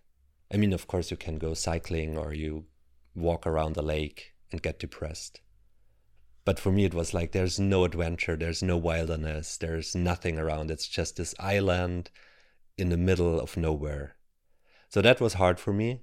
I 0.51 0.57
mean, 0.57 0.73
of 0.73 0.87
course 0.87 1.11
you 1.11 1.17
can 1.17 1.37
go 1.37 1.53
cycling 1.53 2.17
or 2.17 2.33
you 2.33 2.65
walk 3.15 3.45
around 3.45 3.75
the 3.75 3.81
lake 3.81 4.33
and 4.51 4.61
get 4.61 4.79
depressed. 4.79 5.41
But 6.45 6.59
for 6.59 6.71
me 6.71 6.85
it 6.85 6.93
was 6.93 7.13
like 7.13 7.31
there's 7.31 7.59
no 7.59 7.83
adventure, 7.83 8.35
there's 8.35 8.63
no 8.63 8.77
wilderness, 8.77 9.57
there's 9.57 9.95
nothing 9.95 10.39
around. 10.39 10.71
It's 10.71 10.87
just 10.87 11.17
this 11.17 11.35
island 11.39 12.09
in 12.77 12.89
the 12.89 12.97
middle 12.97 13.39
of 13.39 13.57
nowhere. 13.57 14.15
So 14.89 15.01
that 15.01 15.21
was 15.21 15.35
hard 15.35 15.59
for 15.59 15.73
me 15.73 16.01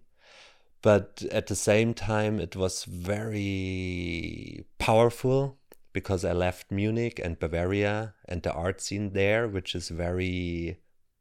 but 0.87 1.25
at 1.33 1.49
the 1.49 1.57
same 1.57 1.95
time 1.95 2.39
it 2.39 2.55
was 2.55 2.85
very 2.85 4.65
powerful 4.79 5.59
because 5.93 6.25
I 6.25 6.33
left 6.33 6.71
Munich 6.71 7.21
and 7.23 7.41
Bavaria 7.41 8.15
and 8.27 8.41
the 8.41 8.53
art 8.53 8.81
scene 8.81 9.13
there, 9.13 9.49
which 9.49 9.75
is 9.75 9.89
very 9.89 10.79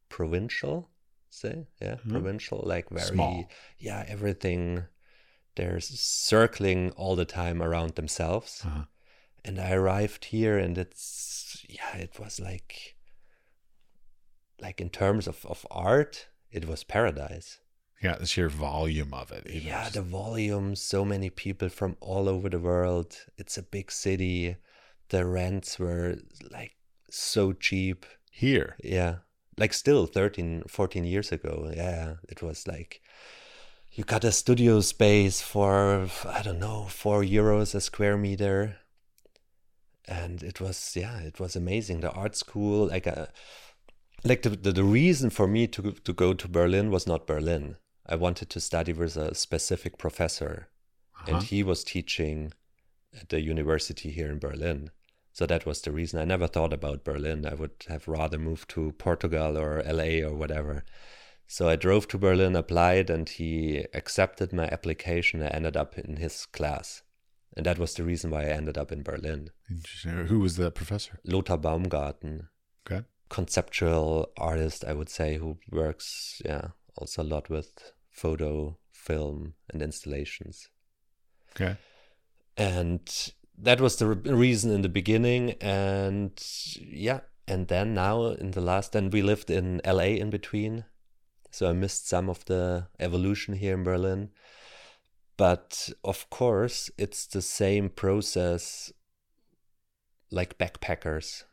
provincial, 0.07 0.91
say, 1.36 1.68
yeah, 1.82 1.96
Mhm. 1.96 2.10
provincial, 2.12 2.62
like 2.66 2.90
very, 2.90 3.08
Small. 3.16 3.50
yeah, 3.78 4.04
everything. 4.08 4.86
They're 5.56 5.80
circling 5.80 6.92
all 6.92 7.16
the 7.16 7.26
time 7.26 7.62
around 7.62 7.96
themselves. 7.96 8.62
Uh-huh. 8.66 8.86
And 9.46 9.60
I 9.60 9.72
arrived 9.74 10.26
here, 10.26 10.58
and 10.58 10.78
it's 10.78 11.66
yeah, 11.70 11.96
it 11.98 12.20
was 12.20 12.40
like, 12.40 12.96
like 14.60 14.82
in 14.82 14.90
terms 14.90 15.28
of 15.28 15.46
of 15.46 15.66
art, 15.72 16.28
it 16.52 16.66
was 16.68 16.84
paradise. 16.84 17.60
Yeah, 18.02 18.18
the 18.18 18.26
sheer 18.28 18.50
volume 18.50 19.14
of 19.14 19.32
it. 19.32 19.48
even 19.48 19.68
Yeah, 19.68 19.90
the 19.90 20.02
volume, 20.02 20.76
so 20.76 21.06
many 21.06 21.30
people 21.30 21.70
from 21.70 21.96
all 22.02 22.28
over 22.30 22.50
the 22.50 22.60
world. 22.60 23.16
It's 23.38 23.58
a 23.58 23.64
big 23.64 23.92
city. 23.92 24.58
The 25.10 25.26
rents 25.26 25.80
were 25.80 26.18
like 26.52 26.76
so 27.10 27.54
cheap. 27.54 28.06
here. 28.32 28.76
Yeah. 28.84 29.20
Like 29.58 29.74
still 29.74 30.06
13, 30.06 30.64
14 30.68 31.03
years 31.06 31.32
ago. 31.32 31.72
Yeah. 31.76 32.16
It 32.28 32.41
was 32.41 32.68
like 32.68 33.01
you 33.91 34.03
got 34.03 34.26
a 34.26 34.32
studio 34.32 34.82
space 34.82 35.41
for, 35.41 36.08
I 36.26 36.41
don't 36.41 36.60
know, 36.60 36.88
four 36.89 37.24
euros 37.24 37.74
a 37.74 37.80
square 37.82 38.18
meter. 38.18 38.78
And 40.08 40.43
it 40.43 40.60
was, 40.62 40.93
yeah, 40.95 41.20
it 41.20 41.39
was 41.39 41.56
amazing. 41.56 42.01
The 42.01 42.12
art 42.12 42.36
school, 42.36 42.88
like, 42.88 43.08
uh, 43.08 43.28
like 44.24 44.41
the, 44.43 44.49
the, 44.49 44.72
the 44.74 44.84
reason 44.84 45.30
for 45.30 45.47
me 45.47 45.68
to, 45.68 45.93
to 45.93 46.14
go 46.14 46.34
to 46.34 46.47
Berlin 46.47 46.91
was 46.91 47.08
not 47.08 47.26
Berlin. 47.26 47.78
I 48.06 48.16
wanted 48.16 48.49
to 48.51 48.60
study 48.60 48.93
with 48.93 49.16
a 49.18 49.34
specific 49.34 49.97
professor, 49.97 50.68
Uh-huh. 51.16 51.36
and 51.38 51.43
he 51.43 51.64
was 51.64 51.84
teaching 51.84 52.53
at 53.20 53.30
the 53.30 53.39
university 53.39 54.12
here 54.12 54.30
in 54.30 54.39
Berlin. 54.39 54.91
So 55.36 55.46
that 55.48 55.66
was 55.66 55.82
the 55.82 55.92
reason. 55.92 56.18
I 56.18 56.24
never 56.24 56.48
thought 56.48 56.72
about 56.72 57.04
Berlin. 57.04 57.46
I 57.46 57.56
would 57.56 57.74
have 57.90 58.08
rather 58.08 58.40
moved 58.40 58.70
to 58.70 58.94
Portugal 58.94 59.58
or 59.58 59.84
LA 59.84 60.26
or 60.26 60.34
whatever. 60.34 60.86
So 61.46 61.68
I 61.68 61.76
drove 61.76 62.08
to 62.08 62.18
Berlin, 62.18 62.56
applied, 62.56 63.10
and 63.10 63.28
he 63.28 63.86
accepted 63.94 64.54
my 64.54 64.68
application. 64.68 65.44
I 65.44 65.48
ended 65.48 65.76
up 65.76 65.98
in 65.98 66.16
his 66.16 66.46
class. 66.46 67.02
And 67.54 67.66
that 67.66 67.78
was 67.78 67.96
the 67.96 68.06
reason 68.06 68.32
why 68.32 68.44
I 68.44 68.52
ended 68.52 68.78
up 68.78 68.94
in 68.94 69.04
Berlin. 69.04 69.50
Interesting. 69.70 70.28
Who 70.28 70.40
was 70.40 70.56
the 70.56 70.72
professor? 70.72 71.20
Lothar 71.26 71.58
Baumgarten. 71.58 72.48
Okay. 72.90 73.04
Conceptual 73.28 74.32
artist, 74.38 74.86
I 74.86 74.94
would 74.94 75.10
say, 75.10 75.36
who 75.36 75.58
works, 75.70 76.42
yeah, 76.46 76.70
also 76.96 77.24
a 77.24 77.26
lot 77.26 77.50
with 77.50 77.92
photo, 78.10 78.78
film, 78.90 79.56
and 79.70 79.82
installations. 79.82 80.70
Okay. 81.54 81.76
And 82.56 83.34
that 83.58 83.82
was 83.82 83.95
the 83.97 84.08
re- 84.08 84.32
reason 84.32 84.72
in 84.72 84.82
the 84.82 84.89
beginning. 84.89 85.51
And 85.62 86.32
yeah, 86.78 87.22
and 87.47 87.68
then 87.68 87.93
now 87.93 88.26
in 88.28 88.51
the 88.51 88.62
last, 88.62 88.91
then 88.93 89.10
we 89.10 89.22
lived 89.22 89.49
in 89.49 89.82
LA 89.86 90.16
in 90.20 90.30
between. 90.30 90.86
So 91.51 91.70
I 91.70 91.74
missed 91.74 92.08
some 92.08 92.30
of 92.30 92.43
the 92.45 92.88
evolution 92.99 93.56
here 93.56 93.74
in 93.74 93.84
Berlin. 93.84 94.30
But 95.38 95.89
of 96.03 96.30
course, 96.30 96.89
it's 96.97 97.26
the 97.26 97.41
same 97.41 97.89
process 97.89 98.91
like 100.32 100.58
backpackers 100.58 101.43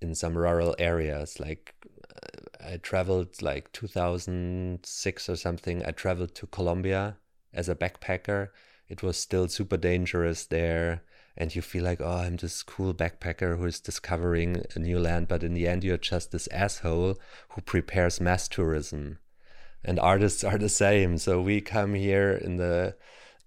in 0.00 0.14
some 0.14 0.36
rural 0.36 0.74
areas. 0.78 1.40
Like 1.40 1.74
uh, 2.10 2.72
I 2.72 2.76
traveled 2.78 3.42
like 3.42 3.72
2006 3.72 5.28
or 5.28 5.36
something. 5.36 5.84
I 5.84 5.90
traveled 5.90 6.34
to 6.36 6.46
Colombia 6.46 7.16
as 7.52 7.68
a 7.68 7.74
backpacker. 7.74 8.48
It 8.88 9.02
was 9.02 9.16
still 9.16 9.48
super 9.48 9.76
dangerous 9.76 10.46
there. 10.46 11.02
And 11.36 11.54
you 11.54 11.62
feel 11.62 11.84
like, 11.84 12.00
oh, 12.00 12.18
I'm 12.18 12.36
this 12.36 12.62
cool 12.62 12.94
backpacker 12.94 13.58
who 13.58 13.64
is 13.64 13.80
discovering 13.80 14.64
a 14.74 14.78
new 14.78 14.98
land. 14.98 15.28
But 15.28 15.42
in 15.42 15.54
the 15.54 15.66
end, 15.66 15.82
you're 15.82 15.96
just 15.96 16.30
this 16.30 16.46
asshole 16.48 17.18
who 17.50 17.60
prepares 17.60 18.20
mass 18.20 18.46
tourism. 18.46 19.18
And 19.84 19.98
artists 19.98 20.44
are 20.44 20.58
the 20.58 20.68
same. 20.68 21.18
So 21.18 21.42
we 21.42 21.60
come 21.60 21.94
here 21.94 22.32
in 22.32 22.56
the 22.56 22.94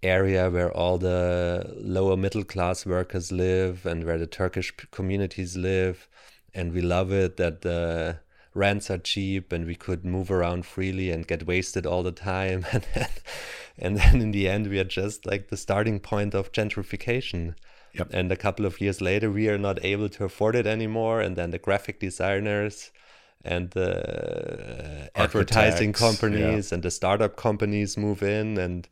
area 0.04 0.50
where 0.50 0.72
all 0.72 0.98
the 0.98 1.74
lower 1.78 2.18
middle 2.18 2.44
class 2.44 2.86
workers 2.86 3.32
live 3.32 3.86
and 3.86 4.04
where 4.04 4.18
the 4.18 4.28
Turkish 4.28 4.72
communities 4.92 5.56
live. 5.58 6.08
And 6.54 6.74
we 6.74 6.82
love 6.82 7.12
it 7.12 7.38
that 7.38 7.62
the 7.62 8.20
rents 8.54 8.90
are 8.90 8.98
cheap 8.98 9.52
and 9.52 9.66
we 9.66 9.76
could 9.76 10.04
move 10.04 10.32
around 10.32 10.66
freely 10.66 11.12
and 11.12 11.28
get 11.28 11.48
wasted 11.48 11.86
all 11.86 12.04
the 12.04 12.12
time. 12.12 12.66
And 12.76 12.84
then, 12.94 13.10
and 13.80 13.98
then 13.98 14.22
in 14.22 14.32
the 14.32 14.50
end, 14.50 14.68
we 14.68 14.80
are 14.80 14.84
just 14.84 15.28
like 15.28 15.50
the 15.50 15.58
starting 15.58 16.00
point 16.00 16.34
of 16.34 16.52
gentrification. 16.52 17.54
Yep. 17.94 18.10
And 18.12 18.32
a 18.32 18.36
couple 18.36 18.66
of 18.66 18.80
years 18.80 19.02
later, 19.02 19.32
we 19.32 19.50
are 19.50 19.58
not 19.58 19.84
able 19.84 20.10
to 20.10 20.26
afford 20.26 20.56
it 20.56 20.68
anymore. 20.68 21.22
And 21.22 21.36
then 21.36 21.52
the 21.52 21.60
graphic 21.60 22.00
designers 22.00 22.92
and 23.44 23.72
the 23.72 25.10
uh, 25.16 25.20
advertising 25.20 25.90
Architects, 25.90 26.00
companies 26.00 26.72
and 26.72 26.84
the 26.84 26.92
startup 26.92 27.36
companies 27.36 27.98
move 27.98 28.22
in 28.24 28.58
and 28.58 28.88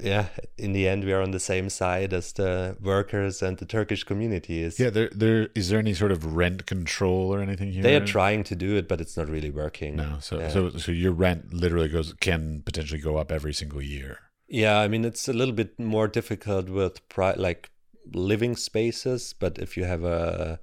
yeah, 0.00 0.26
in 0.56 0.72
the 0.72 0.88
end, 0.88 1.04
we 1.04 1.12
are 1.12 1.22
on 1.22 1.30
the 1.30 1.40
same 1.40 1.68
side 1.68 2.12
as 2.12 2.32
the 2.32 2.76
workers 2.80 3.42
and 3.42 3.58
the 3.58 3.64
Turkish 3.66 4.04
community 4.04 4.62
is. 4.62 4.78
Yeah, 4.78 4.90
there 4.90 5.10
there 5.12 5.48
is 5.54 5.68
there 5.68 5.78
any 5.78 5.94
sort 5.94 6.12
of 6.12 6.36
rent 6.36 6.66
control 6.66 7.34
or 7.34 7.40
anything 7.42 7.72
here? 7.72 7.82
They 7.82 7.96
are 7.96 8.04
trying 8.04 8.44
to 8.44 8.56
do 8.56 8.76
it, 8.76 8.88
but 8.88 9.00
it's 9.00 9.16
not 9.16 9.28
really 9.28 9.50
working. 9.50 9.96
No, 9.96 10.18
so 10.20 10.38
Yeah. 10.38 10.48
so 10.48 10.70
so 10.70 10.92
your 10.92 11.12
rent 11.12 11.52
literally 11.52 11.88
goes 11.88 12.14
can 12.20 12.62
potentially 12.64 13.00
go 13.00 13.16
up 13.16 13.32
every 13.32 13.52
single 13.52 13.82
year. 13.82 14.18
Yeah, 14.48 14.78
I 14.78 14.88
mean 14.88 15.04
it's 15.04 15.28
a 15.28 15.32
little 15.32 15.54
bit 15.54 15.78
more 15.78 16.08
difficult 16.08 16.68
with 16.68 17.06
pri- 17.08 17.34
like 17.36 17.70
living 18.14 18.56
spaces, 18.56 19.34
but 19.38 19.58
if 19.58 19.76
you 19.76 19.84
have 19.84 20.04
a 20.04 20.60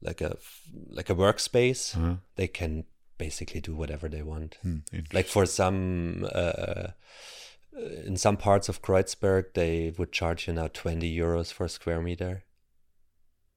like 0.00 0.20
a 0.20 0.36
like 0.90 1.10
a 1.10 1.14
workspace, 1.14 1.96
Uh-huh. 1.96 2.16
they 2.36 2.48
can 2.48 2.84
basically 3.18 3.60
do 3.60 3.74
whatever 3.76 4.08
they 4.08 4.22
want. 4.22 4.58
Hmm, 4.62 4.78
Like 5.12 5.28
for 5.28 5.46
some 5.46 6.26
uh, 6.34 6.88
in 8.06 8.16
some 8.16 8.36
parts 8.36 8.68
of 8.68 8.82
Kreuzberg, 8.82 9.54
they 9.54 9.92
would 9.96 10.12
charge 10.12 10.46
you 10.48 10.54
now 10.54 10.68
20 10.68 11.18
euros 11.18 11.52
for 11.52 11.64
a 11.64 11.68
square 11.68 12.02
meter. 12.02 12.44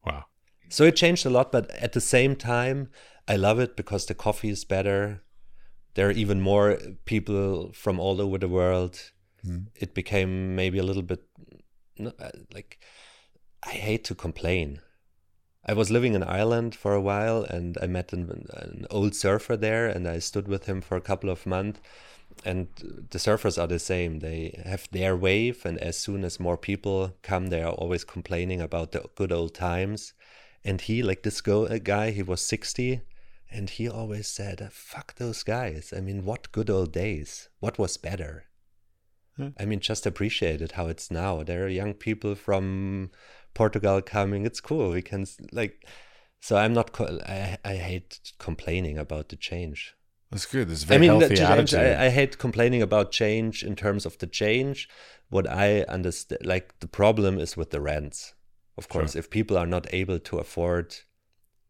wow. 0.06 0.26
So 0.70 0.84
it 0.84 0.96
changed 0.96 1.26
a 1.26 1.30
lot, 1.30 1.52
but 1.52 1.70
at 1.72 1.92
the 1.94 2.02
same 2.02 2.36
time, 2.36 2.90
I 3.28 3.36
love 3.38 3.60
it 3.60 3.76
because 3.76 4.06
the 4.06 4.16
coffee 4.16 4.50
is 4.50 4.66
better. 4.66 5.22
There 5.94 6.08
are 6.08 6.12
even 6.12 6.42
more 6.42 6.78
people 7.06 7.72
from 7.74 8.00
all 8.00 8.20
over 8.22 8.38
the 8.38 8.48
world. 8.50 9.12
Hmm. 9.44 9.68
It 9.76 9.94
became 9.94 10.56
maybe 10.56 10.80
a 10.80 10.84
little 10.84 11.04
bit 11.04 11.22
no, 11.98 12.14
uh, 12.20 12.30
like 12.54 12.80
I 13.64 13.72
hate 13.72 14.04
to 14.06 14.16
complain. 14.16 14.80
I 15.66 15.74
was 15.74 15.90
living 15.90 16.14
in 16.14 16.24
Ireland 16.24 16.76
for 16.76 16.94
a 16.94 17.02
while 17.02 17.44
and 17.44 17.78
I 17.82 17.88
met 17.88 18.14
an, 18.14 18.48
an 18.54 18.86
old 18.92 19.16
surfer 19.16 19.58
there 19.58 19.88
and 19.88 20.08
I 20.08 20.20
stood 20.20 20.48
with 20.48 20.66
him 20.66 20.82
for 20.82 20.96
a 20.96 21.02
couple 21.02 21.30
of 21.30 21.46
months. 21.46 21.80
And 22.44 22.68
the 22.78 23.18
surfers 23.18 23.62
are 23.62 23.68
the 23.68 23.80
same. 23.80 24.20
They 24.20 24.62
have 24.66 24.90
their 24.92 25.16
wave, 25.16 25.66
and 25.66 25.78
as 25.80 25.98
soon 25.98 26.26
as 26.26 26.40
more 26.40 26.58
people 26.58 27.14
come, 27.22 27.48
they 27.48 27.62
are 27.62 27.72
always 27.72 28.04
complaining 28.04 28.62
about 28.62 28.92
the 28.92 29.06
good 29.16 29.32
old 29.32 29.54
times. 29.54 30.14
And 30.64 30.82
he, 30.82 31.02
like 31.02 31.24
this 31.24 31.40
go, 31.40 31.68
guy, 31.80 32.12
he 32.12 32.24
was 32.24 32.42
60, 32.42 33.02
and 33.50 33.70
he 33.70 33.88
always 33.88 34.28
said, 34.28 34.68
Fuck 34.74 35.16
those 35.16 35.44
guys. 35.44 35.94
I 35.96 36.02
mean, 36.02 36.26
what 36.26 36.52
good 36.52 36.70
old 36.70 36.92
days? 36.92 37.48
What 37.60 37.80
was 37.80 37.98
better? 37.98 38.46
I 39.60 39.66
mean, 39.66 39.80
just 39.80 40.06
appreciate 40.06 40.62
it 40.62 40.74
how 40.74 40.88
it's 40.88 41.12
now. 41.12 41.44
There 41.44 41.66
are 41.66 41.70
young 41.70 41.94
people 41.94 42.36
from 42.36 43.12
Portugal 43.54 44.02
coming. 44.02 44.46
It's 44.46 44.62
cool. 44.62 44.92
We 44.92 45.02
can, 45.02 45.26
like, 45.52 45.86
so 46.40 46.56
I'm 46.58 46.74
not, 46.74 47.00
I, 47.02 47.58
I 47.66 47.76
hate 47.76 48.20
complaining 48.40 48.98
about 48.98 49.30
the 49.30 49.36
change. 49.36 49.96
That's 50.32 50.46
good. 50.46 50.70
That's 50.70 50.84
a 50.84 50.86
I 50.86 50.88
very 50.88 51.02
mean, 51.02 51.20
healthy 51.20 51.36
change. 51.36 51.74
I, 51.74 52.06
I 52.06 52.10
hate 52.10 52.38
complaining 52.38 52.82
about 52.82 53.12
change 53.12 53.64
in 53.64 53.76
terms 53.76 54.06
of 54.06 54.18
the 54.18 54.28
change. 54.28 54.90
What 55.30 55.50
I 55.50 55.82
understand, 55.84 56.46
like 56.46 56.80
the 56.80 56.88
problem 56.88 57.40
is 57.40 57.58
with 57.58 57.72
the 57.72 57.82
rents. 57.82 58.34
Of 58.78 58.90
course, 58.90 59.14
Sure. 59.14 59.20
if 59.20 59.30
people 59.30 59.58
are 59.58 59.68
not 59.68 59.88
able 59.94 60.20
to 60.20 60.38
afford, 60.38 60.96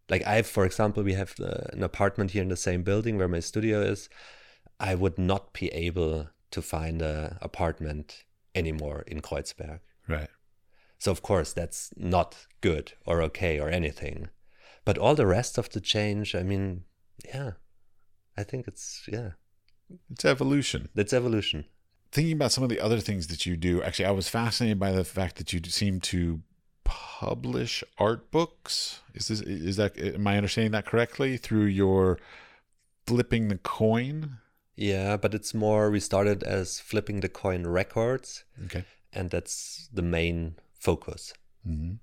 like 0.10 0.26
I, 0.26 0.42
for 0.42 0.66
example, 0.66 1.04
we 1.04 1.14
have 1.14 1.34
uh, 1.40 1.68
an 1.74 1.84
apartment 1.84 2.32
here 2.32 2.42
in 2.42 2.50
the 2.50 2.58
same 2.58 2.84
building 2.84 3.18
where 3.18 3.28
my 3.28 3.40
studio 3.40 3.82
is. 3.82 4.10
I 4.80 4.96
would 4.96 5.18
not 5.18 5.54
be 5.54 5.68
able 5.70 6.30
to 6.52 6.62
find 6.62 7.02
an 7.02 7.38
apartment 7.42 8.24
anymore 8.54 9.04
in 9.08 9.22
Kreuzberg. 9.22 9.80
right. 10.08 10.30
So 10.98 11.12
of 11.12 11.22
course 11.22 11.54
that's 11.54 11.92
not 11.98 12.48
good 12.62 12.94
or 13.06 13.22
okay 13.24 13.60
or 13.60 13.70
anything. 13.70 14.30
But 14.86 14.98
all 14.98 15.16
the 15.16 15.26
rest 15.26 15.58
of 15.58 15.70
the 15.70 15.82
change, 15.82 16.36
I 16.36 16.44
mean, 16.44 16.84
yeah. 17.28 17.52
I 18.38 18.44
think 18.44 18.68
it's 18.68 19.08
yeah. 19.12 19.32
It's 20.10 20.26
evolution. 20.26 20.90
It's 20.96 21.14
evolution. 21.14 21.66
Thinking 22.12 22.34
about 22.34 22.52
some 22.52 22.64
of 22.64 22.70
the 22.70 22.80
other 22.80 23.00
things 23.00 23.28
that 23.28 23.46
you 23.46 23.58
do, 23.58 23.84
actually, 23.84 24.06
I 24.06 24.12
was 24.12 24.30
fascinated 24.30 24.80
by 24.80 24.92
the 24.92 25.04
fact 25.04 25.36
that 25.38 25.52
you 25.54 25.60
seem 25.66 26.00
to 26.02 26.42
publish 26.84 27.84
art 27.98 28.32
books. 28.32 29.02
Is 29.14 29.28
this 29.28 29.42
is 29.42 29.76
that 29.76 29.98
am 29.98 30.26
I 30.28 30.38
understanding 30.38 30.72
that 30.72 30.86
correctly 30.86 31.38
through 31.38 31.66
your 31.66 32.20
flipping 33.06 33.50
the 33.50 33.58
coin? 33.58 34.38
Yeah, 34.76 35.18
but 35.18 35.34
it's 35.34 35.54
more 35.54 35.90
we 35.90 36.00
started 36.00 36.44
as 36.44 36.80
flipping 36.80 37.22
the 37.22 37.30
coin 37.30 37.66
records 37.68 38.44
Okay. 38.66 38.84
and 39.14 39.30
that's 39.30 39.90
the 39.94 40.02
main 40.02 40.56
focus. 40.80 41.34
hmm 41.64 41.94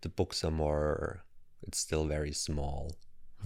The 0.00 0.08
books 0.08 0.44
are 0.44 0.50
more 0.50 1.24
it's 1.66 1.78
still 1.78 2.06
very 2.06 2.32
small. 2.32 2.90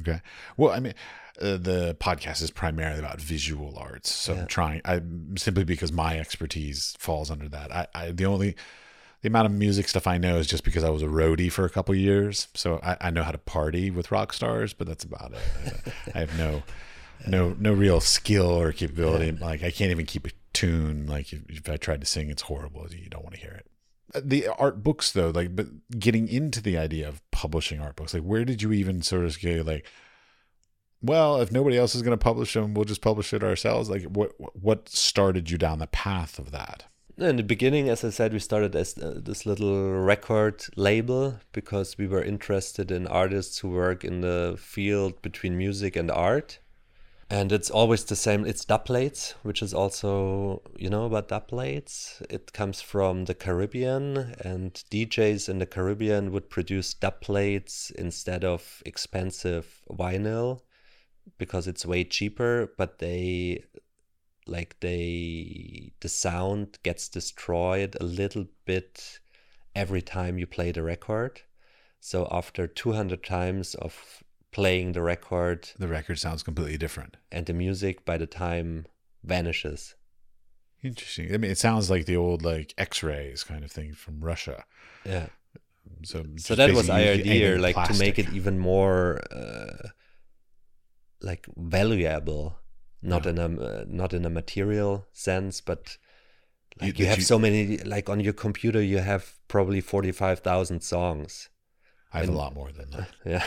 Okay. 0.00 0.20
Well, 0.56 0.72
I 0.72 0.80
mean, 0.80 0.94
uh, 1.40 1.56
the 1.56 1.96
podcast 2.00 2.42
is 2.42 2.50
primarily 2.50 2.98
about 2.98 3.20
visual 3.20 3.76
arts, 3.78 4.10
so 4.12 4.32
Yeah. 4.34 4.40
I'm 4.42 4.46
trying. 4.46 4.80
I 4.84 5.00
simply 5.36 5.64
because 5.64 5.90
my 5.92 6.18
expertise 6.18 6.94
falls 6.98 7.30
under 7.30 7.48
that. 7.48 7.72
I, 7.74 7.86
I 7.94 8.10
the 8.12 8.26
only 8.26 8.54
the 9.22 9.28
amount 9.28 9.46
of 9.46 9.52
music 9.52 9.88
stuff 9.88 10.06
I 10.06 10.18
know 10.18 10.36
is 10.38 10.46
just 10.46 10.64
because 10.64 10.84
I 10.84 10.90
was 10.90 11.02
a 11.02 11.06
roadie 11.08 11.50
for 11.50 11.64
a 11.64 11.70
couple 11.70 11.94
years, 11.94 12.48
so 12.54 12.78
I, 12.82 12.96
I 13.08 13.10
know 13.10 13.22
how 13.22 13.32
to 13.32 13.38
party 13.38 13.90
with 13.90 14.10
rock 14.12 14.32
stars, 14.32 14.72
but 14.74 14.86
that's 14.86 15.04
about 15.04 15.32
it. 15.32 15.40
I, 16.14 16.18
I 16.18 16.20
have 16.20 16.38
no 16.38 16.62
no 17.26 17.54
no 17.58 17.72
real 17.72 18.00
skill 18.00 18.50
or 18.50 18.72
capability. 18.72 19.32
Like 19.32 19.62
I 19.62 19.70
can't 19.70 19.90
even 19.90 20.06
keep 20.06 20.26
a 20.26 20.30
tune. 20.52 21.06
Like 21.06 21.32
if, 21.32 21.40
if 21.48 21.68
I 21.68 21.76
tried 21.76 22.00
to 22.00 22.06
sing, 22.06 22.30
it's 22.30 22.42
horrible. 22.42 22.86
You 22.90 23.08
don't 23.08 23.22
want 23.24 23.34
to 23.34 23.40
hear 23.40 23.52
it. 23.52 23.66
Uh, 24.14 24.20
The 24.24 24.48
art 24.48 24.82
books, 24.82 25.12
though, 25.12 25.30
like, 25.30 25.54
but 25.56 25.66
getting 25.98 26.28
into 26.28 26.60
the 26.62 26.78
idea 26.78 27.08
of 27.08 27.20
publishing 27.30 27.80
art 27.80 27.96
books, 27.96 28.14
like, 28.14 28.22
where 28.22 28.44
did 28.44 28.62
you 28.62 28.72
even 28.72 29.02
sort 29.02 29.24
of 29.24 29.38
get 29.38 29.66
like? 29.66 29.86
well, 31.02 31.40
if 31.40 31.52
nobody 31.52 31.76
else 31.76 31.94
is 31.94 32.02
going 32.02 32.16
to 32.18 32.24
publish 32.24 32.54
them, 32.54 32.74
we'll 32.74 32.84
just 32.84 33.02
publish 33.02 33.32
it 33.32 33.44
ourselves. 33.44 33.88
Like, 33.90 34.04
what 34.04 34.32
what 34.60 34.88
started 34.88 35.50
you 35.50 35.58
down 35.58 35.78
the 35.78 35.86
path 35.86 36.38
of 36.38 36.50
that? 36.52 36.84
In 37.18 37.36
the 37.36 37.42
beginning, 37.42 37.88
as 37.88 38.04
I 38.04 38.10
said, 38.10 38.32
we 38.32 38.38
started 38.38 38.76
as 38.76 38.96
uh, 38.98 39.14
this 39.16 39.46
little 39.46 39.92
record 40.00 40.64
label 40.76 41.38
because 41.52 41.96
we 41.96 42.06
were 42.06 42.22
interested 42.22 42.90
in 42.90 43.06
artists 43.06 43.58
who 43.60 43.68
work 43.70 44.04
in 44.04 44.20
the 44.20 44.56
field 44.58 45.22
between 45.22 45.56
music 45.56 45.96
and 45.96 46.10
art. 46.10 46.58
And 47.28 47.50
it's 47.50 47.70
always 47.70 48.04
the 48.04 48.16
same. 48.16 48.46
It's 48.46 48.64
dub 48.64 48.84
plates, 48.84 49.34
which 49.42 49.62
is 49.62 49.74
also 49.74 50.62
you 50.76 50.88
know 50.88 51.06
about 51.06 51.28
dub 51.28 51.48
plates. 51.48 52.22
It 52.30 52.52
comes 52.52 52.80
from 52.80 53.24
the 53.24 53.34
Caribbean, 53.34 54.34
and 54.40 54.72
DJs 54.90 55.48
in 55.48 55.58
the 55.58 55.66
Caribbean 55.66 56.30
would 56.32 56.50
produce 56.50 56.94
dub 56.94 57.20
plates 57.20 57.90
instead 57.90 58.44
of 58.44 58.82
expensive 58.86 59.82
vinyl 59.90 60.60
because 61.38 61.66
it's 61.66 61.84
way 61.84 62.04
cheaper. 62.04 62.72
But 62.76 62.98
they 62.98 63.64
like 64.46 64.76
they 64.80 65.92
the 66.00 66.08
sound 66.08 66.78
gets 66.84 67.08
destroyed 67.08 67.96
a 68.00 68.04
little 68.04 68.46
bit 68.64 69.18
every 69.74 70.02
time 70.02 70.38
you 70.38 70.46
play 70.46 70.70
the 70.70 70.82
record. 70.82 71.42
So 72.00 72.28
after 72.30 72.68
200 72.68 73.24
times 73.24 73.74
of 73.74 74.22
playing 74.56 74.92
the 74.92 75.02
record 75.14 75.58
The 75.84 75.88
record 75.98 76.18
sounds 76.18 76.42
completely 76.48 76.78
different. 76.84 77.12
and 77.34 77.44
the 77.46 77.52
music 77.64 77.94
by 78.10 78.16
the 78.22 78.26
time 78.46 78.68
vanishes. 79.34 79.80
Interesting. 80.88 81.26
I 81.34 81.36
mean, 81.40 81.50
it 81.50 81.58
sounds 81.58 81.86
like 81.92 82.04
the 82.06 82.16
old 82.24 82.40
like 82.52 82.68
X-rays 82.88 83.44
kind 83.50 83.62
of 83.64 83.70
thing 83.76 83.90
from 83.94 84.14
Russia. 84.30 84.58
Yeah. 85.04 85.26
So, 86.10 86.16
So 86.46 86.54
that 86.60 86.70
was 86.78 86.88
our 86.90 86.98
idea, 87.20 87.58
like 87.68 87.78
to 87.90 87.94
make 88.04 88.16
it 88.22 88.28
even 88.38 88.58
more 88.58 88.98
uh, 89.40 89.88
like 91.20 91.46
valuable, 91.56 92.44
not 93.02 93.24
Yeah. 93.24 93.30
in 93.32 93.38
a 93.38 93.48
uh, 93.68 93.84
not 94.02 94.12
in 94.12 94.24
a 94.24 94.30
material 94.30 94.92
sense, 95.12 95.60
but 95.70 95.82
like 96.80 96.98
you, 96.98 97.04
that 97.04 97.10
have 97.10 97.18
you- 97.18 97.24
so 97.32 97.38
many 97.38 97.78
like 97.94 98.08
on 98.12 98.20
your 98.20 98.34
computer 98.34 98.82
you 98.92 98.98
have 98.98 99.24
probably 99.48 99.80
forty 99.80 100.12
five 100.12 100.38
thousand 100.40 100.80
songs. 100.82 101.48
I 102.12 102.20
have 102.20 102.28
a 102.28 102.32
lot 102.44 102.54
more 102.54 102.70
than 102.78 102.90
that. 102.90 103.08
Yeah. 103.32 103.44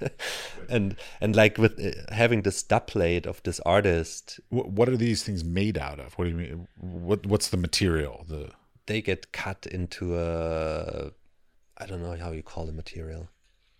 and 0.68 0.96
and 1.20 1.36
like 1.36 1.58
with 1.58 1.78
uh, 1.78 2.14
having 2.14 2.42
this 2.42 2.62
dub 2.62 2.86
plate 2.86 3.26
of 3.26 3.42
this 3.42 3.60
artist, 3.60 4.40
What, 4.48 4.88
are 4.88 4.96
these 4.96 5.22
things 5.22 5.44
made 5.44 5.78
out 5.78 6.00
of? 6.00 6.14
What 6.14 6.24
do 6.24 6.30
you 6.30 6.36
mean? 6.36 6.68
What 6.78 7.26
What's 7.26 7.48
the 7.48 7.56
material? 7.56 8.24
The 8.28 8.50
they 8.86 9.02
get 9.02 9.32
cut 9.32 9.66
into 9.66 10.18
a 10.18 11.12
I 11.78 11.86
don't 11.86 12.02
know 12.02 12.16
how 12.16 12.32
you 12.32 12.42
call 12.42 12.66
the 12.66 12.72
material. 12.72 13.28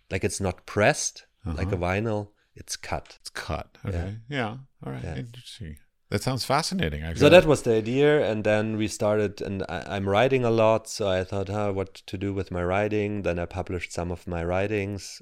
Like 0.09 0.23
it's 0.23 0.41
not 0.41 0.65
pressed 0.65 1.25
like 1.45 1.71
a 1.71 1.77
vinyl, 1.77 2.29
it's 2.55 2.75
cut. 2.75 3.17
it's 3.19 3.29
cut. 3.29 3.77
Okay. 3.85 4.15
Yeah. 4.29 4.57
All 4.85 4.91
right. 4.91 5.03
Yeah. 5.03 5.17
Interesting. 5.17 5.77
That 6.09 6.21
sounds 6.21 6.43
fascinating. 6.43 7.03
Actually. 7.03 7.21
So 7.21 7.29
that 7.29 7.45
was 7.45 7.61
the 7.61 7.73
idea, 7.73 8.29
and 8.29 8.43
then 8.43 8.75
we 8.75 8.89
started, 8.89 9.41
and 9.41 9.63
I, 9.69 9.85
I'm 9.87 10.09
writing 10.09 10.43
a 10.43 10.51
lot, 10.51 10.89
so 10.89 11.07
I 11.07 11.23
thought, 11.23 11.47
huh, 11.47 11.71
what 11.71 11.95
to 11.95 12.17
do 12.17 12.33
with 12.33 12.51
my 12.51 12.61
writing. 12.61 13.21
Then 13.21 13.39
I 13.39 13.45
published 13.45 13.93
some 13.93 14.11
of 14.11 14.27
my 14.27 14.43
writings 14.43 15.21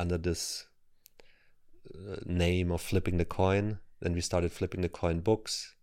under 0.00 0.18
this 0.18 0.66
uh, 1.94 2.16
name 2.24 2.72
of 2.72 2.80
Flipping 2.80 3.18
the 3.18 3.24
Coin. 3.24 3.78
Then 4.00 4.14
we 4.14 4.20
started 4.20 4.50
Flipping 4.52 4.80
the 4.80 4.88
Coin 4.88 5.20
books, 5.20 5.74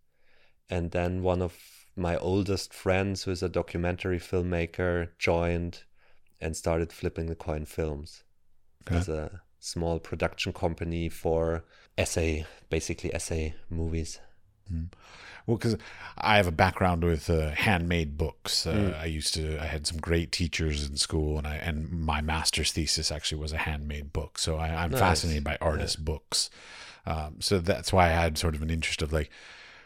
and 0.68 0.90
then 0.90 1.22
one 1.22 1.40
of 1.40 1.56
my 1.96 2.16
oldest 2.16 2.74
friends, 2.74 3.22
who 3.22 3.30
is 3.30 3.42
a 3.42 3.48
documentary 3.48 4.18
filmmaker, 4.18 5.10
joined 5.18 5.84
and 6.40 6.56
started 6.56 6.92
Flipping 6.92 7.26
the 7.26 7.34
Coin 7.34 7.64
Films 7.64 8.24
Okay. 8.86 8.98
as 8.98 9.08
a 9.08 9.42
small 9.60 9.98
production 9.98 10.52
company 10.52 11.08
for 11.08 11.64
essay, 11.96 12.46
basically 12.70 13.12
essay 13.14 13.54
movies. 13.68 14.20
Well, 15.46 15.56
because 15.56 15.76
I 16.18 16.36
have 16.36 16.46
a 16.46 16.52
background 16.52 17.02
with 17.04 17.30
uh, 17.30 17.50
handmade 17.52 18.18
books. 18.18 18.66
Uh, 18.66 18.72
Mm. 18.74 19.00
I 19.00 19.04
used 19.06 19.32
to. 19.34 19.58
I 19.62 19.64
had 19.66 19.86
some 19.86 19.98
great 19.98 20.30
teachers 20.30 20.86
in 20.88 20.96
school, 20.96 21.38
and 21.38 21.46
I 21.46 21.56
and 21.56 21.90
my 21.90 22.20
master's 22.20 22.70
thesis 22.72 23.10
actually 23.10 23.40
was 23.40 23.52
a 23.52 23.58
handmade 23.58 24.12
book. 24.12 24.38
So 24.38 24.56
I, 24.56 24.68
I'm 24.84 24.90
Nice. 24.90 25.00
fascinated 25.00 25.44
by 25.44 25.56
artist 25.60 26.04
books. 26.04 26.50
Um, 27.06 27.36
so 27.40 27.58
that's 27.60 27.92
why 27.94 28.06
I 28.06 28.10
had 28.10 28.36
sort 28.36 28.54
of 28.54 28.60
an 28.62 28.68
interest 28.70 29.00
of 29.00 29.12
like, 29.12 29.30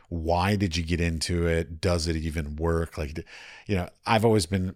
why 0.08 0.56
did 0.56 0.76
you 0.76 0.82
get 0.82 1.00
into 1.00 1.46
it? 1.46 1.80
Does 1.80 2.08
it 2.08 2.16
even 2.16 2.56
work? 2.56 2.98
Like, 2.98 3.16
you 3.68 3.76
know, 3.76 3.88
I've 4.04 4.24
always 4.24 4.46
been 4.46 4.74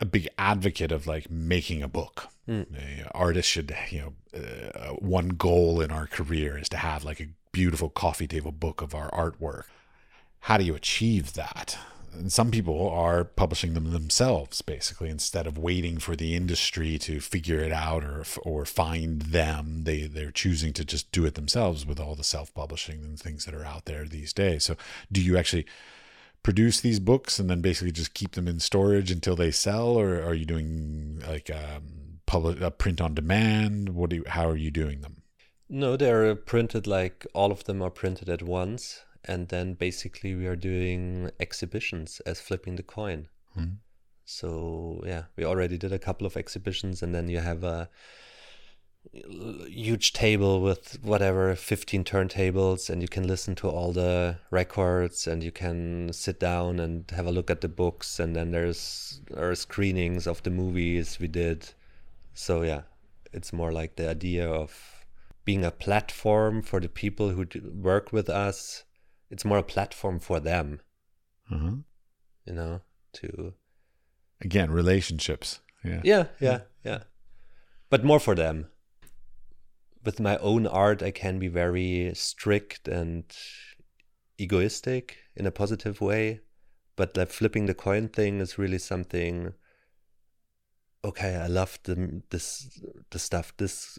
a 0.00 0.04
big 0.04 0.28
advocate 0.36 0.92
of 0.92 1.06
like 1.06 1.30
making 1.30 1.82
a 1.82 1.88
book. 1.88 2.28
Mm. 2.46 2.66
Uh, 3.06 3.08
artists 3.14 3.50
should, 3.50 3.74
you 3.88 4.00
know, 4.34 4.38
uh, 4.38 4.90
one 4.96 5.28
goal 5.30 5.80
in 5.80 5.90
our 5.90 6.06
career 6.06 6.58
is 6.58 6.68
to 6.68 6.76
have 6.76 7.02
like 7.04 7.20
a 7.20 7.28
beautiful 7.56 7.88
coffee 7.88 8.26
table 8.26 8.52
book 8.52 8.82
of 8.82 8.94
our 8.94 9.10
artwork. 9.12 9.62
How 10.40 10.58
do 10.58 10.64
you 10.64 10.74
achieve 10.74 11.32
that? 11.32 11.78
And 12.12 12.30
some 12.30 12.50
people 12.50 12.90
are 12.90 13.24
publishing 13.24 13.72
them 13.72 13.92
themselves, 13.92 14.60
basically, 14.60 15.08
instead 15.08 15.46
of 15.46 15.56
waiting 15.56 15.96
for 15.96 16.14
the 16.14 16.34
industry 16.34 16.98
to 16.98 17.18
figure 17.18 17.60
it 17.60 17.72
out 17.72 18.04
or 18.04 18.24
or 18.42 18.66
find 18.66 19.22
them. 19.22 19.84
They 19.84 20.02
they're 20.02 20.30
choosing 20.30 20.74
to 20.74 20.84
just 20.84 21.10
do 21.12 21.24
it 21.24 21.34
themselves 21.34 21.86
with 21.86 21.98
all 21.98 22.14
the 22.14 22.24
self 22.24 22.52
publishing 22.52 23.02
and 23.02 23.18
things 23.18 23.46
that 23.46 23.54
are 23.54 23.64
out 23.64 23.86
there 23.86 24.04
these 24.04 24.34
days. 24.34 24.64
So, 24.64 24.76
do 25.10 25.22
you 25.22 25.38
actually 25.38 25.64
produce 26.42 26.82
these 26.82 27.00
books 27.00 27.38
and 27.38 27.48
then 27.48 27.62
basically 27.62 27.92
just 27.92 28.12
keep 28.12 28.32
them 28.32 28.46
in 28.46 28.60
storage 28.60 29.10
until 29.10 29.34
they 29.34 29.50
sell, 29.50 29.98
or 29.98 30.22
are 30.22 30.34
you 30.34 30.44
doing 30.44 31.22
like 31.26 31.48
um, 31.50 32.20
public 32.26 32.60
uh, 32.60 32.68
print 32.68 33.00
on 33.00 33.14
demand? 33.14 33.94
What 33.94 34.10
do 34.10 34.16
you, 34.16 34.24
how 34.26 34.46
are 34.46 34.56
you 34.56 34.70
doing 34.70 35.00
them? 35.00 35.15
No, 35.68 35.96
they're 35.96 36.34
printed 36.34 36.86
like 36.86 37.26
all 37.34 37.50
of 37.50 37.64
them 37.64 37.82
are 37.82 37.90
printed 37.90 38.28
at 38.28 38.42
once. 38.42 39.02
And 39.24 39.48
then 39.48 39.74
basically 39.74 40.34
we 40.34 40.46
are 40.46 40.56
doing 40.56 41.30
exhibitions 41.40 42.20
as 42.24 42.40
flipping 42.40 42.76
the 42.76 42.84
coin. 42.84 43.28
Hmm. 43.54 43.78
So 44.24 45.02
yeah, 45.06 45.24
we 45.36 45.44
already 45.44 45.78
did 45.78 45.92
a 45.92 45.98
couple 45.98 46.26
of 46.26 46.36
exhibitions 46.36 47.02
and 47.02 47.14
then 47.14 47.28
you 47.28 47.40
have 47.40 47.64
a 47.64 47.88
huge 49.68 50.12
table 50.12 50.60
with 50.60 50.98
whatever 51.02 51.54
15 51.54 52.04
turntables 52.04 52.90
and 52.90 53.02
you 53.02 53.08
can 53.08 53.26
listen 53.26 53.54
to 53.56 53.68
all 53.68 53.92
the 53.92 54.38
records 54.50 55.26
and 55.26 55.42
you 55.42 55.52
can 55.52 56.12
sit 56.12 56.40
down 56.40 56.80
and 56.80 57.10
have 57.12 57.26
a 57.26 57.30
look 57.30 57.50
at 57.50 57.60
the 57.60 57.68
books 57.68 58.18
and 58.18 58.34
then 58.34 58.50
there's 58.50 59.20
there 59.30 59.50
are 59.50 59.54
screenings 59.54 60.26
of 60.26 60.42
the 60.42 60.50
movies 60.50 61.18
we 61.20 61.28
did 61.28 61.68
so 62.34 62.62
yeah 62.62 62.82
it's 63.32 63.52
more 63.52 63.72
like 63.72 63.96
the 63.96 64.08
idea 64.08 64.48
of 64.48 64.95
being 65.46 65.64
a 65.64 65.70
platform 65.70 66.60
for 66.60 66.78
the 66.80 66.88
people 67.02 67.30
who 67.30 67.46
work 67.90 68.12
with 68.12 68.28
us 68.28 68.84
it's 69.30 69.44
more 69.44 69.58
a 69.58 69.62
platform 69.74 70.18
for 70.20 70.38
them 70.40 70.80
Uh-huh. 71.50 71.76
you 72.46 72.52
know 72.52 72.80
to 73.14 73.54
Again, 74.42 74.70
relationships. 74.70 75.60
Yeah. 75.82 76.00
yeah 76.04 76.24
yeah 76.40 76.60
yeah 76.84 77.02
but 77.90 78.04
more 78.04 78.20
for 78.20 78.34
them 78.34 78.66
with 80.04 80.18
my 80.20 80.36
own 80.38 80.66
art 80.66 81.02
i 81.02 81.10
can 81.12 81.38
be 81.38 81.48
very 81.48 82.10
strict 82.14 82.88
and 82.88 83.24
egoistic 84.38 85.16
in 85.36 85.46
a 85.46 85.50
positive 85.62 86.00
way 86.00 86.40
but 86.96 87.14
the 87.14 87.24
flipping 87.26 87.66
the 87.66 87.74
coin 87.74 88.08
thing 88.08 88.40
is 88.40 88.58
really 88.58 88.78
something 88.78 89.52
okay 91.04 91.36
i 91.36 91.46
love 91.46 91.78
the 91.84 92.22
this 92.30 92.80
the 93.10 93.18
stuff 93.18 93.52
this 93.58 93.98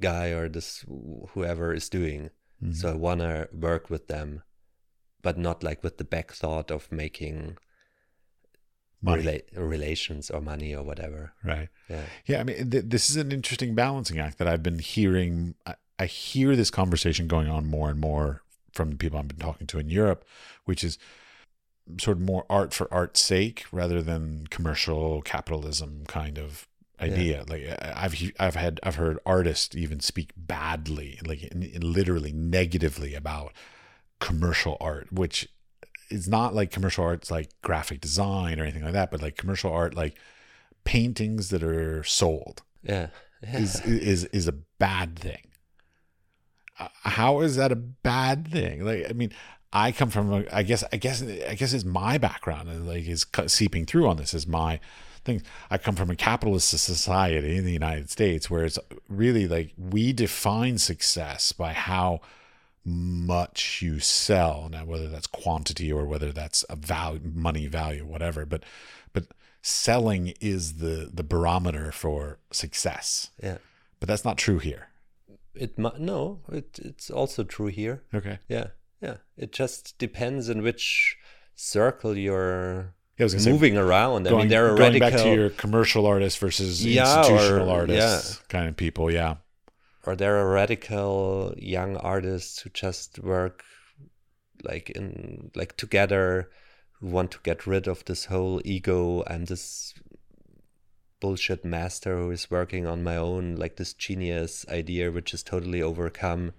guy 0.00 0.28
or 0.28 0.48
this 0.48 0.84
whoever 1.30 1.72
is 1.74 1.88
doing 1.88 2.30
Mhm. 2.62 2.74
so 2.76 2.90
i 2.90 2.94
want 2.94 3.20
to 3.20 3.48
work 3.52 3.90
with 3.90 4.06
them 4.08 4.42
but 5.22 5.36
not 5.38 5.62
like 5.62 5.82
with 5.82 5.98
the 5.98 6.04
back 6.04 6.32
thought 6.32 6.70
of 6.70 6.90
making 6.92 7.56
Money. 9.02 9.22
rela- 9.22 9.42
relations 9.56 10.30
or 10.30 10.40
money 10.40 10.74
or 10.74 10.82
whatever 10.82 11.32
Right. 11.44 11.68
yeah 11.88 12.06
Yeah, 12.26 12.40
I 12.40 12.44
mean, 12.44 12.70
th- 12.70 12.84
this 12.86 13.10
is 13.10 13.16
an 13.16 13.32
interesting 13.32 13.74
balancing 13.74 14.18
act 14.18 14.38
that 14.38 14.48
I've 14.48 14.62
been 14.62 14.78
hearing. 14.78 15.54
I, 15.66 15.74
I 15.98 16.06
hear 16.06 16.56
this 16.56 16.70
conversation 16.70 17.28
going 17.28 17.48
on 17.48 17.66
more 17.66 17.90
and 17.90 18.00
more 18.00 18.42
from 18.72 18.90
the 18.90 18.96
people 18.96 19.18
I've 19.18 19.28
been 19.28 19.38
talking 19.38 19.66
to 19.68 19.78
in 19.78 19.90
Europe, 19.90 20.24
which 20.64 20.82
is 20.82 20.98
sort 22.00 22.16
of 22.16 22.22
more 22.22 22.46
art 22.48 22.72
for 22.72 22.92
art's 22.92 23.20
sake 23.22 23.64
rather 23.70 24.00
than 24.00 24.46
commercial 24.48 25.20
capitalism 25.20 26.04
kind 26.06 26.38
of 26.38 26.66
idea. 27.00 27.44
Like 27.48 27.62
I- 27.66 27.92
I've 28.04 28.32
I've 28.38 28.54
had 28.56 28.80
I've 28.82 28.96
heard 28.96 29.18
artists 29.26 29.74
even 29.76 30.00
speak 30.00 30.30
badly, 30.36 31.18
like 31.26 31.42
in, 31.42 31.62
in 31.62 31.92
literally 31.92 32.32
negatively 32.32 33.14
about 33.14 33.52
commercial 34.20 34.76
art, 34.80 35.12
which 35.12 35.48
is 36.10 36.28
not 36.28 36.54
like 36.54 36.70
commercial 36.70 37.04
art's 37.04 37.30
like 37.30 37.50
graphic 37.62 38.00
design 38.00 38.60
or 38.60 38.62
anything 38.62 38.84
like 38.84 38.92
that, 38.92 39.10
but 39.10 39.22
like 39.22 39.36
commercial 39.36 39.72
art 39.72 39.94
like 39.94 40.16
paintings 40.84 41.48
that 41.48 41.62
are 41.62 42.04
sold 42.04 42.62
yeah, 42.82 43.08
yeah. 43.42 43.58
is 43.58 43.80
is 43.86 44.24
is 44.26 44.46
a 44.48 44.52
bad 44.52 45.18
thing. 45.18 45.48
Uh, 46.78 46.88
How 47.02 47.40
is 47.40 47.56
that 47.56 47.72
a 47.72 47.76
bad 47.76 48.48
thing? 48.48 48.84
Like, 48.84 49.06
I 49.08 49.12
mean, 49.12 49.32
I 49.72 49.92
come 49.92 50.10
from, 50.10 50.32
a, 50.32 50.44
I 50.52 50.62
guess, 50.62 50.82
I 50.92 50.96
guess, 50.96 51.22
I 51.22 51.54
guess 51.54 51.72
is 51.72 51.84
my 51.84 52.18
background, 52.18 52.68
uh, 52.68 52.74
like, 52.74 53.06
is 53.06 53.24
cut- 53.24 53.50
seeping 53.50 53.86
through 53.86 54.08
on 54.08 54.16
this 54.16 54.34
is 54.34 54.46
my 54.46 54.80
thing. 55.24 55.42
I 55.70 55.78
come 55.78 55.96
from 55.96 56.10
a 56.10 56.16
capitalist 56.16 56.68
society 56.68 57.56
in 57.56 57.64
the 57.64 57.72
United 57.72 58.10
States 58.10 58.50
where 58.50 58.64
it's 58.64 58.78
really 59.08 59.46
like 59.48 59.72
we 59.76 60.12
define 60.12 60.78
success 60.78 61.52
by 61.52 61.72
how 61.72 62.20
much 62.84 63.80
you 63.80 63.98
sell 63.98 64.68
now 64.70 64.84
whether 64.84 65.08
that's 65.08 65.26
quantity 65.26 65.90
or 65.90 66.04
whether 66.04 66.32
that's 66.32 66.66
a 66.68 66.76
value 66.76 67.18
money 67.32 67.66
value 67.66 68.04
whatever 68.04 68.44
but 68.44 68.62
but 69.14 69.24
selling 69.62 70.34
is 70.38 70.74
the 70.74 71.08
the 71.10 71.22
barometer 71.22 71.90
for 71.90 72.36
success 72.50 73.30
yeah. 73.42 73.56
but 74.00 74.06
that's 74.06 74.22
not 74.22 74.36
true 74.36 74.58
here 74.58 74.88
It 75.54 75.78
no, 75.78 76.40
it 76.50 76.78
it's 76.82 77.10
also 77.10 77.44
true 77.44 77.68
here. 77.68 78.02
Okay. 78.12 78.38
Yeah, 78.48 78.68
yeah. 79.00 79.18
It 79.36 79.52
just 79.52 79.96
depends 79.98 80.48
in 80.48 80.62
which 80.62 81.16
circle 81.54 82.16
you're 82.16 82.94
Yeah, 83.16 83.22
I 83.22 83.26
was 83.26 83.34
gonna 83.34 83.44
say, 83.44 83.52
moving 83.52 83.76
around. 83.76 84.26
I 84.26 84.30
mean, 84.32 84.48
there 84.48 84.66
are 84.66 84.76
going 84.76 84.94
radical, 85.00 85.10
back 85.10 85.20
to 85.20 85.34
your 85.34 85.50
commercial 85.50 86.04
artists 86.06 86.38
versus 86.38 86.84
Yeah, 86.84 87.18
institutional 87.18 87.68
or- 87.70 87.80
artists 87.80 88.38
kind 88.48 88.68
of 88.68 88.76
people. 88.76 89.10
Yeah. 89.10 89.36
or 90.06 90.14
there 90.16 90.36
are 90.36 90.50
radical 90.50 91.54
young 91.56 91.96
artists 91.96 92.60
who 92.60 92.68
just 92.70 93.18
work 93.20 93.62
like 94.62 94.90
in 94.90 95.50
like 95.54 95.76
together, 95.76 96.50
who 96.98 97.06
want 97.06 97.30
to 97.32 97.38
get 97.42 97.66
rid 97.66 97.86
of 97.86 98.04
this 98.04 98.26
whole 98.26 98.60
ego 98.64 99.22
and 99.22 99.46
this 99.46 99.94
bullshit 101.20 101.64
master 101.64 102.18
who 102.18 102.30
is 102.30 102.50
working 102.50 102.86
on 102.86 103.02
my 103.02 103.16
own, 103.16 103.56
like 103.56 103.76
this 103.76 103.94
genius 103.94 104.66
idea, 104.68 105.10
which 105.10 105.32
is 105.32 105.42
totally 105.42 105.80
overcome. 105.80 106.52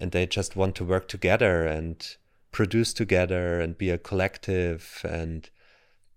And 0.00 0.10
they 0.10 0.26
just 0.26 0.56
want 0.56 0.74
to 0.76 0.84
work 0.84 1.06
together 1.06 1.64
and 1.66 2.04
produce 2.50 2.92
together 2.92 3.60
and 3.60 3.78
be 3.78 3.90
a 3.90 3.98
collective. 3.98 5.00
And 5.08 5.48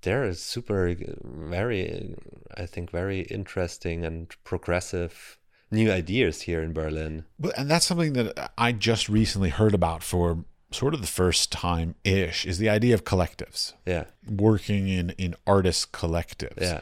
there 0.01 0.23
is 0.23 0.41
super, 0.41 0.95
very, 1.23 2.15
I 2.55 2.65
think, 2.65 2.91
very 2.91 3.21
interesting 3.21 4.05
and 4.05 4.33
progressive 4.43 5.37
new 5.71 5.91
ideas 5.91 6.43
here 6.43 6.61
in 6.61 6.73
Berlin. 6.73 7.25
But 7.39 7.57
and 7.57 7.69
that's 7.69 7.85
something 7.85 8.13
that 8.13 8.51
I 8.57 8.71
just 8.71 9.09
recently 9.09 9.49
heard 9.49 9.73
about 9.73 10.03
for 10.03 10.45
sort 10.71 10.93
of 10.93 11.01
the 11.01 11.07
first 11.07 11.51
time 11.51 11.95
ish 12.03 12.45
is 12.45 12.57
the 12.57 12.69
idea 12.69 12.93
of 12.93 13.03
collectives, 13.03 13.73
Yeah. 13.85 14.05
working 14.29 14.87
in 14.87 15.11
in 15.11 15.35
artist 15.45 15.91
collectives. 15.91 16.61
Yeah. 16.61 16.81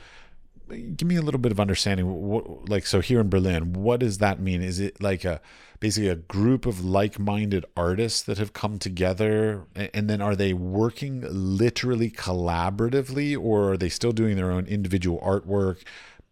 Give 0.70 1.07
me 1.07 1.16
a 1.16 1.22
little 1.22 1.39
bit 1.39 1.51
of 1.51 1.59
understanding. 1.59 2.05
What, 2.07 2.70
like 2.70 2.86
so 2.86 2.99
here 2.99 3.20
in 3.20 3.30
Berlin, 3.30 3.74
what 3.74 3.99
does 3.99 4.18
that 4.18 4.39
mean? 4.39 4.61
Is 4.61 4.80
it 4.80 5.01
like 5.01 5.24
a 5.24 5.39
basically 5.80 6.09
a 6.09 6.16
group 6.16 6.66
of 6.66 6.84
like-minded 6.84 7.66
artists 7.78 8.22
that 8.24 8.38
have 8.38 8.53
come 8.53 8.80
together, 8.80 9.66
and 9.76 10.09
then 10.09 10.22
are 10.22 10.36
they 10.36 10.53
working 10.53 11.24
literally 11.30 12.09
collaboratively, 12.09 13.38
or 13.39 13.74
are 13.74 13.78
they 13.78 13.89
still 13.89 14.11
doing 14.11 14.36
their 14.36 14.51
own 14.51 14.66
individual 14.66 15.20
artwork? 15.20 15.84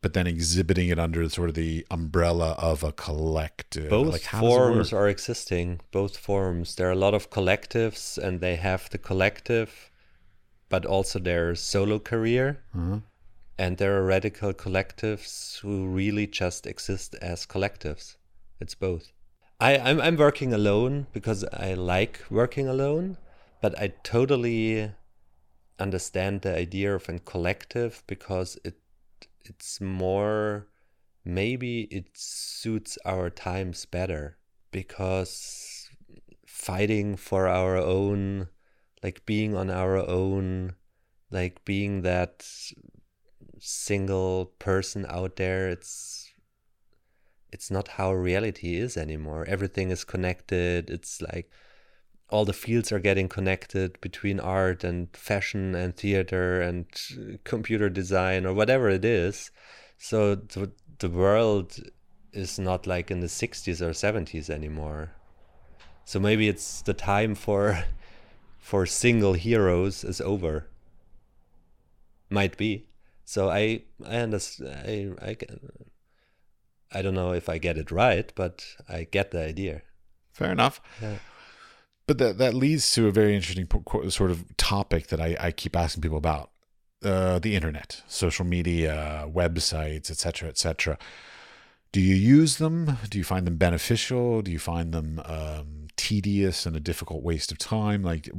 But 0.02 0.14
then 0.14 0.28
exhibiting 0.28 0.90
it 0.90 1.00
under 1.00 1.30
sort 1.30 1.50
of 1.50 1.56
the 1.56 1.86
umbrella 1.90 2.56
of 2.58 2.84
a 2.84 2.92
collective. 2.92 3.90
both 3.90 4.12
like, 4.14 4.24
how 4.24 4.42
does 4.42 4.50
it 4.50 4.60
work? 4.60 4.74
forms 4.74 4.94
are 4.94 5.08
existing 5.08 5.80
both 5.92 6.18
forms 6.18 6.76
there 6.76 6.90
are 6.90 6.92
a 6.92 6.96
lot 6.96 7.14
of 7.14 7.30
collectives 7.30 8.18
and 8.18 8.42
they 8.42 8.58
have 8.58 8.90
the 8.90 8.98
collective 8.98 9.90
but 10.68 10.86
also 10.86 11.20
their 11.20 11.56
solo 11.56 12.00
career 12.00 12.60
Uh-huh. 12.76 13.00
And 13.58 13.78
there 13.78 13.98
are 13.98 14.06
radical 14.06 14.54
collectives 14.54 15.60
who 15.60 15.88
really 15.88 16.28
just 16.28 16.66
exist 16.66 17.16
as 17.22 17.46
collectives. 17.46 18.16
It's 18.60 18.76
both. 18.76 19.12
I, 19.60 19.78
I'm, 19.78 20.02
I'm 20.02 20.18
working 20.18 20.54
alone 20.54 21.08
because 21.14 21.46
i 21.54 21.74
like 21.74 22.20
working 22.30 22.68
alone 22.68 23.18
but 23.62 23.80
i 23.80 23.94
totally 24.04 24.92
understand 25.80 26.42
the 26.42 26.54
idea 26.58 26.94
of 26.94 27.08
a 27.08 27.20
collective 27.20 28.04
because 28.08 28.58
it 28.66 28.76
it's 29.46 29.80
more 29.80 30.68
maybe 31.24 31.84
it 31.84 32.08
suits 32.14 32.98
our 33.06 33.30
times 33.30 33.86
better 33.86 34.38
because 34.72 35.90
fighting 36.46 37.16
for 37.16 37.48
our 37.48 37.78
own 37.78 38.48
like 39.02 39.26
being 39.26 39.56
on 39.56 39.70
our 39.70 39.98
own 39.98 40.74
like 41.32 41.64
being 41.66 42.02
that 42.02 42.46
single 43.66 44.52
person 44.60 45.06
out 45.08 45.38
there 45.38 45.70
it's 45.70 46.34
it's 47.54 47.70
not 47.70 47.88
how 48.00 48.12
reality 48.12 48.76
is 48.76 48.98
anymore. 48.98 49.46
Everything 49.48 49.92
is 49.92 50.04
connected. 50.04 50.90
It's 50.90 51.22
like 51.22 51.52
all 52.30 52.46
the 52.46 52.52
fields 52.52 52.92
are 52.92 53.00
getting 53.00 53.30
connected 53.30 54.02
between 54.02 54.40
art 54.40 54.84
and 54.84 55.16
fashion 55.16 55.76
and 55.76 55.96
theater 55.96 56.62
and 56.62 56.88
computer 57.44 57.90
design 57.90 58.48
or 58.48 58.54
whatever 58.54 58.90
it 58.90 59.06
is. 59.06 59.52
So 60.00 60.34
the, 60.34 60.72
the 60.98 61.10
world 61.10 61.78
is 62.32 62.58
not 62.58 62.88
like 62.88 63.12
in 63.12 63.20
the 63.20 63.28
60s 63.28 63.82
or 63.82 63.92
70s 63.92 64.50
anymore. 64.50 65.12
So 66.06 66.20
maybe 66.20 66.48
it's 66.50 66.82
the 66.82 66.96
time 66.96 67.36
for 67.36 67.86
for 68.58 68.88
single 68.88 69.34
heroes 69.34 70.04
is 70.04 70.20
over. 70.22 70.70
Might 72.32 72.58
be 72.58 72.88
so 73.26 73.50
i 73.50 73.82
i 74.06 74.18
understand 74.18 75.16
i 75.22 75.30
i 75.30 75.38
i 76.92 77.02
don't 77.02 77.14
know 77.14 77.34
if 77.34 77.50
i 77.50 77.58
get 77.58 77.78
it 77.78 77.92
right 77.92 78.32
but 78.36 78.66
i 78.90 79.04
get 79.04 79.32
the 79.32 79.44
idea 79.44 79.82
Fair 80.34 80.52
enough. 80.52 80.82
Yeah. 81.02 81.18
But 82.08 82.18
that 82.18 82.38
that 82.40 82.54
leads 82.54 82.92
to 82.94 83.08
a 83.08 83.12
very 83.12 83.36
interesting 83.36 83.68
sort 84.10 84.32
of 84.32 84.58
topic 84.58 85.08
that 85.08 85.22
I, 85.22 85.38
I 85.40 85.52
keep 85.52 85.76
asking 85.76 86.02
people 86.02 86.18
about: 86.18 86.50
uh, 87.04 87.40
the 87.40 87.56
internet, 87.56 88.02
social 88.08 88.46
media, 88.46 89.26
websites, 89.32 90.12
etc., 90.12 90.50
etc. 90.50 90.98
Do 91.92 92.02
you 92.02 92.16
use 92.16 92.58
them? 92.58 92.98
Do 93.10 93.20
you 93.20 93.24
find 93.24 93.46
them 93.46 93.58
beneficial? 93.58 94.42
Do 94.42 94.52
you 94.52 94.60
find 94.60 94.92
them 94.92 95.22
um, 95.24 95.83
tedious 95.96 96.66
and 96.66 96.76
a 96.76 96.80
difficult 96.80 97.24
waste 97.24 97.52
of 97.52 97.58
time? 97.58 98.04
Like? 98.04 98.30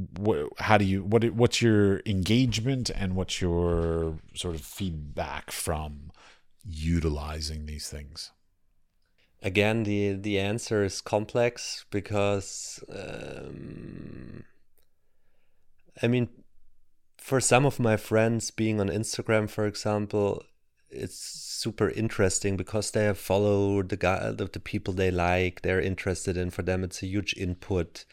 How 0.59 0.77
do 0.77 0.85
you? 0.85 1.03
What? 1.03 1.23
What's 1.31 1.61
your 1.61 2.01
engagement 2.05 2.89
and 2.89 3.15
what's 3.15 3.41
your 3.41 4.19
sort 4.33 4.55
of 4.55 4.61
feedback 4.61 5.51
from 5.51 6.11
utilizing 6.63 7.65
these 7.65 7.89
things? 7.89 8.31
again 9.45 9.83
the 9.83 10.13
the 10.13 10.39
answer 10.39 10.83
is 10.83 10.99
complex 11.01 11.85
because 11.91 12.83
um, 12.89 14.43
i 16.01 16.07
mean 16.07 16.27
for 17.17 17.39
some 17.39 17.65
of 17.65 17.79
my 17.79 17.95
friends 17.95 18.49
being 18.49 18.81
on 18.81 18.89
instagram 18.89 19.47
for 19.47 19.67
example 19.67 20.43
it's 20.89 21.17
super 21.55 21.89
interesting 21.89 22.57
because 22.57 22.91
they 22.91 23.03
have 23.03 23.17
followed 23.17 23.89
the 23.89 23.97
guy 23.97 24.31
the, 24.31 24.45
the 24.45 24.59
people 24.59 24.93
they 24.93 25.11
like 25.11 25.61
they're 25.61 25.81
interested 25.81 26.37
in 26.37 26.49
for 26.49 26.61
them 26.61 26.83
it's 26.83 27.01
a 27.01 27.07
huge 27.07 27.33
input 27.37 28.05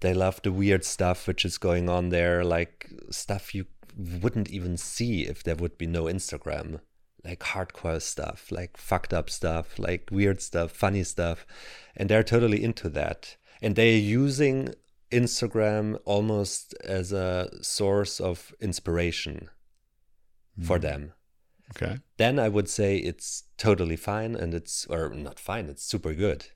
they 0.00 0.14
love 0.14 0.40
the 0.42 0.52
weird 0.52 0.84
stuff 0.84 1.26
which 1.26 1.44
is 1.44 1.58
going 1.58 1.88
on 1.88 2.08
there 2.08 2.44
like 2.44 2.90
stuff 3.10 3.54
you 3.54 3.66
wouldn't 3.96 4.50
even 4.50 4.76
see 4.76 5.22
if 5.22 5.42
there 5.42 5.56
would 5.56 5.76
be 5.76 5.86
no 5.86 6.04
instagram 6.04 6.80
like 7.24 7.40
hardcore 7.40 8.00
stuff, 8.00 8.50
like 8.50 8.76
fucked 8.76 9.12
up 9.12 9.28
stuff, 9.30 9.78
like 9.78 10.08
weird 10.10 10.40
stuff, 10.40 10.72
funny 10.72 11.04
stuff. 11.04 11.46
And 11.96 12.08
they're 12.08 12.22
totally 12.22 12.62
into 12.62 12.88
that. 12.90 13.36
And 13.60 13.76
they're 13.76 13.98
using 13.98 14.74
Instagram 15.10 15.98
almost 16.04 16.74
as 16.84 17.12
a 17.12 17.50
source 17.62 18.20
of 18.20 18.54
inspiration 18.60 19.50
for 20.62 20.76
hmm. 20.76 20.82
them. 20.82 21.12
Okay. 21.76 21.98
Then 22.16 22.38
I 22.38 22.48
would 22.48 22.68
say 22.68 22.96
it's 22.96 23.44
totally 23.56 23.96
fine 23.96 24.34
and 24.34 24.54
it's, 24.54 24.86
or 24.86 25.10
not 25.10 25.38
fine, 25.38 25.66
it's 25.66 25.84
super 25.84 26.14
good. 26.14 26.46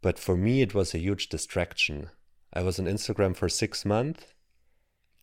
But 0.00 0.18
for 0.18 0.36
me, 0.36 0.62
it 0.62 0.74
was 0.74 0.94
a 0.94 0.98
huge 0.98 1.28
distraction. 1.28 2.10
I 2.52 2.62
was 2.62 2.78
on 2.78 2.86
Instagram 2.86 3.36
for 3.36 3.48
six 3.48 3.84
months 3.84 4.24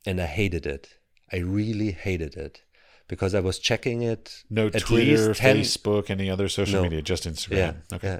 and 0.06 0.20
I 0.22 0.26
hated 0.26 0.66
it. 0.66 0.97
I 1.32 1.38
really 1.38 1.91
hated 1.91 2.36
it 2.36 2.62
because 3.08 3.34
I 3.34 3.39
was 3.39 3.60
checking 3.60 4.02
it 4.02 4.43
No 4.49 4.68
at 4.68 4.82
Twitter, 4.82 5.28
least 5.30 5.39
10 5.41 5.58
Facebook, 5.58 6.10
any 6.10 6.30
other 6.30 6.47
social 6.49 6.76
No. 6.80 6.84
media, 6.84 7.02
just 7.02 7.26
Instagram. 7.28 7.58
Yeah, 7.58 7.74
Okay. 7.93 8.08
yeah. 8.08 8.20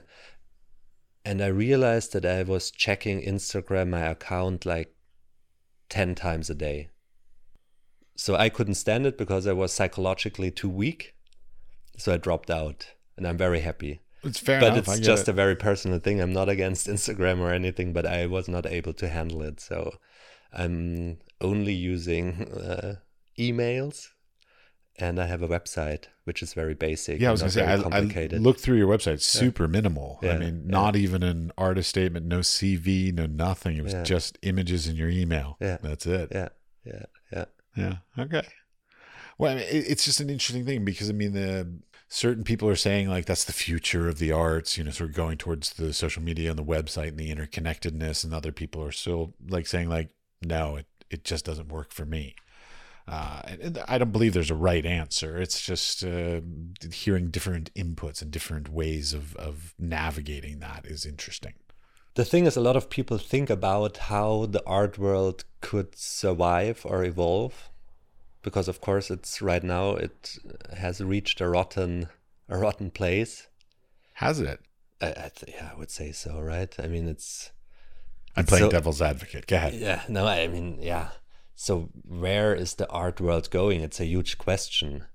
And 1.24 1.42
I 1.42 1.48
realized 1.48 2.14
that 2.14 2.26
I 2.26 2.44
was 2.44 2.72
checking 2.72 3.22
Instagram, 3.22 3.90
my 3.90 4.02
account, 4.02 4.66
like 4.66 4.96
10 5.90 6.16
times 6.16 6.50
a 6.50 6.56
day. 6.56 6.90
So 8.22 8.36
I 8.36 8.50
couldn't 8.50 8.76
stand 8.76 9.08
it 9.08 9.18
because 9.18 9.48
I 9.48 9.54
was 9.54 9.74
psychologically 9.74 10.52
too 10.52 10.70
weak. 10.70 11.16
So 11.98 12.14
I 12.14 12.18
dropped 12.18 12.52
out 12.52 12.92
and 13.18 13.28
I'm 13.28 13.36
very 13.36 13.62
happy. 13.62 14.02
It's 14.24 14.38
fair 14.40 14.60
but 14.60 14.74
enough. 14.74 14.90
I 14.90 14.94
it's 14.98 15.02
just 15.08 15.24
it. 15.28 15.32
a 15.32 15.34
very 15.34 15.56
personal 15.56 15.98
thing. 15.98 16.22
I'm 16.22 16.32
not 16.32 16.48
against 16.48 16.86
Instagram 16.96 17.40
or 17.40 17.52
anything, 17.52 17.94
but 17.94 18.06
I 18.06 18.28
was 18.28 18.48
not 18.48 18.68
able 18.68 18.94
to 18.94 19.10
handle 19.10 19.42
it. 19.42 19.60
So 19.60 19.96
I'm 20.54 21.18
only 21.50 21.74
using 21.74 22.44
uh, 22.54 22.98
emails 23.40 24.10
and 25.00 25.20
I 25.20 25.26
have 25.26 25.42
a 25.42 25.48
website, 25.48 26.04
which 26.26 26.44
is 26.44 26.54
very 26.54 26.76
basic. 26.76 27.20
Yeah, 27.20 27.30
I 27.30 27.32
was 27.32 27.42
gonna 27.42 27.52
say 27.52 27.66
I, 27.66 27.74
I 27.74 28.28
looked 28.38 28.60
through 28.60 28.78
your 28.78 28.88
website, 28.96 29.22
super 29.22 29.68
minimal. 29.68 30.20
I 30.22 30.26
Yeah, 30.28 30.38
mean, 30.38 30.56
yeah. 30.66 30.72
not 30.72 30.96
even 30.96 31.24
an 31.24 31.52
artist 31.58 31.90
statement, 31.90 32.28
no 32.28 32.42
CV, 32.42 33.12
no 33.12 33.26
nothing. 33.26 33.78
It 33.78 33.84
was 33.84 33.94
Yeah. 33.94 34.04
just 34.04 34.38
images 34.44 34.88
in 34.88 34.96
your 34.96 35.10
email. 35.10 35.58
Yeah. 35.60 35.78
That's 35.82 36.06
it. 36.06 36.30
yeah, 36.32 36.50
yeah, 36.86 37.06
yeah. 37.34 37.46
Yeah. 37.76 37.98
Okay. 38.18 38.44
Well, 39.38 39.54
I 39.54 39.56
mean, 39.56 39.66
it's 39.70 40.06
just 40.06 40.20
an 40.20 40.30
interesting 40.30 40.66
thing 40.66 40.86
because 40.86 41.10
I 41.10 41.14
mean, 41.14 41.34
the 41.34 41.80
certain 42.10 42.44
people 42.44 42.68
are 42.70 42.76
saying 42.76 43.10
like 43.10 43.26
that's 43.26 43.46
the 43.46 43.54
future 43.54 44.08
of 44.08 44.20
the 44.20 44.32
arts. 44.32 44.78
You 44.78 44.84
know, 44.84 44.92
sort 44.92 45.10
of 45.10 45.16
going 45.16 45.38
towards 45.38 45.74
the 45.74 45.94
social 45.94 46.22
media 46.22 46.50
and 46.50 46.60
the 46.60 46.64
website 46.64 47.10
and 47.10 47.18
the 47.18 47.34
interconnectedness, 47.34 48.24
and 48.24 48.34
other 48.34 48.52
people 48.52 48.84
are 48.84 48.92
still 48.92 49.34
like 49.50 49.68
saying 49.68 49.90
like, 49.90 50.10
no, 50.42 50.76
it 50.78 50.88
it 51.10 51.24
just 51.24 51.46
doesn't 51.46 51.70
work 51.70 51.92
for 51.92 52.06
me. 52.06 52.36
Uh, 53.08 53.42
and 53.46 53.84
I 53.88 53.98
don't 53.98 54.12
believe 54.12 54.34
there's 54.34 54.52
a 54.52 54.56
right 54.56 54.86
answer. 54.86 55.38
It's 55.38 55.62
just 55.62 56.04
uh, 56.04 56.42
hearing 56.94 57.30
different 57.30 57.74
inputs 57.74 58.22
and 58.22 58.32
different 58.32 58.70
ways 58.70 59.12
of, 59.14 59.36
of 59.36 59.74
navigating 59.80 60.60
that 60.60 60.86
is 60.86 61.06
interesting. 61.06 61.54
The 62.16 62.26
thing 62.26 62.46
is, 62.46 62.58
a 62.58 62.62
lot 62.62 62.76
of 62.76 62.90
people 62.90 63.18
think 63.18 63.50
about 63.50 63.98
how 63.98 64.46
the 64.46 64.64
art 64.66 64.98
world 64.98 65.46
could 65.62 65.96
survive 65.98 66.82
or 66.86 67.06
evolve, 67.06 67.70
because 68.42 68.68
of 68.68 68.82
course 68.82 69.10
it's 69.10 69.42
right 69.42 69.64
now 69.64 69.92
it 69.92 70.38
has 70.76 71.00
reached 71.00 71.40
a 71.40 71.48
rotten 71.48 72.10
a 72.50 72.58
rotten 72.58 72.92
place. 72.92 73.48
Has 74.16 74.40
it? 74.42 74.60
I, 75.02 75.08
I 75.08 75.32
yeah, 75.48 75.72
I 75.74 75.80
would 75.80 75.90
say 75.90 76.12
so, 76.12 76.40
right? 76.40 76.74
I 76.78 76.88
mean, 76.88 77.08
it's. 77.08 77.52
I'm 78.36 78.46
playing 78.46 78.66
so, 78.66 78.72
devil's 78.72 79.02
advocate. 79.02 79.48
Go 79.48 79.56
ahead. 79.56 79.74
Yeah, 79.74 80.04
no, 80.10 80.26
I 80.26 80.48
mean, 80.48 80.80
yeah. 80.82 81.10
So 81.56 81.90
where 82.08 82.54
is 82.54 82.76
the 82.76 82.90
art 82.90 83.22
world 83.22 83.50
going? 83.52 83.82
It's 83.82 84.00
a 84.00 84.06
huge 84.06 84.38
question. 84.38 85.06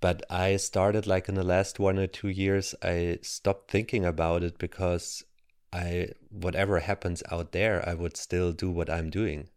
But 0.00 0.22
I 0.30 0.56
started 0.56 1.06
like 1.06 1.28
in 1.28 1.34
the 1.34 1.42
last 1.42 1.78
one 1.78 1.98
or 1.98 2.06
two 2.06 2.28
years, 2.28 2.74
I 2.82 3.18
stopped 3.22 3.70
thinking 3.70 4.04
about 4.04 4.42
it 4.42 4.58
because 4.58 5.24
I 5.72 6.08
whatever 6.30 6.80
happens 6.80 7.22
out 7.30 7.52
there, 7.52 7.86
I 7.88 7.94
would 7.94 8.16
still 8.16 8.52
do 8.52 8.70
what 8.70 8.88
I'm 8.90 9.10
doing. 9.10 9.48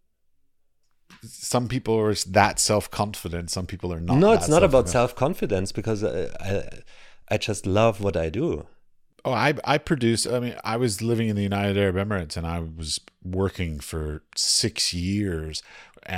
Some 1.23 1.67
people 1.67 1.97
are 1.97 2.13
that 2.13 2.59
self 2.59 2.89
confident. 2.91 3.49
Some 3.49 3.65
people 3.65 3.93
are 3.93 3.99
not. 3.99 4.17
No, 4.17 4.33
it's 4.33 4.47
not 4.47 4.63
about 4.63 4.89
self 4.89 5.15
confidence 5.15 5.71
because 5.71 6.03
I, 6.03 6.29
I 6.39 6.69
I 7.29 7.37
just 7.37 7.65
love 7.65 8.01
what 8.01 8.15
I 8.17 8.29
do. 8.29 8.67
Oh, 9.25 9.33
I 9.33 9.53
I 9.63 9.77
produce. 9.77 10.25
I 10.25 10.39
mean, 10.39 10.55
I 10.63 10.77
was 10.77 11.01
living 11.01 11.29
in 11.29 11.35
the 11.35 11.43
United 11.43 11.77
Arab 11.77 11.95
Emirates, 11.95 12.37
and 12.37 12.47
I 12.47 12.59
was 12.59 12.99
working 13.23 13.79
for 13.79 14.23
six 14.35 14.93
years 14.93 15.61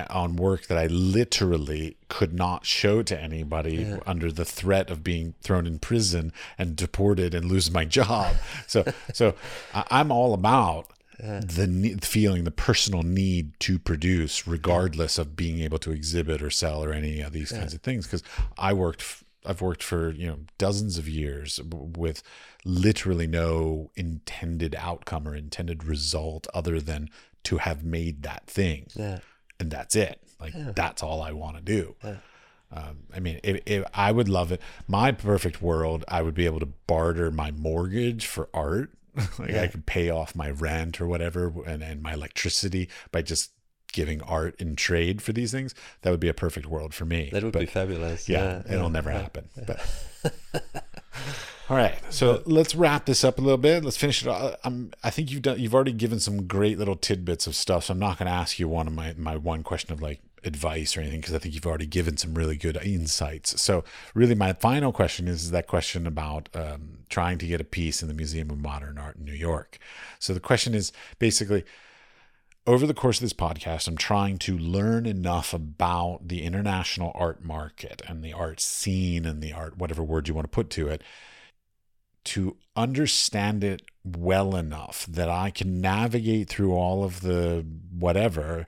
on 0.10 0.36
work 0.36 0.68
that 0.68 0.78
I 0.78 0.88
literally 0.88 1.98
could 2.08 2.34
not 2.34 2.66
show 2.66 3.02
to 3.04 3.20
anybody 3.20 3.78
yeah. 3.78 4.00
under 4.06 4.32
the 4.32 4.46
threat 4.46 4.90
of 4.90 5.04
being 5.04 5.34
thrown 5.42 5.66
in 5.66 5.80
prison 5.80 6.32
and 6.58 6.76
deported 6.76 7.34
and 7.34 7.46
lose 7.46 7.72
my 7.72 7.86
job. 8.00 8.36
So, 8.68 8.86
so 9.14 9.36
I'm 9.74 10.12
all 10.12 10.34
about 10.34 10.92
the 11.22 12.00
feeling, 12.02 12.44
the 12.46 12.52
personal 12.52 13.04
need 13.04 13.60
to 13.62 13.78
produce, 13.78 14.48
regardless 14.48 15.18
of 15.18 15.36
being 15.36 15.60
able 15.60 15.78
to 15.80 15.92
exhibit 15.92 16.42
or 16.42 16.50
sell 16.50 16.84
or 16.84 16.92
any 16.92 17.22
of 17.22 17.32
these 17.32 17.52
yeah. 17.52 17.60
kinds 17.60 17.74
of 17.74 17.82
things. 17.82 18.08
Because 18.08 18.24
I 18.58 18.74
worked, 18.74 19.24
I've 19.46 19.62
worked 19.62 19.84
for 19.84 20.12
you 20.12 20.28
know 20.28 20.40
dozens 20.58 20.98
of 20.98 21.08
years 21.08 21.60
with 21.70 22.24
literally 22.64 23.28
no 23.28 23.92
intended 23.96 24.76
outcome 24.78 25.28
or 25.28 25.36
intended 25.36 25.84
result 25.84 26.48
other 26.54 26.80
than 26.80 27.10
to 27.44 27.58
have 27.58 27.84
made 27.84 28.24
that 28.24 28.48
thing. 28.48 28.88
Yeah 28.96 29.20
and 29.62 29.72
that's 29.72 29.96
it. 29.96 30.20
Like 30.40 30.54
yeah. 30.54 30.72
that's 30.76 31.04
all 31.04 31.22
I 31.22 31.32
want 31.32 31.56
to 31.56 31.62
do. 31.62 31.96
Yeah. 32.04 32.16
Um, 32.74 33.04
I 33.16 33.20
mean, 33.20 33.40
if, 33.44 33.62
if 33.66 33.86
I 33.94 34.12
would 34.12 34.28
love 34.28 34.52
it, 34.52 34.62
my 34.88 35.12
perfect 35.12 35.62
world, 35.62 36.04
I 36.08 36.22
would 36.22 36.34
be 36.34 36.46
able 36.46 36.60
to 36.62 36.70
barter 36.88 37.30
my 37.30 37.52
mortgage 37.52 38.26
for 38.26 38.50
art. 38.54 38.92
like. 39.40 39.54
I 39.56 39.68
could 39.68 39.86
pay 39.86 40.10
off 40.10 40.36
my 40.36 40.50
rent 40.50 41.00
or 41.00 41.06
whatever, 41.06 41.54
and, 41.66 41.84
and 41.84 42.02
my 42.02 42.14
electricity 42.14 42.90
by 43.12 43.22
just 43.22 43.52
giving 43.92 44.22
art 44.22 44.60
in 44.60 44.76
trade 44.76 45.22
for 45.22 45.34
these 45.34 45.52
things. 45.52 45.76
That 46.02 46.12
would 46.12 46.20
be 46.20 46.30
a 46.30 46.34
perfect 46.34 46.66
world 46.66 46.94
for 46.94 47.06
me. 47.06 47.30
That 47.32 47.44
would 47.44 47.54
but, 47.54 47.60
be 47.60 47.66
fabulous. 47.66 48.28
Yeah, 48.28 48.64
it'll 48.70 48.90
never 48.90 49.12
happen. 49.12 49.50
But 49.68 49.80
All 51.70 51.78
right, 51.78 51.98
so 52.10 52.44
let's 52.46 52.76
wrap 52.76 53.06
this 53.06 53.24
up 53.24 53.40
a 53.40 53.42
little 53.42 53.58
bit. 53.58 53.86
Let's 53.86 53.96
finish 53.96 54.26
it. 54.26 54.30
I'm, 54.30 54.56
um, 54.66 54.92
I 55.06 55.10
think 55.10 55.32
you've 55.32 55.42
done. 55.42 55.58
You've 55.58 55.74
already 55.74 55.94
given 55.94 56.20
some 56.20 56.46
great 56.46 56.78
little 56.78 56.98
tidbits 56.98 57.48
of 57.48 57.56
stuff. 57.56 57.86
So 57.86 57.94
I'm 57.94 58.00
not 58.00 58.20
going 58.20 58.26
to 58.26 58.34
ask 58.34 58.60
you 58.60 58.68
one 58.68 58.88
of 58.88 58.94
my 58.94 59.14
my 59.18 59.38
one 59.38 59.64
question 59.64 59.94
of 59.94 60.02
like 60.02 60.20
advice 60.44 60.98
or 60.98 61.02
anything 61.02 61.22
because 61.22 61.34
I 61.34 61.38
think 61.38 61.54
you've 61.54 61.66
already 61.66 61.86
given 61.86 62.18
some 62.18 62.34
really 62.34 62.58
good 62.58 62.78
insights. 62.84 63.62
So 63.62 63.86
really, 64.14 64.36
my 64.36 64.54
final 64.54 64.92
question 64.92 65.28
is 65.28 65.52
that 65.52 65.68
question 65.68 66.06
about 66.06 66.50
um, 66.54 67.00
trying 67.10 67.38
to 67.38 67.48
get 67.48 67.62
a 67.62 67.64
piece 67.66 68.02
in 68.02 68.08
the 68.08 68.14
Museum 68.14 68.50
of 68.50 68.58
Modern 68.58 68.98
Art 68.98 69.16
in 69.16 69.24
New 69.26 69.32
York. 69.32 69.78
So 70.20 70.34
the 70.34 70.40
question 70.40 70.74
is 70.74 70.92
basically. 71.20 71.64
Over 72.68 72.86
the 72.86 72.94
course 72.94 73.18
of 73.18 73.24
this 73.24 73.34
podcast, 73.34 73.88
I'm 73.88 73.98
trying 73.98 74.38
to 74.40 74.56
learn 74.56 75.08
enough 75.08 75.52
about 75.52 76.28
the 76.28 76.44
international 76.44 77.12
art 77.16 77.44
market 77.44 78.04
and 78.08 78.24
the 78.24 78.34
art 78.34 78.60
scene 78.60 79.26
and 79.26 79.42
the 79.42 79.52
art, 79.52 79.80
whatever 79.80 80.04
word 80.04 80.28
you 80.28 80.36
want 80.36 80.46
to 80.46 80.56
put 80.56 80.70
to 80.72 80.88
it, 80.88 81.02
to 82.26 82.58
understand 82.76 83.64
it 83.64 83.82
well 84.04 84.56
enough 84.56 85.08
that 85.08 85.28
I 85.28 85.50
can 85.50 85.82
navigate 85.82 86.50
through 86.50 86.76
all 86.76 87.04
of 87.04 87.22
the 87.22 87.66
whatever 87.98 88.68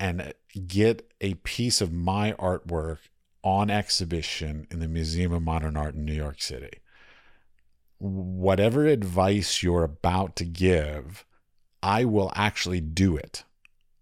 and 0.00 0.32
get 0.66 1.06
a 1.20 1.34
piece 1.34 1.82
of 1.82 1.92
my 1.92 2.32
artwork 2.38 2.98
on 3.44 3.68
exhibition 3.68 4.66
in 4.70 4.80
the 4.80 4.88
Museum 4.88 5.32
of 5.32 5.42
Modern 5.42 5.76
Art 5.76 5.94
in 5.94 6.06
New 6.06 6.14
York 6.14 6.40
City. 6.40 6.80
Whatever 7.98 8.86
advice 8.86 9.62
you're 9.62 9.84
about 9.84 10.36
to 10.36 10.46
give, 10.46 11.25
I 11.86 12.04
will 12.04 12.32
actually 12.34 12.80
do 12.80 13.16
it. 13.16 13.44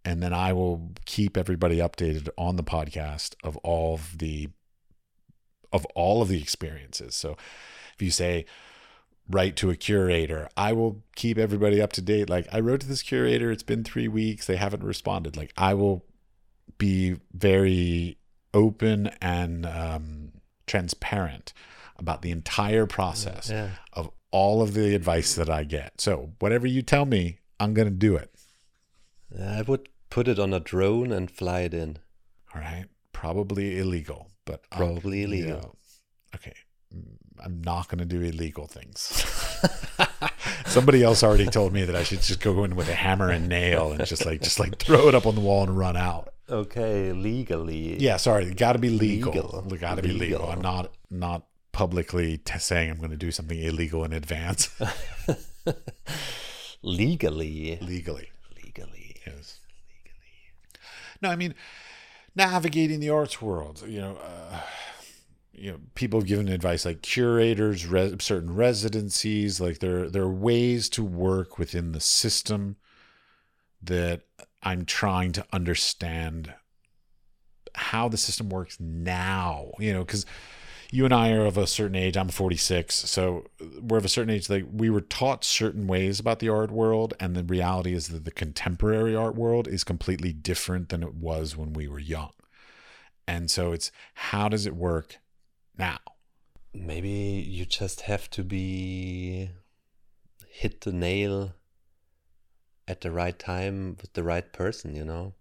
And 0.07 0.23
then 0.23 0.33
I 0.33 0.55
will 0.55 0.93
keep 1.05 1.37
everybody 1.37 1.79
updated 1.79 2.31
on 2.39 2.57
the 2.57 2.65
podcast 2.65 3.35
of 3.45 3.59
all 3.59 3.95
of 3.95 4.19
the 4.19 4.49
of 5.71 5.85
all 5.95 6.23
of 6.23 6.29
the 6.29 6.41
experiences. 6.41 7.15
So 7.15 7.37
if 7.95 8.01
you 8.01 8.11
say, 8.11 8.47
write 9.29 9.57
to 9.57 9.71
a 9.71 9.77
curator. 9.77 10.49
I 10.57 10.73
will 10.73 11.03
keep 11.15 11.37
everybody 11.37 11.83
up 11.83 11.93
to 11.95 12.01
date. 12.03 12.31
Like 12.31 12.47
I 12.53 12.61
wrote 12.61 12.81
to 12.81 12.87
this 12.87 13.03
curator, 13.03 13.51
it's 13.51 13.63
been 13.63 13.85
three 13.85 14.09
weeks, 14.09 14.47
they 14.47 14.57
haven't 14.57 14.83
responded. 14.83 15.37
Like 15.37 15.53
I 15.59 15.75
will 15.75 16.07
be 16.79 17.17
very 17.33 18.17
open 18.55 19.11
and 19.21 19.67
um, 19.67 20.33
transparent 20.67 21.53
about 21.97 22.23
the 22.23 22.31
entire 22.31 22.87
process 22.87 23.51
yeah. 23.51 23.71
of 23.93 24.11
all 24.31 24.63
of 24.63 24.73
the 24.73 24.95
advice 24.95 25.35
that 25.35 25.51
I 25.51 25.65
get. 25.65 26.01
So 26.01 26.33
whatever 26.39 26.67
you 26.67 26.81
tell 26.81 27.05
me, 27.05 27.41
I'm 27.65 27.75
going 27.75 27.89
to 27.89 27.95
do 27.95 28.17
it. 28.17 28.31
I 29.41 29.63
would 29.63 29.89
put 30.11 30.29
it 30.29 30.39
on 30.39 30.53
a 30.53 30.61
drone 30.61 31.11
and 31.11 31.31
fly 31.31 31.61
it 31.61 31.75
in. 31.75 31.99
All 32.55 32.61
right. 32.61 32.87
Probably 33.13 33.79
illegal, 33.79 34.31
but 34.45 34.69
probably 34.71 35.23
uh, 35.23 35.27
illegal. 35.27 35.77
Okay. 36.35 36.55
Mm, 36.95 37.17
I'm 37.45 37.63
not 37.63 37.89
going 37.89 37.99
to 37.99 38.05
do 38.05 38.21
illegal 38.21 38.67
things. 38.67 39.25
Somebody 40.67 41.03
else 41.03 41.23
already 41.23 41.47
told 41.47 41.73
me 41.73 41.85
that 41.85 41.97
I 41.97 42.03
should 42.03 42.21
just 42.21 42.41
go 42.41 42.65
in 42.65 42.77
with 42.77 42.89
a 42.89 42.95
hammer 42.95 43.31
and 43.31 43.49
nail 43.49 43.93
and 43.93 44.05
just 44.07 44.27
like 44.27 44.43
just 44.43 44.61
like 44.61 44.79
throw 44.79 45.09
it 45.09 45.15
up 45.15 45.27
on 45.27 45.35
the 45.35 45.41
wall 45.41 45.63
and 45.63 45.77
run 45.77 45.97
out. 45.97 46.35
Okay, 46.49 47.13
legally. 47.13 47.99
Yeah, 47.99 48.19
sorry, 48.19 48.53
got 48.53 48.75
to 48.75 48.79
be 48.79 48.91
legal. 48.91 49.33
legal. 49.33 49.63
Got 49.79 49.97
to 49.97 50.03
be 50.03 50.13
legal. 50.13 50.49
I'm 50.49 50.61
not 50.61 50.93
not 51.11 51.47
publicly 51.73 52.39
t- 52.39 52.59
saying 52.59 52.91
I'm 52.91 52.99
going 52.99 53.11
to 53.11 53.17
do 53.17 53.31
something 53.31 53.59
illegal 53.59 54.05
in 54.05 54.13
advance. 54.13 54.71
legally. 56.85 57.79
Legally. 57.81 58.31
Legally. 58.63 59.17
Yes. 59.27 59.61
Legally. 59.89 60.81
No, 61.23 61.31
I 61.31 61.37
mean 61.37 61.55
navigating 62.37 63.01
the 63.01 63.11
arts 63.11 63.41
world. 63.41 63.85
You 63.87 64.01
know. 64.01 64.17
Uh, 64.17 64.61
you 65.57 65.71
know 65.71 65.79
people 65.95 66.19
have 66.19 66.27
given 66.27 66.49
advice 66.49 66.85
like 66.85 67.01
curators 67.01 67.87
res- 67.87 68.23
certain 68.23 68.55
residencies 68.55 69.61
like 69.61 69.79
there 69.79 70.11
there 70.11 70.25
are 70.25 70.33
ways 70.33 70.89
to 70.89 71.05
work 71.05 71.59
within 71.59 71.93
the 71.93 72.01
system 72.01 72.75
that 73.81 74.23
i'm 74.65 74.85
trying 74.85 75.31
to 75.31 75.47
understand 75.53 76.53
how 77.77 78.09
the 78.09 78.17
system 78.17 78.49
works 78.49 78.79
now 78.81 79.71
you 79.79 79.93
know 79.93 80.05
because 80.05 80.27
you 80.95 81.05
and 81.05 81.15
i 81.15 81.31
are 81.33 81.45
of 81.45 81.59
a 81.59 81.67
certain 81.67 81.97
age 81.97 82.17
i'm 82.17 82.29
46 82.29 82.95
so 82.95 83.47
we're 83.81 83.99
of 83.99 84.05
a 84.05 84.09
certain 84.09 84.31
age 84.31 84.49
like 84.49 84.65
we 84.71 84.91
were 84.91 85.01
taught 85.01 85.45
certain 85.45 85.87
ways 85.87 86.21
about 86.21 86.39
the 86.39 86.49
art 86.49 86.71
world 86.71 87.15
and 87.19 87.35
the 87.35 87.45
reality 87.45 87.95
is 87.95 88.09
that 88.09 88.25
the 88.25 88.31
contemporary 88.31 89.15
art 89.15 89.35
world 89.35 89.67
is 89.67 89.85
completely 89.85 90.33
different 90.33 90.91
than 90.91 91.03
it 91.03 91.15
was 91.15 91.57
when 91.57 91.73
we 91.73 91.89
were 91.89 91.99
young 91.99 92.31
and 93.27 93.51
so 93.51 93.73
it's 93.73 93.91
how 94.15 94.49
does 94.49 94.67
it 94.67 94.77
work 94.77 95.19
now. 95.77 95.99
Maybe 96.73 97.09
you 97.09 97.65
just 97.65 98.03
have 98.03 98.29
to 98.31 98.43
be 98.43 99.51
hit 100.49 100.83
the 100.83 100.93
nail 100.93 101.55
at 102.87 103.01
the 103.01 103.11
right 103.11 103.39
time 103.39 103.97
with 104.01 104.13
the 104.13 104.23
right 104.23 104.53
person, 104.53 104.95
you 104.95 105.05
know? 105.05 105.35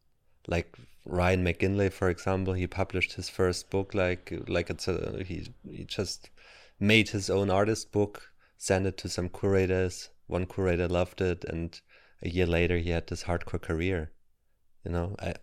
Like 0.47 0.77
Ryan 1.05 1.43
McGinley, 1.43 1.91
for 1.91 2.09
example, 2.09 2.53
he 2.53 2.67
published 2.67 3.13
his 3.13 3.29
first 3.29 3.69
book 3.69 3.93
like 3.93 4.33
like 4.47 4.69
it's 4.69 4.87
a 4.87 5.23
he 5.25 5.47
he 5.69 5.83
just 5.83 6.29
made 6.79 7.09
his 7.09 7.29
own 7.29 7.49
artist 7.49 7.91
book, 7.91 8.31
sent 8.57 8.87
it 8.87 8.97
to 8.99 9.09
some 9.09 9.29
curators. 9.29 10.09
One 10.27 10.45
curator 10.45 10.87
loved 10.87 11.21
it, 11.21 11.43
and 11.43 11.79
a 12.21 12.29
year 12.29 12.45
later 12.45 12.77
he 12.77 12.91
had 12.91 13.07
this 13.07 13.23
hardcore 13.23 13.61
career. 13.61 14.11
You 14.85 14.91
know, 14.91 15.15
I 15.19 15.33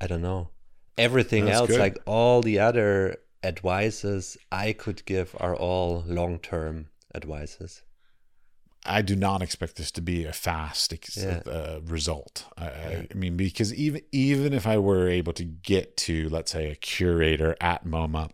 I 0.00 0.06
don't 0.08 0.22
know 0.22 0.50
everything 0.98 1.44
That's 1.44 1.58
else, 1.58 1.68
good. 1.68 1.80
like 1.80 1.98
all 2.06 2.42
the 2.42 2.58
other 2.58 3.16
advices 3.44 4.36
I 4.50 4.72
could 4.72 5.04
give, 5.04 5.36
are 5.38 5.54
all 5.56 6.04
long 6.06 6.38
term 6.38 6.88
advices. 7.14 7.82
I 8.84 9.00
do 9.02 9.14
not 9.14 9.42
expect 9.42 9.76
this 9.76 9.90
to 9.92 10.00
be 10.00 10.24
a 10.24 10.32
fast 10.32 10.92
ex- 10.92 11.16
Yeah. 11.16 11.40
uh, 11.46 11.80
result. 11.84 12.46
I, 12.58 12.64
I, 12.66 13.08
I 13.10 13.14
mean, 13.14 13.36
because 13.36 13.72
even 13.74 14.02
even 14.12 14.52
if 14.52 14.66
I 14.66 14.76
were 14.78 15.08
able 15.08 15.32
to 15.34 15.44
get 15.44 15.96
to, 15.98 16.28
let's 16.28 16.50
say, 16.52 16.70
a 16.70 16.74
curator 16.74 17.56
at 17.60 17.84
MoMA, 17.86 18.30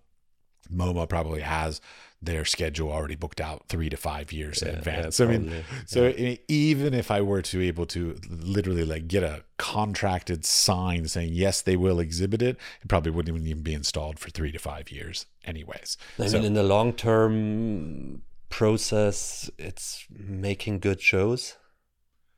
MoMA 0.73 1.09
probably 1.09 1.41
has 1.43 1.81
their 2.21 2.45
schedule 2.45 2.91
already 2.91 3.15
booked 3.15 3.41
out 3.41 3.69
three 3.69 3.89
to 3.89 3.97
five 3.97 4.33
years 4.33 4.61
in 4.61 4.69
advance. 4.75 5.21
yeah, 5.21 5.27
I 5.27 5.29
mean, 5.29 5.65
so 5.87 6.09
I 6.09 6.13
mean, 6.15 6.39
even 6.49 6.93
if 6.93 7.13
I 7.13 7.21
were 7.21 7.43
to 7.43 7.63
able 7.63 7.87
to 7.87 8.17
literally 8.29 8.85
like 8.85 9.07
get 9.07 9.23
a 9.23 9.45
contracted 9.57 10.45
sign 10.45 11.07
saying 11.07 11.31
yes, 11.33 11.63
they 11.63 11.77
will 11.77 12.01
exhibit 12.01 12.43
it, 12.43 12.57
it 12.83 12.89
probably 12.89 13.13
wouldn't 13.13 13.47
even 13.47 13.63
be 13.63 13.73
installed 13.75 14.19
for 14.19 14.31
three 14.31 14.51
to 14.51 14.59
five 14.59 14.91
years, 14.91 15.27
anyways. 15.45 15.97
I 16.19 16.27
So- 16.27 16.39
mean, 16.39 16.47
in 16.47 16.55
the 16.55 16.65
long 16.65 16.93
term 16.93 18.23
process, 18.49 19.51
it's 19.59 20.07
making 20.11 20.79
good 20.81 21.01
shows, 21.01 21.57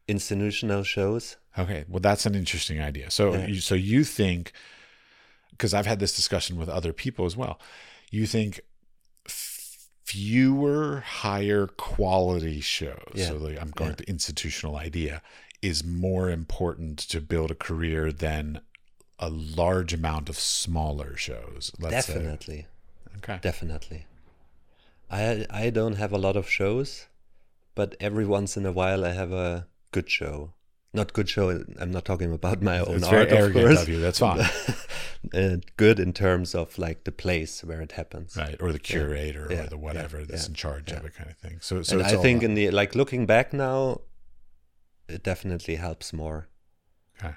institutional 0.08 0.82
shows. 0.82 1.36
Okay, 1.58 1.84
well, 1.88 2.00
that's 2.00 2.26
an 2.26 2.34
interesting 2.34 2.80
idea. 2.80 3.10
So, 3.10 3.34
Yeah. 3.34 3.46
you, 3.46 3.60
so 3.60 3.74
you 3.74 4.04
think, 4.04 4.52
because 5.50 5.74
I've 5.74 5.86
had 5.86 5.98
this 6.00 6.14
discussion 6.14 6.56
with 6.56 6.68
other 6.68 6.92
people 6.92 7.26
as 7.26 7.36
well, 7.36 7.60
you 8.10 8.26
think 8.26 8.60
fewer, 10.04 11.00
higher 11.00 11.66
quality 11.66 12.60
shows. 12.60 13.12
Yeah. 13.14 13.28
So, 13.28 13.36
like, 13.36 13.60
I'm 13.60 13.70
going 13.70 13.90
Yeah. 13.90 13.96
to 13.96 14.08
institutional 14.08 14.76
idea 14.76 15.22
is 15.62 15.84
more 15.84 16.30
important 16.30 16.98
to 16.98 17.20
build 17.20 17.50
a 17.50 17.54
career 17.54 18.10
than 18.12 18.60
a 19.18 19.28
large 19.28 19.92
amount 19.92 20.28
of 20.28 20.38
smaller 20.38 21.16
shows. 21.16 21.70
Let's 21.78 22.06
say. 22.06 22.14
Definitely, 22.14 22.66
Okay. 23.18 23.38
definitely. 23.42 24.06
I 25.10 25.46
I 25.50 25.70
don't 25.70 25.96
have 25.96 26.12
a 26.12 26.18
lot 26.18 26.36
of 26.36 26.48
shows, 26.48 27.06
but 27.74 27.96
every 28.00 28.26
once 28.26 28.56
in 28.56 28.64
a 28.66 28.72
while 28.72 29.04
I 29.04 29.12
have 29.12 29.32
a 29.32 29.66
good 29.92 30.08
show. 30.10 30.54
Not 30.92 31.12
good 31.12 31.28
show. 31.28 31.50
I'm 31.78 31.90
not 31.92 32.04
talking 32.04 32.32
about 32.32 32.62
my 32.62 32.80
own 32.80 32.96
It's 32.96 33.08
very 33.08 33.22
art, 33.30 33.32
arrogant 33.32 33.64
of, 33.64 33.70
course. 33.70 33.82
of 33.82 33.88
you. 33.88 34.00
That's 34.00 34.18
fine. 34.18 34.44
good 35.76 36.00
in 36.00 36.12
terms 36.12 36.54
of 36.54 36.78
like 36.78 37.04
the 37.04 37.12
place 37.12 37.62
where 37.62 37.80
it 37.80 37.92
happens. 37.92 38.36
Right, 38.36 38.56
or 38.60 38.72
the 38.72 38.78
curator, 38.78 39.46
Yeah. 39.50 39.64
or 39.64 39.66
the 39.68 39.78
whatever 39.78 40.18
Yeah. 40.20 40.26
that's 40.28 40.44
Yeah. 40.44 40.48
in 40.48 40.54
charge 40.54 40.90
of 40.92 41.04
it, 41.04 41.14
kind 41.14 41.30
of 41.30 41.36
thing. 41.38 41.58
So, 41.60 41.82
so 41.82 42.00
I 42.00 42.16
think 42.16 42.42
in 42.42 42.54
the 42.54 42.70
like 42.70 42.94
looking 42.94 43.26
back 43.26 43.52
now, 43.52 44.00
it 45.08 45.22
definitely 45.22 45.76
helps 45.76 46.12
more. 46.12 46.48
okay. 47.22 47.34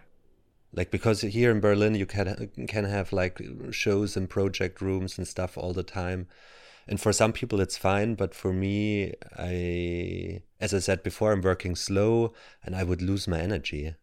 like 0.72 0.90
because 0.92 1.22
here 1.22 1.52
in 1.52 1.60
Berlin 1.60 1.94
you 1.96 2.06
can 2.08 2.50
can 2.68 2.86
have 2.86 3.12
like 3.14 3.40
shows 3.72 4.18
and 4.18 4.30
project 4.30 4.82
rooms 4.82 5.18
and 5.18 5.28
stuff 5.28 5.58
all 5.58 5.74
the 5.74 5.84
time 5.84 6.28
and 6.88 7.00
for 7.00 7.14
some 7.14 7.32
people 7.34 7.60
it's 7.62 7.78
fine 7.78 8.16
but 8.16 8.34
for 8.36 8.52
me 8.54 9.14
I 9.38 10.42
as 10.60 10.74
I 10.74 10.80
said 10.80 11.04
before 11.04 11.32
I'm 11.32 11.42
working 11.42 11.76
slow 11.76 12.34
and 12.64 12.76
I 12.76 12.84
would 12.84 13.02
lose 13.02 13.28
my 13.28 13.40
energy 13.40 13.96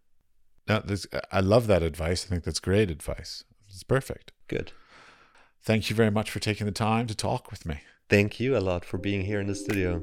No, 0.68 0.80
this, 0.84 1.06
I 1.32 1.40
love 1.40 1.66
that 1.66 1.82
advice. 1.82 2.24
I 2.24 2.28
think 2.28 2.44
that's 2.44 2.60
great 2.60 2.90
advice. 2.90 3.44
It's 3.68 3.82
perfect. 3.82 4.32
good 4.48 4.72
Thank 5.62 5.90
you 5.90 5.96
very 5.96 6.10
much 6.10 6.30
for 6.30 6.40
taking 6.40 6.66
the 6.66 6.72
time 6.72 7.06
to 7.08 7.14
talk 7.14 7.50
with 7.50 7.64
me. 7.66 7.76
thank 8.08 8.40
you 8.40 8.56
a 8.56 8.62
lot 8.70 8.84
for 8.84 8.98
being 8.98 9.22
here 9.30 9.40
in 9.40 9.46
the 9.46 9.54
studio 9.54 10.02